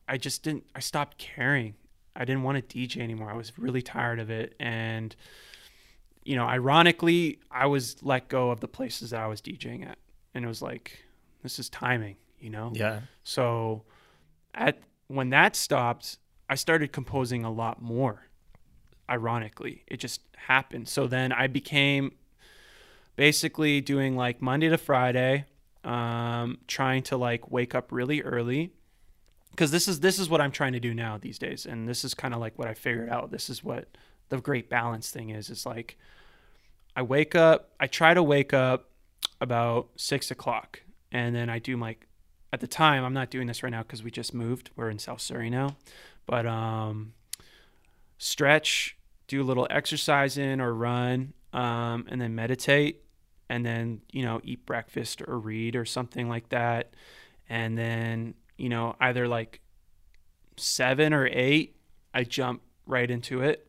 I 0.08 0.16
just 0.16 0.42
didn't 0.42 0.64
I 0.74 0.80
stopped 0.80 1.18
caring. 1.18 1.74
I 2.16 2.24
didn't 2.24 2.42
want 2.42 2.68
to 2.68 2.78
DJ 2.78 3.00
anymore. 3.00 3.30
I 3.30 3.36
was 3.36 3.58
really 3.58 3.82
tired 3.82 4.20
of 4.20 4.30
it. 4.30 4.54
And 4.60 5.14
you 6.24 6.36
know 6.36 6.46
ironically 6.46 7.40
I 7.50 7.66
was 7.66 8.02
let 8.02 8.28
go 8.28 8.50
of 8.50 8.60
the 8.60 8.68
places 8.68 9.10
that 9.10 9.20
I 9.20 9.26
was 9.26 9.40
DJing 9.40 9.86
at. 9.86 9.98
And 10.34 10.44
it 10.44 10.48
was 10.48 10.62
like 10.62 11.04
this 11.42 11.58
is 11.58 11.68
timing 11.68 12.16
you 12.44 12.50
know? 12.50 12.70
Yeah. 12.74 13.00
So 13.22 13.84
at 14.52 14.78
when 15.08 15.30
that 15.30 15.56
stopped, 15.56 16.18
I 16.48 16.56
started 16.56 16.92
composing 16.92 17.42
a 17.42 17.50
lot 17.50 17.80
more. 17.80 18.26
Ironically, 19.08 19.82
it 19.86 19.96
just 19.96 20.20
happened. 20.36 20.88
So 20.88 21.06
then 21.06 21.32
I 21.32 21.46
became 21.46 22.12
basically 23.16 23.80
doing 23.80 24.14
like 24.14 24.42
Monday 24.42 24.68
to 24.68 24.76
Friday, 24.76 25.46
um, 25.84 26.58
trying 26.66 27.02
to 27.04 27.16
like 27.16 27.50
wake 27.50 27.74
up 27.74 27.90
really 27.90 28.20
early 28.22 28.72
because 29.54 29.70
this 29.70 29.86
is 29.86 30.00
this 30.00 30.18
is 30.18 30.28
what 30.28 30.40
I'm 30.40 30.50
trying 30.50 30.72
to 30.72 30.80
do 30.80 30.92
now 30.92 31.16
these 31.16 31.38
days, 31.38 31.64
and 31.64 31.88
this 31.88 32.04
is 32.04 32.12
kind 32.12 32.34
of 32.34 32.40
like 32.40 32.58
what 32.58 32.66
I 32.66 32.74
figured 32.74 33.08
out. 33.08 33.30
This 33.30 33.48
is 33.48 33.62
what 33.62 33.88
the 34.28 34.40
great 34.40 34.68
balance 34.68 35.10
thing 35.10 35.30
is. 35.30 35.48
Is 35.48 35.64
like 35.64 35.96
I 36.96 37.02
wake 37.02 37.34
up, 37.34 37.70
I 37.78 37.86
try 37.86 38.14
to 38.14 38.22
wake 38.22 38.52
up 38.52 38.90
about 39.40 39.90
six 39.96 40.30
o'clock, 40.30 40.82
and 41.12 41.34
then 41.34 41.48
I 41.48 41.60
do 41.60 41.76
like 41.76 42.08
at 42.52 42.60
the 42.60 42.66
time 42.66 43.04
I'm 43.04 43.14
not 43.14 43.30
doing 43.30 43.46
this 43.46 43.62
right 43.62 43.70
now 43.70 43.82
because 43.82 44.02
we 44.02 44.10
just 44.10 44.34
moved. 44.34 44.70
We're 44.74 44.90
in 44.90 44.98
South 44.98 45.20
Surrey 45.20 45.50
now, 45.50 45.76
but 46.26 46.46
um, 46.46 47.14
stretch, 48.18 48.96
do 49.28 49.40
a 49.40 49.44
little 49.44 49.68
exercise 49.70 50.36
in 50.36 50.60
or 50.60 50.74
run, 50.74 51.32
um, 51.52 52.06
and 52.08 52.20
then 52.20 52.34
meditate, 52.34 53.04
and 53.48 53.64
then 53.64 54.00
you 54.10 54.24
know 54.24 54.40
eat 54.42 54.66
breakfast 54.66 55.22
or 55.22 55.38
read 55.38 55.76
or 55.76 55.84
something 55.84 56.28
like 56.28 56.48
that, 56.48 56.92
and 57.48 57.78
then 57.78 58.34
you 58.56 58.68
know 58.68 58.96
either 59.00 59.28
like 59.28 59.60
seven 60.56 61.12
or 61.12 61.26
eight, 61.26 61.76
I 62.12 62.24
jump 62.24 62.62
right 62.86 63.10
into 63.10 63.40
it. 63.40 63.66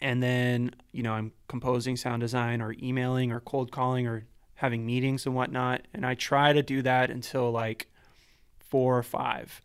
And 0.00 0.22
then, 0.22 0.74
you 0.90 1.02
know, 1.02 1.12
I'm 1.12 1.32
composing 1.46 1.96
sound 1.96 2.20
design 2.20 2.60
or 2.60 2.74
emailing 2.82 3.30
or 3.30 3.40
cold 3.40 3.70
calling 3.70 4.06
or 4.06 4.26
having 4.54 4.84
meetings 4.84 5.26
and 5.26 5.34
whatnot. 5.34 5.86
And 5.94 6.04
I 6.04 6.14
try 6.14 6.52
to 6.52 6.62
do 6.62 6.82
that 6.82 7.10
until 7.10 7.52
like 7.52 7.88
four 8.58 8.98
or 8.98 9.02
five. 9.02 9.60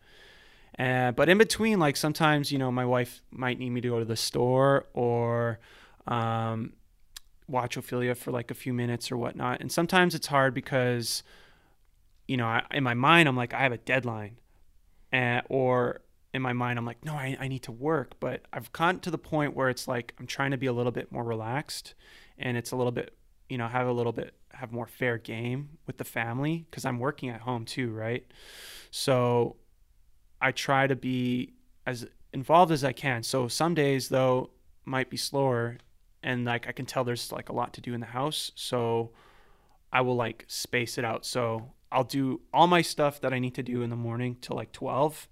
Uh, 0.78 1.10
but 1.10 1.28
in 1.28 1.38
between, 1.38 1.80
like 1.80 1.96
sometimes, 1.96 2.52
you 2.52 2.58
know, 2.58 2.70
my 2.70 2.84
wife 2.84 3.20
might 3.32 3.58
need 3.58 3.70
me 3.70 3.80
to 3.80 3.88
go 3.88 3.98
to 3.98 4.04
the 4.04 4.16
store 4.16 4.86
or 4.94 5.58
um, 6.06 6.74
watch 7.48 7.76
Ophelia 7.76 8.14
for 8.14 8.30
like 8.30 8.52
a 8.52 8.54
few 8.54 8.72
minutes 8.72 9.10
or 9.10 9.16
whatnot. 9.16 9.60
And 9.60 9.72
sometimes 9.72 10.14
it's 10.14 10.28
hard 10.28 10.54
because, 10.54 11.24
you 12.28 12.36
know, 12.36 12.46
I, 12.46 12.62
in 12.72 12.84
my 12.84 12.94
mind, 12.94 13.28
I'm 13.28 13.36
like, 13.36 13.54
I 13.54 13.62
have 13.62 13.72
a 13.72 13.78
deadline. 13.78 14.36
Uh, 15.12 15.40
or 15.48 16.02
in 16.34 16.42
my 16.42 16.52
mind, 16.52 16.78
I'm 16.78 16.84
like, 16.84 17.02
no, 17.04 17.14
I, 17.14 17.36
I 17.40 17.48
need 17.48 17.62
to 17.64 17.72
work. 17.72 18.20
But 18.20 18.42
I've 18.52 18.70
gotten 18.72 19.00
to 19.00 19.10
the 19.10 19.18
point 19.18 19.56
where 19.56 19.70
it's 19.70 19.88
like 19.88 20.14
I'm 20.20 20.26
trying 20.26 20.50
to 20.52 20.58
be 20.58 20.66
a 20.66 20.72
little 20.72 20.92
bit 20.92 21.10
more 21.10 21.24
relaxed 21.24 21.94
and 22.38 22.56
it's 22.56 22.70
a 22.70 22.76
little 22.76 22.92
bit, 22.92 23.16
you 23.48 23.56
know, 23.56 23.66
have 23.66 23.86
a 23.86 23.92
little 23.92 24.12
bit, 24.12 24.34
have 24.52 24.70
more 24.70 24.86
fair 24.86 25.16
game 25.16 25.70
with 25.86 25.96
the 25.96 26.04
family 26.04 26.66
because 26.70 26.84
I'm 26.84 26.98
working 26.98 27.30
at 27.30 27.40
home 27.40 27.64
too, 27.64 27.90
right? 27.90 28.26
So 28.90 29.56
I 30.40 30.52
try 30.52 30.86
to 30.86 30.94
be 30.94 31.54
as 31.86 32.06
involved 32.34 32.70
as 32.70 32.84
I 32.84 32.92
can. 32.92 33.22
So 33.22 33.48
some 33.48 33.74
days 33.74 34.10
though 34.10 34.50
might 34.84 35.08
be 35.08 35.16
slower 35.16 35.78
and 36.22 36.44
like 36.44 36.68
I 36.68 36.72
can 36.72 36.84
tell 36.84 37.04
there's 37.04 37.32
like 37.32 37.48
a 37.48 37.54
lot 37.54 37.72
to 37.74 37.80
do 37.80 37.94
in 37.94 38.00
the 38.00 38.06
house. 38.06 38.52
So 38.54 39.12
I 39.90 40.02
will 40.02 40.16
like 40.16 40.44
space 40.46 40.98
it 40.98 41.04
out. 41.06 41.24
So 41.24 41.72
I'll 41.90 42.04
do 42.04 42.40
all 42.52 42.66
my 42.66 42.82
stuff 42.82 43.20
that 43.20 43.32
I 43.32 43.38
need 43.38 43.54
to 43.54 43.62
do 43.62 43.82
in 43.82 43.90
the 43.90 43.96
morning 43.96 44.36
till 44.40 44.56
like 44.56 44.72
12. 44.72 45.28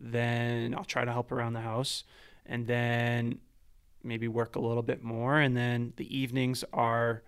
Then 0.00 0.74
I'll 0.74 0.84
try 0.84 1.04
to 1.04 1.12
help 1.12 1.30
around 1.30 1.52
the 1.52 1.60
house 1.60 2.04
and 2.44 2.66
then 2.66 3.38
maybe 4.02 4.26
work 4.26 4.56
a 4.56 4.60
little 4.60 4.82
bit 4.82 5.02
more. 5.02 5.38
And 5.38 5.56
then 5.56 5.92
the 5.96 6.16
evenings 6.16 6.64
are 6.72 7.22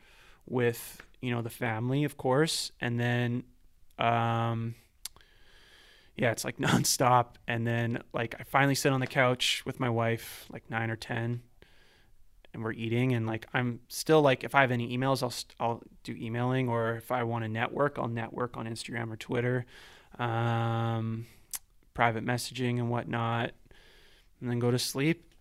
with, 0.47 1.01
you 1.21 1.31
know, 1.31 1.41
the 1.41 1.51
family, 1.51 2.05
of 2.05 2.17
course. 2.17 2.73
And 2.81 2.99
then, 2.99 3.45
um, 3.99 4.75
yeah, 6.17 6.33
it's 6.33 6.45
like 6.45 6.57
nonstop. 6.59 7.37
And 7.47 7.67
then 7.67 8.03
like 8.13 8.35
I 8.41 8.43
finally 8.43 8.75
sit 8.75 8.93
on 8.93 9.01
the 9.01 9.07
couch 9.07 9.63
with 9.65 9.79
my 9.79 9.89
wife, 9.89 10.47
like 10.51 10.69
nine 10.69 10.91
or 10.91 10.97
10 10.97 11.43
and 12.55 12.63
we're 12.65 12.73
eating 12.73 13.13
and 13.13 13.27
like 13.27 13.47
i'm 13.53 13.81
still 13.89 14.23
like 14.23 14.45
if 14.45 14.55
i 14.55 14.61
have 14.61 14.71
any 14.71 14.97
emails 14.97 15.23
i'll 15.23 15.35
i'll 15.67 15.83
do 16.05 16.13
emailing 16.15 16.69
or 16.69 16.95
if 16.97 17.11
i 17.13 17.23
want 17.23 17.45
to 17.45 17.49
network 17.49 17.99
i'll 17.99 18.09
network 18.09 18.57
on 18.57 18.67
instagram 18.67 19.13
or 19.13 19.17
twitter 19.17 19.67
um, 20.19 21.27
private 21.93 22.25
messaging 22.25 22.79
and 22.79 22.89
whatnot 22.91 23.51
and 24.41 24.51
then 24.51 24.59
go 24.59 24.71
to 24.71 24.79
sleep 24.79 25.33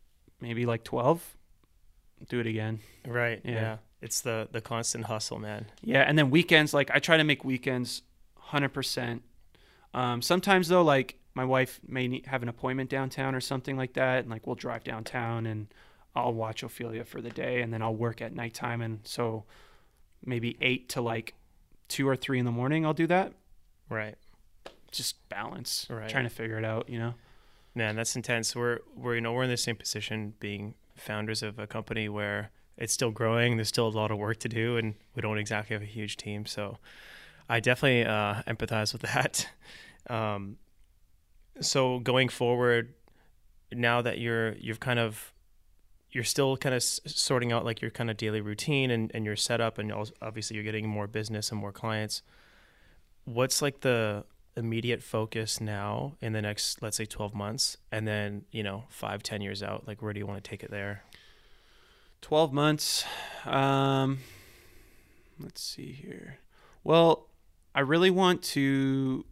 maybe 0.41 0.65
like 0.65 0.83
12 0.83 1.35
do 2.29 2.39
it 2.39 2.47
again 2.47 2.79
Right. 3.05 3.41
Yeah. 3.43 3.51
Yeah. 3.51 3.77
It's 4.01 4.21
the 4.21 4.47
the 4.51 4.61
constant 4.61 5.05
hustle, 5.05 5.39
man. 5.39 5.65
yeah 5.81 6.01
and 6.01 6.17
then 6.17 6.29
weekends 6.29 6.73
like 6.73 6.89
i 6.93 6.99
try 6.99 7.17
to 7.17 7.23
make 7.23 7.43
weekends 7.45 8.01
100% 8.51 9.21
um, 9.93 10.21
sometimes 10.21 10.67
though 10.67 10.83
like 10.83 11.15
my 11.35 11.45
wife 11.45 11.79
may 11.87 12.21
have 12.27 12.43
an 12.43 12.49
appointment 12.49 12.89
downtown 12.89 13.33
or 13.35 13.41
something 13.41 13.75
like 13.77 13.93
that 13.93 14.19
and 14.19 14.29
like 14.29 14.45
we'll 14.45 14.55
drive 14.55 14.83
downtown 14.83 15.45
and 15.45 15.67
i'll 16.15 16.33
watch 16.33 16.63
ophelia 16.63 17.03
for 17.03 17.21
the 17.21 17.29
day 17.29 17.61
and 17.61 17.73
then 17.73 17.81
i'll 17.81 17.95
work 17.95 18.21
at 18.21 18.33
nighttime 18.33 18.81
and 18.81 18.99
so 19.03 19.43
maybe 20.25 20.57
8 20.61 20.89
to 20.89 21.01
like 21.01 21.33
2 21.89 22.07
or 22.07 22.15
3 22.15 22.39
in 22.39 22.45
the 22.45 22.51
morning 22.51 22.85
i'll 22.85 22.93
do 22.93 23.07
that 23.07 23.33
Right. 23.89 24.15
just 24.91 25.27
balance 25.29 25.87
Right. 25.89 26.09
trying 26.09 26.23
to 26.25 26.29
figure 26.29 26.57
it 26.57 26.65
out 26.65 26.89
you 26.89 26.99
know 26.99 27.13
Man, 27.75 27.95
that's 27.95 28.15
intense. 28.15 28.55
We're 28.55 28.81
we're 28.95 29.15
you 29.15 29.21
know 29.21 29.33
we're 29.33 29.45
in 29.45 29.49
the 29.49 29.57
same 29.57 29.75
position, 29.75 30.35
being 30.39 30.75
founders 30.95 31.41
of 31.41 31.57
a 31.57 31.65
company 31.65 32.07
where 32.07 32.51
it's 32.77 32.93
still 32.93 33.09
growing. 33.09 33.55
There's 33.57 33.69
still 33.69 33.87
a 33.87 33.89
lot 33.89 34.11
of 34.11 34.19
work 34.19 34.37
to 34.41 34.47
do, 34.47 34.77
and 34.77 34.93
we 35.15 35.23
don't 35.23 35.39
exactly 35.39 35.73
have 35.73 35.81
a 35.81 35.87
huge 35.87 36.15
team. 36.15 36.45
So, 36.45 36.77
I 37.49 37.59
definitely 37.59 38.05
uh, 38.05 38.43
empathize 38.43 38.93
with 38.93 39.01
that. 39.11 39.49
Um, 40.07 40.57
so 41.61 41.97
going 41.97 42.29
forward, 42.29 42.93
now 43.71 44.03
that 44.03 44.19
you're 44.19 44.53
you've 44.57 44.79
kind 44.79 44.99
of 44.99 45.32
you're 46.13 46.23
still 46.23 46.55
kind 46.57 46.73
of 46.73 46.77
s- 46.77 47.01
sorting 47.05 47.51
out 47.51 47.65
like 47.65 47.81
your 47.81 47.91
kind 47.91 48.09
of 48.09 48.17
daily 48.17 48.39
routine 48.39 48.91
and, 48.91 49.11
and 49.13 49.25
your 49.25 49.35
setup, 49.35 49.77
and 49.77 49.91
obviously 50.21 50.55
you're 50.55 50.63
getting 50.63 50.87
more 50.87 51.07
business 51.07 51.51
and 51.51 51.59
more 51.59 51.71
clients. 51.71 52.21
What's 53.25 53.61
like 53.61 53.81
the 53.81 54.25
immediate 54.55 55.01
focus 55.01 55.59
now 55.59 56.15
in 56.21 56.33
the 56.33 56.41
next 56.41 56.79
let's 56.83 56.97
say 56.97 57.05
12 57.05 57.33
months? 57.33 57.77
And 57.91 58.07
then 58.07 58.45
you 58.51 58.61
know 58.63 58.83
five 58.89 59.23
ten 59.23 59.41
years 59.41 59.63
out 59.63 59.87
like 59.87 60.01
where 60.01 60.13
do 60.13 60.19
you 60.19 60.27
want 60.27 60.43
to 60.43 60.47
take 60.47 60.63
it 60.63 60.69
there? 60.69 61.03
12 62.21 62.53
months 62.53 63.03
um 63.45 64.19
let's 65.39 65.61
see 65.61 65.91
here. 65.91 66.37
Well 66.83 67.27
i 67.75 67.79
really 67.79 68.11
want 68.11 68.43
to 68.43 69.25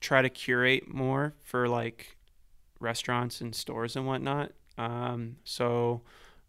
try 0.00 0.22
to 0.22 0.28
curate 0.28 0.92
more 0.92 1.34
for 1.42 1.68
like 1.68 2.16
restaurants 2.80 3.40
and 3.40 3.54
stores 3.54 3.94
and 3.96 4.06
whatnot 4.06 4.52
um 4.78 5.36
so 5.44 6.00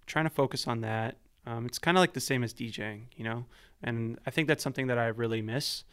trying 0.05 0.25
to 0.25 0.29
focus 0.29 0.67
on 0.67 0.81
that 0.81 1.17
um, 1.45 1.65
it's 1.65 1.79
kind 1.79 1.97
of 1.97 2.01
like 2.01 2.13
the 2.13 2.19
same 2.19 2.43
as 2.43 2.53
djing 2.53 3.01
you 3.15 3.23
know 3.23 3.45
and 3.83 4.17
i 4.25 4.29
think 4.29 4.47
that's 4.47 4.63
something 4.63 4.87
that 4.87 4.97
i 4.97 5.07
really 5.07 5.41
miss 5.41 5.83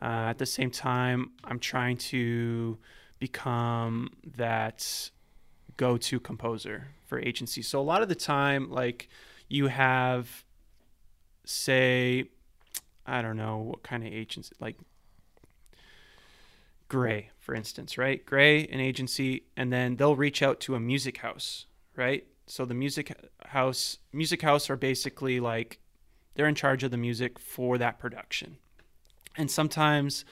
uh, 0.00 0.30
at 0.30 0.38
the 0.38 0.46
same 0.46 0.70
time 0.70 1.30
i'm 1.44 1.58
trying 1.58 1.96
to 1.96 2.78
become 3.18 4.08
that 4.36 5.10
go-to 5.76 6.20
composer 6.20 6.88
for 7.06 7.20
agencies. 7.20 7.68
So 7.68 7.80
a 7.80 7.82
lot 7.82 8.02
of 8.02 8.08
the 8.08 8.14
time, 8.14 8.70
like 8.70 9.08
you 9.48 9.68
have, 9.68 10.44
say, 11.44 12.24
I 13.06 13.22
don't 13.22 13.36
know 13.36 13.58
what 13.58 13.82
kind 13.82 14.06
of 14.06 14.12
agency, 14.12 14.54
like 14.60 14.76
Grey, 16.88 17.30
for 17.38 17.54
instance, 17.54 17.96
right? 17.96 18.24
Grey, 18.26 18.66
an 18.66 18.80
agency, 18.80 19.44
and 19.56 19.72
then 19.72 19.96
they'll 19.96 20.16
reach 20.16 20.42
out 20.42 20.60
to 20.60 20.74
a 20.74 20.80
music 20.80 21.18
house, 21.18 21.66
right? 22.00 22.26
So 22.46 22.64
the 22.64 22.74
music 22.74 23.14
house, 23.46 23.98
music 24.12 24.42
house 24.42 24.68
are 24.70 24.76
basically 24.76 25.38
like 25.38 25.78
they're 26.34 26.48
in 26.48 26.56
charge 26.56 26.82
of 26.82 26.90
the 26.90 26.96
music 26.96 27.38
for 27.38 27.78
that 27.78 28.00
production, 28.00 28.56
and 29.36 29.48
sometimes 29.48 30.24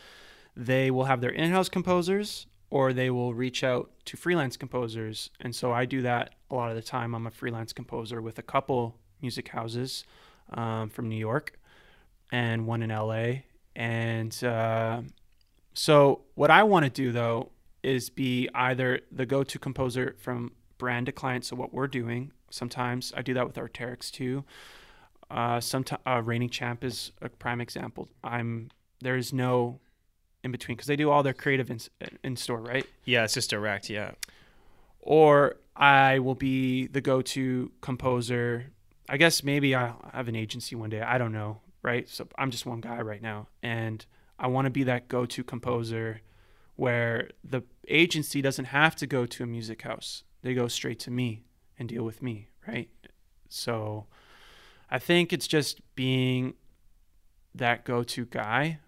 they 0.56 0.90
will 0.90 1.04
have 1.04 1.20
their 1.20 1.30
in-house 1.30 1.68
composers 1.68 2.46
or 2.70 2.92
they 2.92 3.10
will 3.10 3.32
reach 3.32 3.62
out 3.62 3.90
to 4.04 4.16
freelance 4.16 4.56
composers. 4.56 5.30
And 5.40 5.54
so 5.54 5.72
I 5.72 5.84
do 5.84 6.02
that 6.02 6.34
a 6.50 6.54
lot 6.54 6.70
of 6.70 6.76
the 6.76 6.82
time. 6.82 7.14
I'm 7.14 7.26
a 7.26 7.30
freelance 7.30 7.72
composer 7.72 8.20
with 8.20 8.38
a 8.38 8.42
couple 8.42 8.96
music 9.22 9.48
houses 9.48 10.04
um, 10.52 10.90
from 10.90 11.08
New 11.08 11.16
York 11.16 11.58
and 12.30 12.66
one 12.66 12.82
in 12.82 12.90
LA. 12.90 13.42
And 13.74 14.44
uh, 14.44 15.02
so 15.74 16.22
what 16.34 16.50
I 16.50 16.64
want 16.64 16.84
to 16.84 16.90
do 16.90 17.12
though 17.12 17.52
is 17.82 18.10
be 18.10 18.48
either 18.54 19.00
the 19.12 19.24
go-to 19.24 19.58
composer 19.58 20.16
from 20.18 20.52
brand 20.78 21.06
to 21.06 21.12
client. 21.12 21.44
So 21.44 21.56
what 21.56 21.72
we're 21.72 21.88
doing 21.88 22.32
sometimes 22.50 23.12
I 23.16 23.22
do 23.22 23.34
that 23.34 23.46
with 23.46 23.56
Arc'teryx 23.56 24.10
too. 24.10 24.44
Uh, 25.30 25.60
sometimes 25.60 26.00
uh, 26.06 26.22
Reigning 26.24 26.48
Champ 26.48 26.82
is 26.82 27.12
a 27.20 27.28
prime 27.28 27.60
example. 27.60 28.08
I'm 28.24 28.70
there's 29.00 29.32
no 29.32 29.80
in 30.42 30.50
between 30.50 30.76
because 30.76 30.86
they 30.86 30.96
do 30.96 31.10
all 31.10 31.22
their 31.22 31.34
creative 31.34 31.70
in, 31.70 31.80
in 32.24 32.36
store, 32.36 32.60
right? 32.60 32.86
yeah 33.04 33.24
it's 33.24 33.34
just 33.34 33.50
direct 33.50 33.90
yeah 33.90 34.12
Or 35.00 35.56
I 35.76 36.18
will 36.18 36.34
be 36.34 36.86
the 36.86 37.00
go-to 37.00 37.70
composer. 37.80 38.66
I 39.08 39.16
guess 39.16 39.44
maybe 39.44 39.74
I'll 39.74 40.00
have 40.12 40.28
an 40.28 40.36
agency 40.36 40.74
one 40.74 40.90
day. 40.90 41.00
I 41.00 41.18
don't 41.18 41.32
know, 41.32 41.60
right? 41.82 42.08
So 42.08 42.26
I'm 42.36 42.50
just 42.50 42.66
one 42.66 42.80
guy 42.80 43.00
right 43.00 43.22
now, 43.22 43.46
and 43.62 44.04
I 44.38 44.48
want 44.48 44.66
to 44.66 44.70
be 44.70 44.82
that 44.84 45.08
go-to 45.08 45.44
composer 45.44 46.20
where 46.76 47.30
the 47.44 47.62
agency 47.88 48.40
doesn't 48.42 48.66
have 48.66 48.94
to 48.96 49.06
go 49.06 49.26
to 49.26 49.42
a 49.42 49.46
music 49.46 49.82
house. 49.82 50.24
They 50.42 50.54
go 50.54 50.68
straight 50.68 51.00
to 51.00 51.10
me 51.10 51.44
and 51.78 51.88
deal 51.88 52.04
with 52.04 52.22
me, 52.22 52.48
right? 52.66 52.88
So 53.48 54.06
I 54.90 54.98
think 54.98 55.32
it's 55.32 55.46
just 55.46 55.80
being 55.94 56.54
that 57.54 57.84
go-to 57.84 58.24
guy 58.26 58.78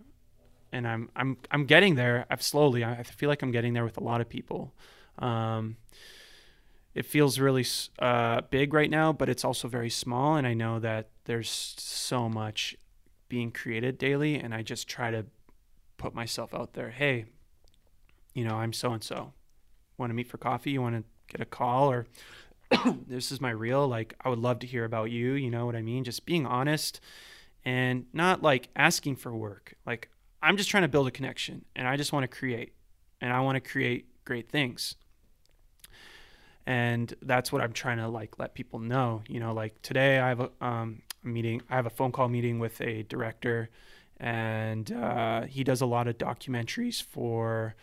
and 0.73 0.87
I'm 0.87 1.11
I'm 1.17 1.37
I'm 1.51 1.65
getting 1.65 1.95
there. 1.95 2.27
I've 2.31 2.43
slowly. 2.43 2.85
I 2.85 3.03
feel 3.03 3.29
like 3.29 3.43
I'm 3.43 3.51
getting 3.51 3.73
there 3.73 3.85
with 3.85 3.97
a 3.97 4.03
lot 4.03 4.21
of 4.21 4.29
people. 4.29 4.73
Um, 5.19 5.77
it 6.95 7.07
feels 7.07 7.39
really 7.39 7.67
uh, 7.99 8.43
big 8.51 8.75
right 8.75 8.91
now, 8.91 9.13
but 9.13 9.29
it's 9.29 9.45
also 9.45 9.69
very 9.69 9.91
small, 9.91 10.37
and 10.37 10.47
I 10.47 10.55
know 10.55 10.79
that 10.81 11.11
there's 11.25 11.51
so 11.79 12.29
much 12.29 12.77
being 13.29 13.53
created 13.53 13.99
daily, 13.99 14.37
and 14.37 14.55
I 14.55 14.63
just 14.63 14.89
try 14.89 15.11
to 15.11 15.27
put 15.99 16.15
myself 16.15 16.55
out 16.55 16.73
there. 16.75 16.91
Hey, 16.91 17.27
you 18.35 18.45
know, 18.45 18.57
I'm 18.57 18.73
so 18.73 18.93
and 18.93 19.03
so. 19.03 19.33
Want 20.01 20.11
to 20.11 20.15
meet 20.15 20.29
for 20.29 20.39
coffee? 20.39 20.71
You 20.71 20.81
want 20.81 20.97
to 20.97 21.05
get 21.29 21.43
a 21.43 21.45
call 21.45 21.91
or 21.91 22.07
this 23.07 23.31
is 23.31 23.41
my 23.41 23.51
reel. 23.51 23.87
Like, 23.87 24.15
I 24.25 24.31
would 24.31 24.39
love 24.39 24.61
to 24.61 24.67
hear 24.67 24.85
about 24.85 25.11
you. 25.11 25.33
You 25.33 25.51
know 25.51 25.67
what 25.67 25.77
I 25.77 25.83
mean? 25.83 26.05
Just 26.05 26.25
being 26.25 26.47
honest 26.47 27.01
and 27.67 28.07
not 28.15 28.43
like 28.43 28.71
asking 28.75 29.17
for 29.17 29.35
work. 29.35 29.75
Like, 29.85 30.09
I'm 30.43 30.57
just 30.57 30.71
trying 30.71 30.85
to 30.85 30.89
build 30.89 31.07
a 31.07 31.11
connection 31.11 31.67
and 31.77 31.87
I 31.87 31.99
just 31.99 32.15
want 32.15 32.25
to 32.25 32.29
create 32.29 32.73
and 33.21 33.31
I 33.31 33.41
want 33.41 33.57
to 33.57 33.61
create 33.61 34.07
great 34.25 34.49
things. 34.49 34.95
And 36.67 37.13
that's 37.21 37.53
what 37.53 37.61
I'm 37.61 37.73
trying 37.73 37.99
to 37.99 38.09
like 38.09 38.39
let 38.39 38.55
people 38.55 38.79
know. 38.79 39.23
You 39.29 39.39
know, 39.39 39.53
like 39.53 39.83
today 39.83 40.19
I 40.19 40.29
have 40.29 40.41
a 40.41 40.51
um, 40.65 41.03
meeting, 41.23 41.61
I 41.69 41.77
have 41.77 41.85
a 41.85 41.91
phone 41.91 42.11
call 42.11 42.29
meeting 42.29 42.59
with 42.59 42.81
a 42.81 43.03
director 43.03 43.69
and 44.17 44.93
uh, 44.93 45.43
he 45.43 45.63
does 45.63 45.83
a 45.83 45.87
lot 45.87 46.09
of 46.09 46.17
documentaries 46.17 47.03
for 47.03 47.75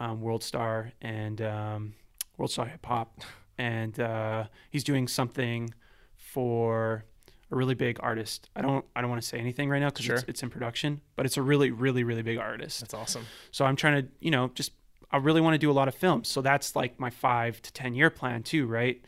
um, 0.00 0.20
World 0.20 0.42
Star 0.42 0.92
and 1.00 1.40
um, 1.42 1.94
World 2.36 2.50
Star 2.50 2.66
Hip 2.66 2.84
Hop. 2.86 3.20
And 3.58 3.98
uh, 4.00 4.44
he's 4.70 4.82
doing 4.84 5.06
something 5.08 5.72
for 6.16 7.04
a 7.50 7.54
really 7.56 7.74
big 7.74 7.98
artist. 8.00 8.48
I 8.56 8.62
don't 8.62 8.84
I 8.96 9.00
don't 9.00 9.10
want 9.10 9.20
to 9.22 9.28
say 9.28 9.38
anything 9.38 9.68
right 9.68 9.78
now 9.80 9.90
because 9.90 10.04
Sure. 10.06 10.14
it's, 10.16 10.24
it's 10.26 10.42
in 10.42 10.50
production, 10.50 11.00
but 11.16 11.26
it's 11.26 11.36
a 11.36 11.42
really 11.42 11.70
really 11.70 12.02
really 12.02 12.22
big 12.22 12.38
artist. 12.38 12.80
that's 12.80 12.94
awesome 12.94 13.26
So 13.50 13.64
I'm 13.66 13.76
trying 13.76 14.02
to 14.02 14.08
you 14.20 14.30
know 14.30 14.50
just 14.54 14.72
I 15.10 15.18
really 15.18 15.42
want 15.42 15.52
to 15.54 15.58
do 15.58 15.70
a 15.70 15.72
lot 15.74 15.86
of 15.88 15.94
films. 15.94 16.28
So 16.28 16.40
that's 16.40 16.74
like 16.74 16.98
my 16.98 17.10
five 17.10 17.60
to 17.62 17.72
ten 17.72 17.94
year 17.94 18.08
plan 18.08 18.42
too, 18.42 18.66
right? 18.66 19.04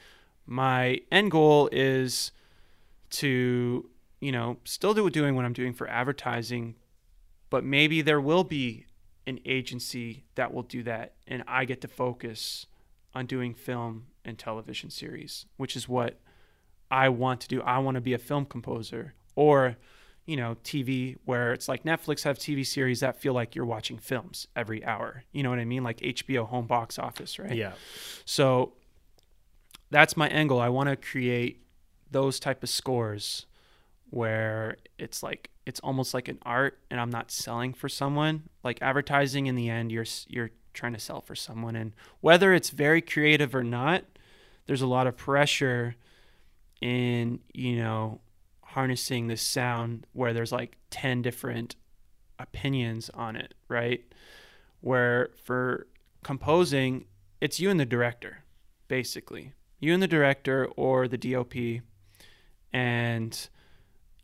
My 0.47 1.01
end 1.11 1.30
goal 1.30 1.70
is 1.72 2.30
to 3.11 3.89
you 4.20 4.32
know 4.32 4.59
still 4.64 4.93
do 4.95 5.09
doing 5.09 5.35
what 5.37 5.47
I'm 5.47 5.55
doing 5.55 5.72
for 5.72 5.89
advertising, 5.89 6.74
but 7.49 7.64
maybe 7.64 8.03
there 8.03 8.20
will 8.20 8.45
be 8.45 8.85
an 9.27 9.41
agency 9.45 10.25
that 10.35 10.53
will 10.53 10.62
do 10.62 10.83
that 10.83 11.14
and 11.27 11.43
I 11.47 11.64
get 11.64 11.81
to 11.83 11.89
focus 11.89 12.66
on 13.14 13.27
doing 13.27 13.55
film 13.55 14.07
and 14.25 14.39
television 14.39 14.91
series, 14.91 15.47
which 15.57 15.77
is 15.77 15.89
what 15.89 16.20
I 16.91 17.09
want 17.09 17.41
to 17.43 17.49
do. 17.49 17.62
I 17.62 17.79
want 17.79 17.95
to 17.95 18.01
be 18.01 18.12
a 18.12 18.18
film 18.18 18.45
composer 18.45 19.14
or 19.35 19.77
you 20.27 20.37
know, 20.37 20.57
TV 20.64 21.16
where 21.25 21.53
it's 21.53 21.68
like 21.68 21.85
Netflix 21.85 22.22
have 22.22 22.39
TV 22.39 22.66
series 22.66 23.01
that 23.01 23.20
feel 23.20 23.35
like 23.35 23.55
you're 23.55 23.66
watching 23.66 23.99
films 23.99 24.49
every 24.57 24.83
hour. 24.85 25.25
You 25.33 25.43
know 25.43 25.51
what 25.51 25.59
I 25.59 25.66
mean? 25.66 25.85
Like 25.85 25.99
HBO 25.99 26.47
home 26.47 26.66
box 26.66 26.99
office, 26.99 27.39
right? 27.39 27.55
Yeah. 27.55 27.72
So 28.25 28.72
that's 29.91 30.16
my 30.16 30.29
angle. 30.29 30.61
I 30.61 30.70
want 30.70 30.89
to 30.89 30.97
create 30.97 31.62
those 32.11 32.41
type 32.41 32.62
of 32.62 32.70
scores 32.70 33.47
where 34.15 34.77
it's 34.97 35.25
like 35.25 35.51
it's 35.67 35.81
almost 35.81 36.15
like 36.15 36.29
an 36.29 36.39
art 36.43 36.79
and 36.89 37.01
I'm 37.01 37.11
not 37.11 37.33
selling 37.33 37.75
for 37.75 37.89
someone. 37.89 38.45
Like 38.62 38.81
advertising 38.81 39.47
in 39.47 39.57
the 39.57 39.69
end 39.69 39.91
you're 39.91 40.05
you're 40.29 40.51
trying 40.73 40.93
to 40.93 41.01
sell 41.01 41.21
for 41.21 41.35
someone 41.35 41.75
and 41.75 41.93
whether 42.21 42.55
it's 42.55 42.71
very 42.71 43.03
creative 43.03 43.57
or 43.57 43.65
not, 43.65 44.05
there's 44.67 44.83
a 44.83 44.87
lot 44.87 45.09
of 45.09 45.17
pressure 45.17 45.97
in, 46.81 47.41
you 47.53 47.77
know, 47.77 48.21
harnessing 48.62 49.27
this 49.27 49.43
sound 49.43 50.07
where 50.12 50.33
there's 50.33 50.53
like 50.53 50.77
10 50.91 51.23
different 51.23 51.75
opinions 52.39 53.11
on 53.15 53.35
it, 53.35 53.55
right? 53.67 54.05
Where 54.81 55.31
for 55.43 55.89
composing, 56.23 57.07
it's 57.41 57.59
you 57.59 57.69
and 57.69 57.81
the 57.81 57.85
director, 57.85 58.45
basically. 58.87 59.55
You 59.81 59.93
and 59.93 60.03
the 60.03 60.09
director 60.09 60.67
or 60.77 61.09
the 61.09 61.19
DOP, 61.19 61.83
and 62.73 63.49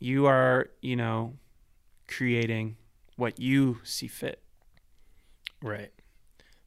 you 0.00 0.26
are, 0.26 0.70
you 0.80 0.96
know, 0.96 1.34
creating 2.08 2.76
what 3.16 3.38
you 3.38 3.78
see 3.84 4.08
fit. 4.08 4.42
Right. 5.62 5.92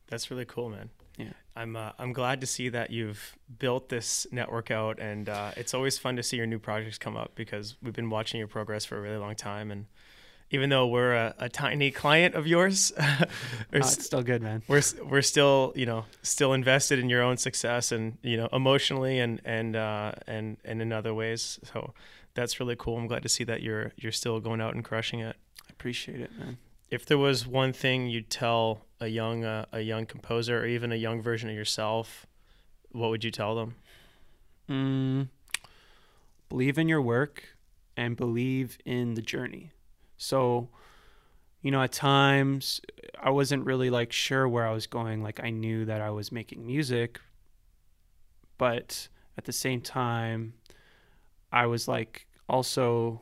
That's 0.07 0.31
really 0.31 0.45
cool, 0.45 0.69
man. 0.69 0.91
Yeah. 1.17 1.33
I'm 1.55 1.75
uh, 1.75 1.91
I'm 1.99 2.13
glad 2.13 2.41
to 2.41 2.47
see 2.47 2.69
that 2.69 2.91
you've 2.91 3.35
built 3.59 3.89
this 3.89 4.25
network 4.31 4.71
out, 4.71 4.99
and 4.99 5.29
uh, 5.29 5.51
it's 5.57 5.73
always 5.73 5.97
fun 5.97 6.15
to 6.15 6.23
see 6.23 6.37
your 6.37 6.47
new 6.47 6.59
projects 6.59 6.97
come 6.97 7.15
up 7.17 7.33
because 7.35 7.75
we've 7.81 7.93
been 7.93 8.09
watching 8.09 8.39
your 8.39 8.47
progress 8.47 8.85
for 8.85 8.97
a 8.97 9.01
really 9.01 9.17
long 9.17 9.35
time, 9.35 9.69
and 9.69 9.85
even 10.49 10.69
though 10.69 10.87
we're 10.87 11.13
a, 11.13 11.35
a 11.37 11.49
tiny 11.49 11.91
client 11.91 12.33
of 12.35 12.47
yours, 12.47 12.91
uh, 12.97 13.25
it's 13.71 14.03
still 14.03 14.23
good, 14.23 14.41
man. 14.41 14.63
We're 14.67 14.81
we're 15.07 15.21
still 15.21 15.73
you 15.75 15.85
know 15.85 16.05
still 16.23 16.53
invested 16.53 16.97
in 16.97 17.09
your 17.09 17.21
own 17.21 17.37
success, 17.37 17.91
and 17.91 18.17
you 18.23 18.37
know 18.37 18.49
emotionally 18.51 19.19
and 19.19 19.39
and 19.45 19.75
uh, 19.75 20.13
and 20.25 20.57
and 20.65 20.81
in 20.81 20.91
other 20.91 21.13
ways. 21.13 21.59
So 21.71 21.93
that's 22.35 22.59
really 22.59 22.75
cool. 22.75 22.97
I'm 22.97 23.07
glad 23.07 23.23
to 23.23 23.29
see 23.29 23.43
that 23.45 23.61
you're 23.61 23.91
you're 23.97 24.11
still 24.11 24.39
going 24.39 24.61
out 24.61 24.73
and 24.73 24.83
crushing 24.83 25.19
it. 25.19 25.35
I 25.61 25.69
appreciate 25.69 26.21
it, 26.21 26.31
man. 26.37 26.57
If 26.89 27.05
there 27.05 27.17
was 27.17 27.47
one 27.47 27.73
thing 27.73 28.07
you'd 28.07 28.29
tell 28.29 28.85
a 28.99 29.07
young 29.07 29.43
uh, 29.43 29.65
a 29.71 29.81
young 29.81 30.05
composer 30.05 30.59
or 30.59 30.65
even 30.65 30.91
a 30.91 30.95
young 30.95 31.21
version 31.21 31.49
of 31.49 31.55
yourself, 31.55 32.25
what 32.91 33.09
would 33.09 33.23
you 33.23 33.31
tell 33.31 33.55
them? 33.55 33.75
Mm, 34.69 35.27
believe 36.49 36.77
in 36.77 36.87
your 36.87 37.01
work 37.01 37.43
and 37.97 38.15
believe 38.15 38.77
in 38.85 39.13
the 39.15 39.21
journey. 39.21 39.71
So, 40.17 40.69
you 41.61 41.69
know, 41.71 41.81
at 41.81 41.91
times 41.91 42.81
I 43.21 43.29
wasn't 43.29 43.65
really 43.65 43.89
like 43.89 44.11
sure 44.11 44.47
where 44.47 44.65
I 44.65 44.71
was 44.71 44.87
going. 44.87 45.21
Like 45.21 45.43
I 45.43 45.49
knew 45.49 45.85
that 45.85 46.01
I 46.01 46.09
was 46.11 46.31
making 46.31 46.65
music, 46.65 47.19
but 48.57 49.09
at 49.37 49.45
the 49.45 49.51
same 49.51 49.81
time, 49.81 50.53
I 51.53 51.67
was 51.67 51.87
like 51.87 52.27
also 52.49 53.21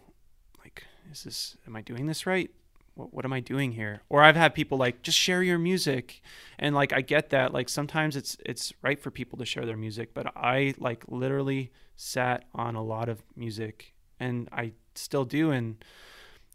like, 0.59 0.85
is 1.11 1.23
this, 1.23 1.57
am 1.67 1.75
I 1.75 1.81
doing 1.81 2.07
this 2.07 2.25
right? 2.25 2.49
what, 2.95 3.13
what 3.13 3.25
am 3.25 3.33
I 3.33 3.39
doing 3.39 3.71
here? 3.71 4.01
Or 4.09 4.23
I've 4.23 4.35
had 4.35 4.53
people 4.53 4.77
like 4.77 5.01
just 5.01 5.17
share 5.17 5.43
your 5.43 5.57
music, 5.57 6.21
and 6.59 6.75
like 6.75 6.93
I 6.93 7.01
get 7.01 7.29
that. 7.29 7.53
Like 7.53 7.69
sometimes 7.69 8.15
it's 8.15 8.37
it's 8.45 8.73
right 8.81 8.99
for 8.99 9.11
people 9.11 9.37
to 9.39 9.45
share 9.45 9.65
their 9.65 9.77
music, 9.77 10.13
but 10.13 10.31
I 10.35 10.73
like 10.77 11.03
literally 11.07 11.71
sat 11.95 12.45
on 12.53 12.75
a 12.75 12.83
lot 12.83 13.09
of 13.09 13.23
music, 13.35 13.93
and 14.19 14.49
I 14.51 14.73
still 14.95 15.25
do, 15.25 15.51
and 15.51 15.83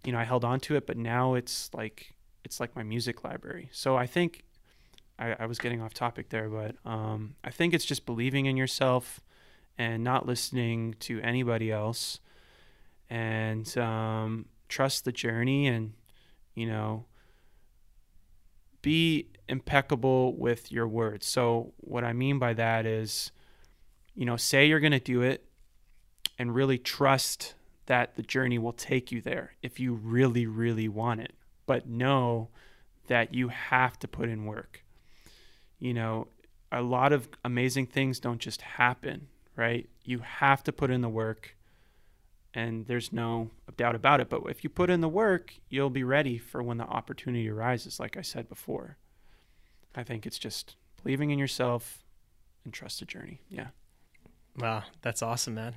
you 0.04 0.12
know 0.12 0.18
I 0.18 0.24
held 0.24 0.44
on 0.44 0.60
to 0.60 0.76
it, 0.76 0.86
but 0.86 0.96
now 0.96 1.34
it's 1.34 1.70
like 1.74 2.14
it's 2.44 2.60
like 2.60 2.76
my 2.76 2.82
music 2.82 3.24
library. 3.24 3.68
So 3.72 3.96
I 3.96 4.06
think 4.06 4.44
I, 5.18 5.36
I 5.40 5.46
was 5.46 5.58
getting 5.58 5.80
off 5.80 5.94
topic 5.94 6.28
there, 6.28 6.48
but 6.48 6.76
um, 6.84 7.34
I 7.42 7.50
think 7.50 7.74
it's 7.74 7.84
just 7.84 8.06
believing 8.06 8.46
in 8.46 8.56
yourself 8.56 9.20
and 9.78 10.02
not 10.02 10.26
listening 10.26 10.94
to 11.00 11.20
anybody 11.20 11.70
else, 11.70 12.20
and 13.10 13.76
um, 13.78 14.46
trust 14.68 15.04
the 15.04 15.12
journey 15.12 15.66
and 15.66 15.92
you 16.56 16.66
know, 16.66 17.04
be 18.82 19.28
impeccable 19.48 20.34
with 20.36 20.72
your 20.72 20.88
words. 20.88 21.26
So, 21.26 21.74
what 21.76 22.02
I 22.02 22.12
mean 22.12 22.40
by 22.40 22.54
that 22.54 22.86
is, 22.86 23.30
you 24.16 24.24
know, 24.24 24.36
say 24.36 24.66
you're 24.66 24.80
going 24.80 24.92
to 24.92 24.98
do 24.98 25.22
it 25.22 25.44
and 26.38 26.54
really 26.54 26.78
trust 26.78 27.54
that 27.84 28.16
the 28.16 28.22
journey 28.22 28.58
will 28.58 28.72
take 28.72 29.12
you 29.12 29.20
there 29.20 29.52
if 29.62 29.78
you 29.78 29.92
really, 29.92 30.46
really 30.46 30.88
want 30.88 31.20
it. 31.20 31.32
But 31.66 31.86
know 31.86 32.48
that 33.06 33.34
you 33.34 33.48
have 33.48 33.98
to 34.00 34.08
put 34.08 34.28
in 34.28 34.46
work. 34.46 34.82
You 35.78 35.94
know, 35.94 36.28
a 36.72 36.80
lot 36.80 37.12
of 37.12 37.28
amazing 37.44 37.86
things 37.86 38.18
don't 38.18 38.40
just 38.40 38.62
happen, 38.62 39.28
right? 39.56 39.88
You 40.04 40.20
have 40.20 40.62
to 40.64 40.72
put 40.72 40.90
in 40.90 41.00
the 41.00 41.08
work 41.08 41.56
and 42.56 42.86
there's 42.86 43.12
no 43.12 43.50
doubt 43.76 43.94
about 43.94 44.20
it. 44.20 44.30
But 44.30 44.42
if 44.48 44.64
you 44.64 44.70
put 44.70 44.88
in 44.88 45.02
the 45.02 45.08
work, 45.08 45.54
you'll 45.68 45.90
be 45.90 46.04
ready 46.04 46.38
for 46.38 46.62
when 46.62 46.78
the 46.78 46.84
opportunity 46.84 47.50
arises, 47.50 48.00
like 48.00 48.16
I 48.16 48.22
said 48.22 48.48
before. 48.48 48.96
I 49.94 50.02
think 50.02 50.26
it's 50.26 50.38
just 50.38 50.74
believing 51.02 51.30
in 51.30 51.38
yourself 51.38 52.02
and 52.64 52.72
trust 52.72 53.00
the 53.00 53.04
journey. 53.04 53.42
Yeah. 53.50 53.68
Wow, 54.58 54.84
that's 55.02 55.22
awesome, 55.22 55.54
man. 55.54 55.76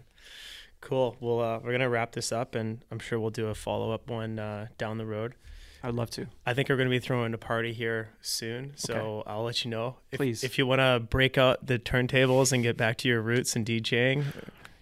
Cool. 0.79 1.17
Well, 1.19 1.41
uh, 1.41 1.59
we're 1.59 1.73
gonna 1.73 1.89
wrap 1.89 2.13
this 2.13 2.31
up, 2.31 2.55
and 2.55 2.85
I'm 2.89 2.99
sure 2.99 3.19
we'll 3.19 3.29
do 3.29 3.47
a 3.47 3.55
follow 3.55 3.91
up 3.91 4.09
one 4.09 4.39
uh, 4.39 4.67
down 4.77 4.97
the 4.97 5.05
road. 5.05 5.35
I'd 5.81 5.93
love 5.93 6.09
to. 6.11 6.27
I 6.45 6.53
think 6.53 6.69
we're 6.69 6.75
going 6.75 6.89
to 6.89 6.95
be 6.95 6.99
throwing 6.99 7.33
a 7.33 7.37
party 7.37 7.71
here 7.71 8.09
soon, 8.21 8.73
so 8.75 8.93
okay. 8.93 9.29
I'll 9.29 9.43
let 9.43 9.63
you 9.63 9.71
know. 9.71 9.95
If, 10.11 10.17
Please, 10.17 10.43
if 10.43 10.57
you 10.57 10.67
want 10.67 10.79
to 10.79 10.99
break 10.99 11.37
out 11.37 11.65
the 11.65 11.79
turntables 11.79 12.51
and 12.51 12.63
get 12.63 12.75
back 12.75 12.97
to 12.97 13.07
your 13.07 13.21
roots 13.21 13.55
and 13.55 13.65
DJing, 13.65 14.25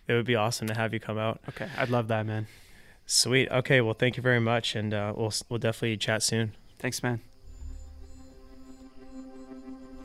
it 0.07 0.13
would 0.13 0.25
be 0.25 0.35
awesome 0.35 0.67
to 0.67 0.73
have 0.73 0.93
you 0.93 0.99
come 0.99 1.17
out. 1.17 1.39
Okay, 1.49 1.67
I'd 1.77 1.89
love 1.89 2.07
that, 2.07 2.25
man. 2.25 2.47
Sweet. 3.05 3.49
Okay, 3.49 3.79
well, 3.81 3.93
thank 3.93 4.17
you 4.17 4.23
very 4.23 4.39
much, 4.39 4.75
and 4.75 4.93
uh, 4.93 5.13
we'll 5.15 5.33
we'll 5.49 5.59
definitely 5.59 5.97
chat 5.97 6.23
soon. 6.23 6.53
Thanks, 6.79 7.03
man. 7.03 7.21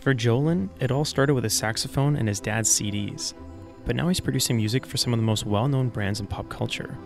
For 0.00 0.14
Jolan, 0.14 0.68
it 0.80 0.90
all 0.90 1.04
started 1.04 1.34
with 1.34 1.44
a 1.44 1.50
saxophone 1.50 2.16
and 2.16 2.28
his 2.28 2.40
dad's 2.40 2.68
CDs, 2.68 3.34
but 3.86 3.96
now 3.96 4.08
he's 4.08 4.20
producing 4.20 4.56
music 4.56 4.84
for 4.84 4.96
some 4.96 5.12
of 5.12 5.18
the 5.18 5.24
most 5.24 5.46
well-known 5.46 5.90
brands 5.90 6.18
in 6.18 6.26
pop 6.26 6.48
culture. 6.48 6.98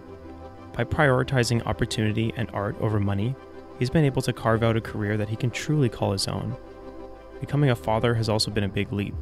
By 0.73 0.85
prioritizing 0.85 1.65
opportunity 1.67 2.33
and 2.37 2.51
art 2.53 2.75
over 2.81 2.99
money, 2.99 3.35
he's 3.79 3.91
been 3.91 4.05
able 4.05 4.23
to 4.23 4.33
carve 4.33 4.63
out 4.63 4.77
a 4.77 4.81
career 4.81 5.17
that 5.17 5.29
he 5.29 5.37
can 5.37 5.51
truly 5.51 5.89
call 5.89 6.13
his 6.13 6.29
own. 6.29 6.57
Becoming 7.41 7.71
a 7.71 7.77
father 7.77 8.15
has 8.15 8.29
also 8.29 8.51
been 8.51 8.65
a 8.65 8.69
big 8.69 8.93
leap, 8.93 9.15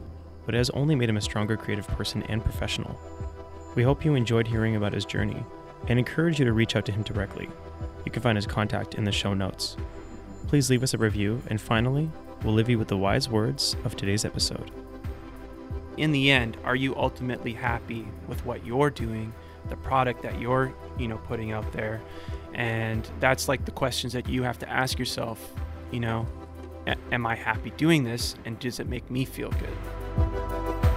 but 0.46 0.54
it 0.54 0.58
has 0.58 0.70
only 0.70 0.94
made 0.94 1.08
him 1.08 1.16
a 1.16 1.22
stronger 1.22 1.56
creative 1.56 1.88
person 1.88 2.22
and 2.24 2.42
professional. 2.42 2.98
We 3.74 3.82
hope 3.82 4.04
you 4.04 4.14
enjoyed 4.14 4.46
hearing 4.46 4.76
about 4.76 4.92
his 4.92 5.04
journey 5.04 5.44
and 5.88 5.98
encourage 5.98 6.38
you 6.38 6.44
to 6.44 6.52
reach 6.52 6.76
out 6.76 6.86
to 6.86 6.92
him 6.92 7.02
directly. 7.02 7.48
You 8.04 8.12
can 8.12 8.22
find 8.22 8.36
his 8.36 8.46
contact 8.46 8.94
in 8.94 9.04
the 9.04 9.12
show 9.12 9.34
notes. 9.34 9.76
Please 10.46 10.70
leave 10.70 10.82
us 10.82 10.94
a 10.94 10.98
review, 10.98 11.42
and 11.48 11.60
finally, 11.60 12.10
we'll 12.44 12.54
leave 12.54 12.68
you 12.68 12.78
with 12.78 12.88
the 12.88 12.96
wise 12.96 13.28
words 13.28 13.76
of 13.84 13.96
today's 13.96 14.24
episode. 14.24 14.70
In 15.96 16.12
the 16.12 16.30
end, 16.30 16.56
are 16.64 16.76
you 16.76 16.94
ultimately 16.96 17.52
happy 17.52 18.06
with 18.28 18.44
what 18.44 18.64
you're 18.64 18.90
doing, 18.90 19.32
the 19.68 19.76
product 19.76 20.22
that 20.22 20.40
you're, 20.40 20.74
you 20.98 21.08
know, 21.08 21.18
putting 21.18 21.52
out 21.52 21.72
there? 21.72 22.00
And 22.54 23.08
that's 23.20 23.48
like 23.48 23.64
the 23.64 23.72
questions 23.72 24.12
that 24.12 24.28
you 24.28 24.42
have 24.42 24.58
to 24.60 24.68
ask 24.70 24.98
yourself, 24.98 25.54
you 25.90 26.00
know, 26.00 26.26
am 27.12 27.26
I 27.26 27.34
happy 27.34 27.70
doing 27.76 28.04
this 28.04 28.36
and 28.44 28.58
does 28.58 28.80
it 28.80 28.88
make 28.88 29.10
me 29.10 29.24
feel 29.24 29.50
good? 29.50 30.93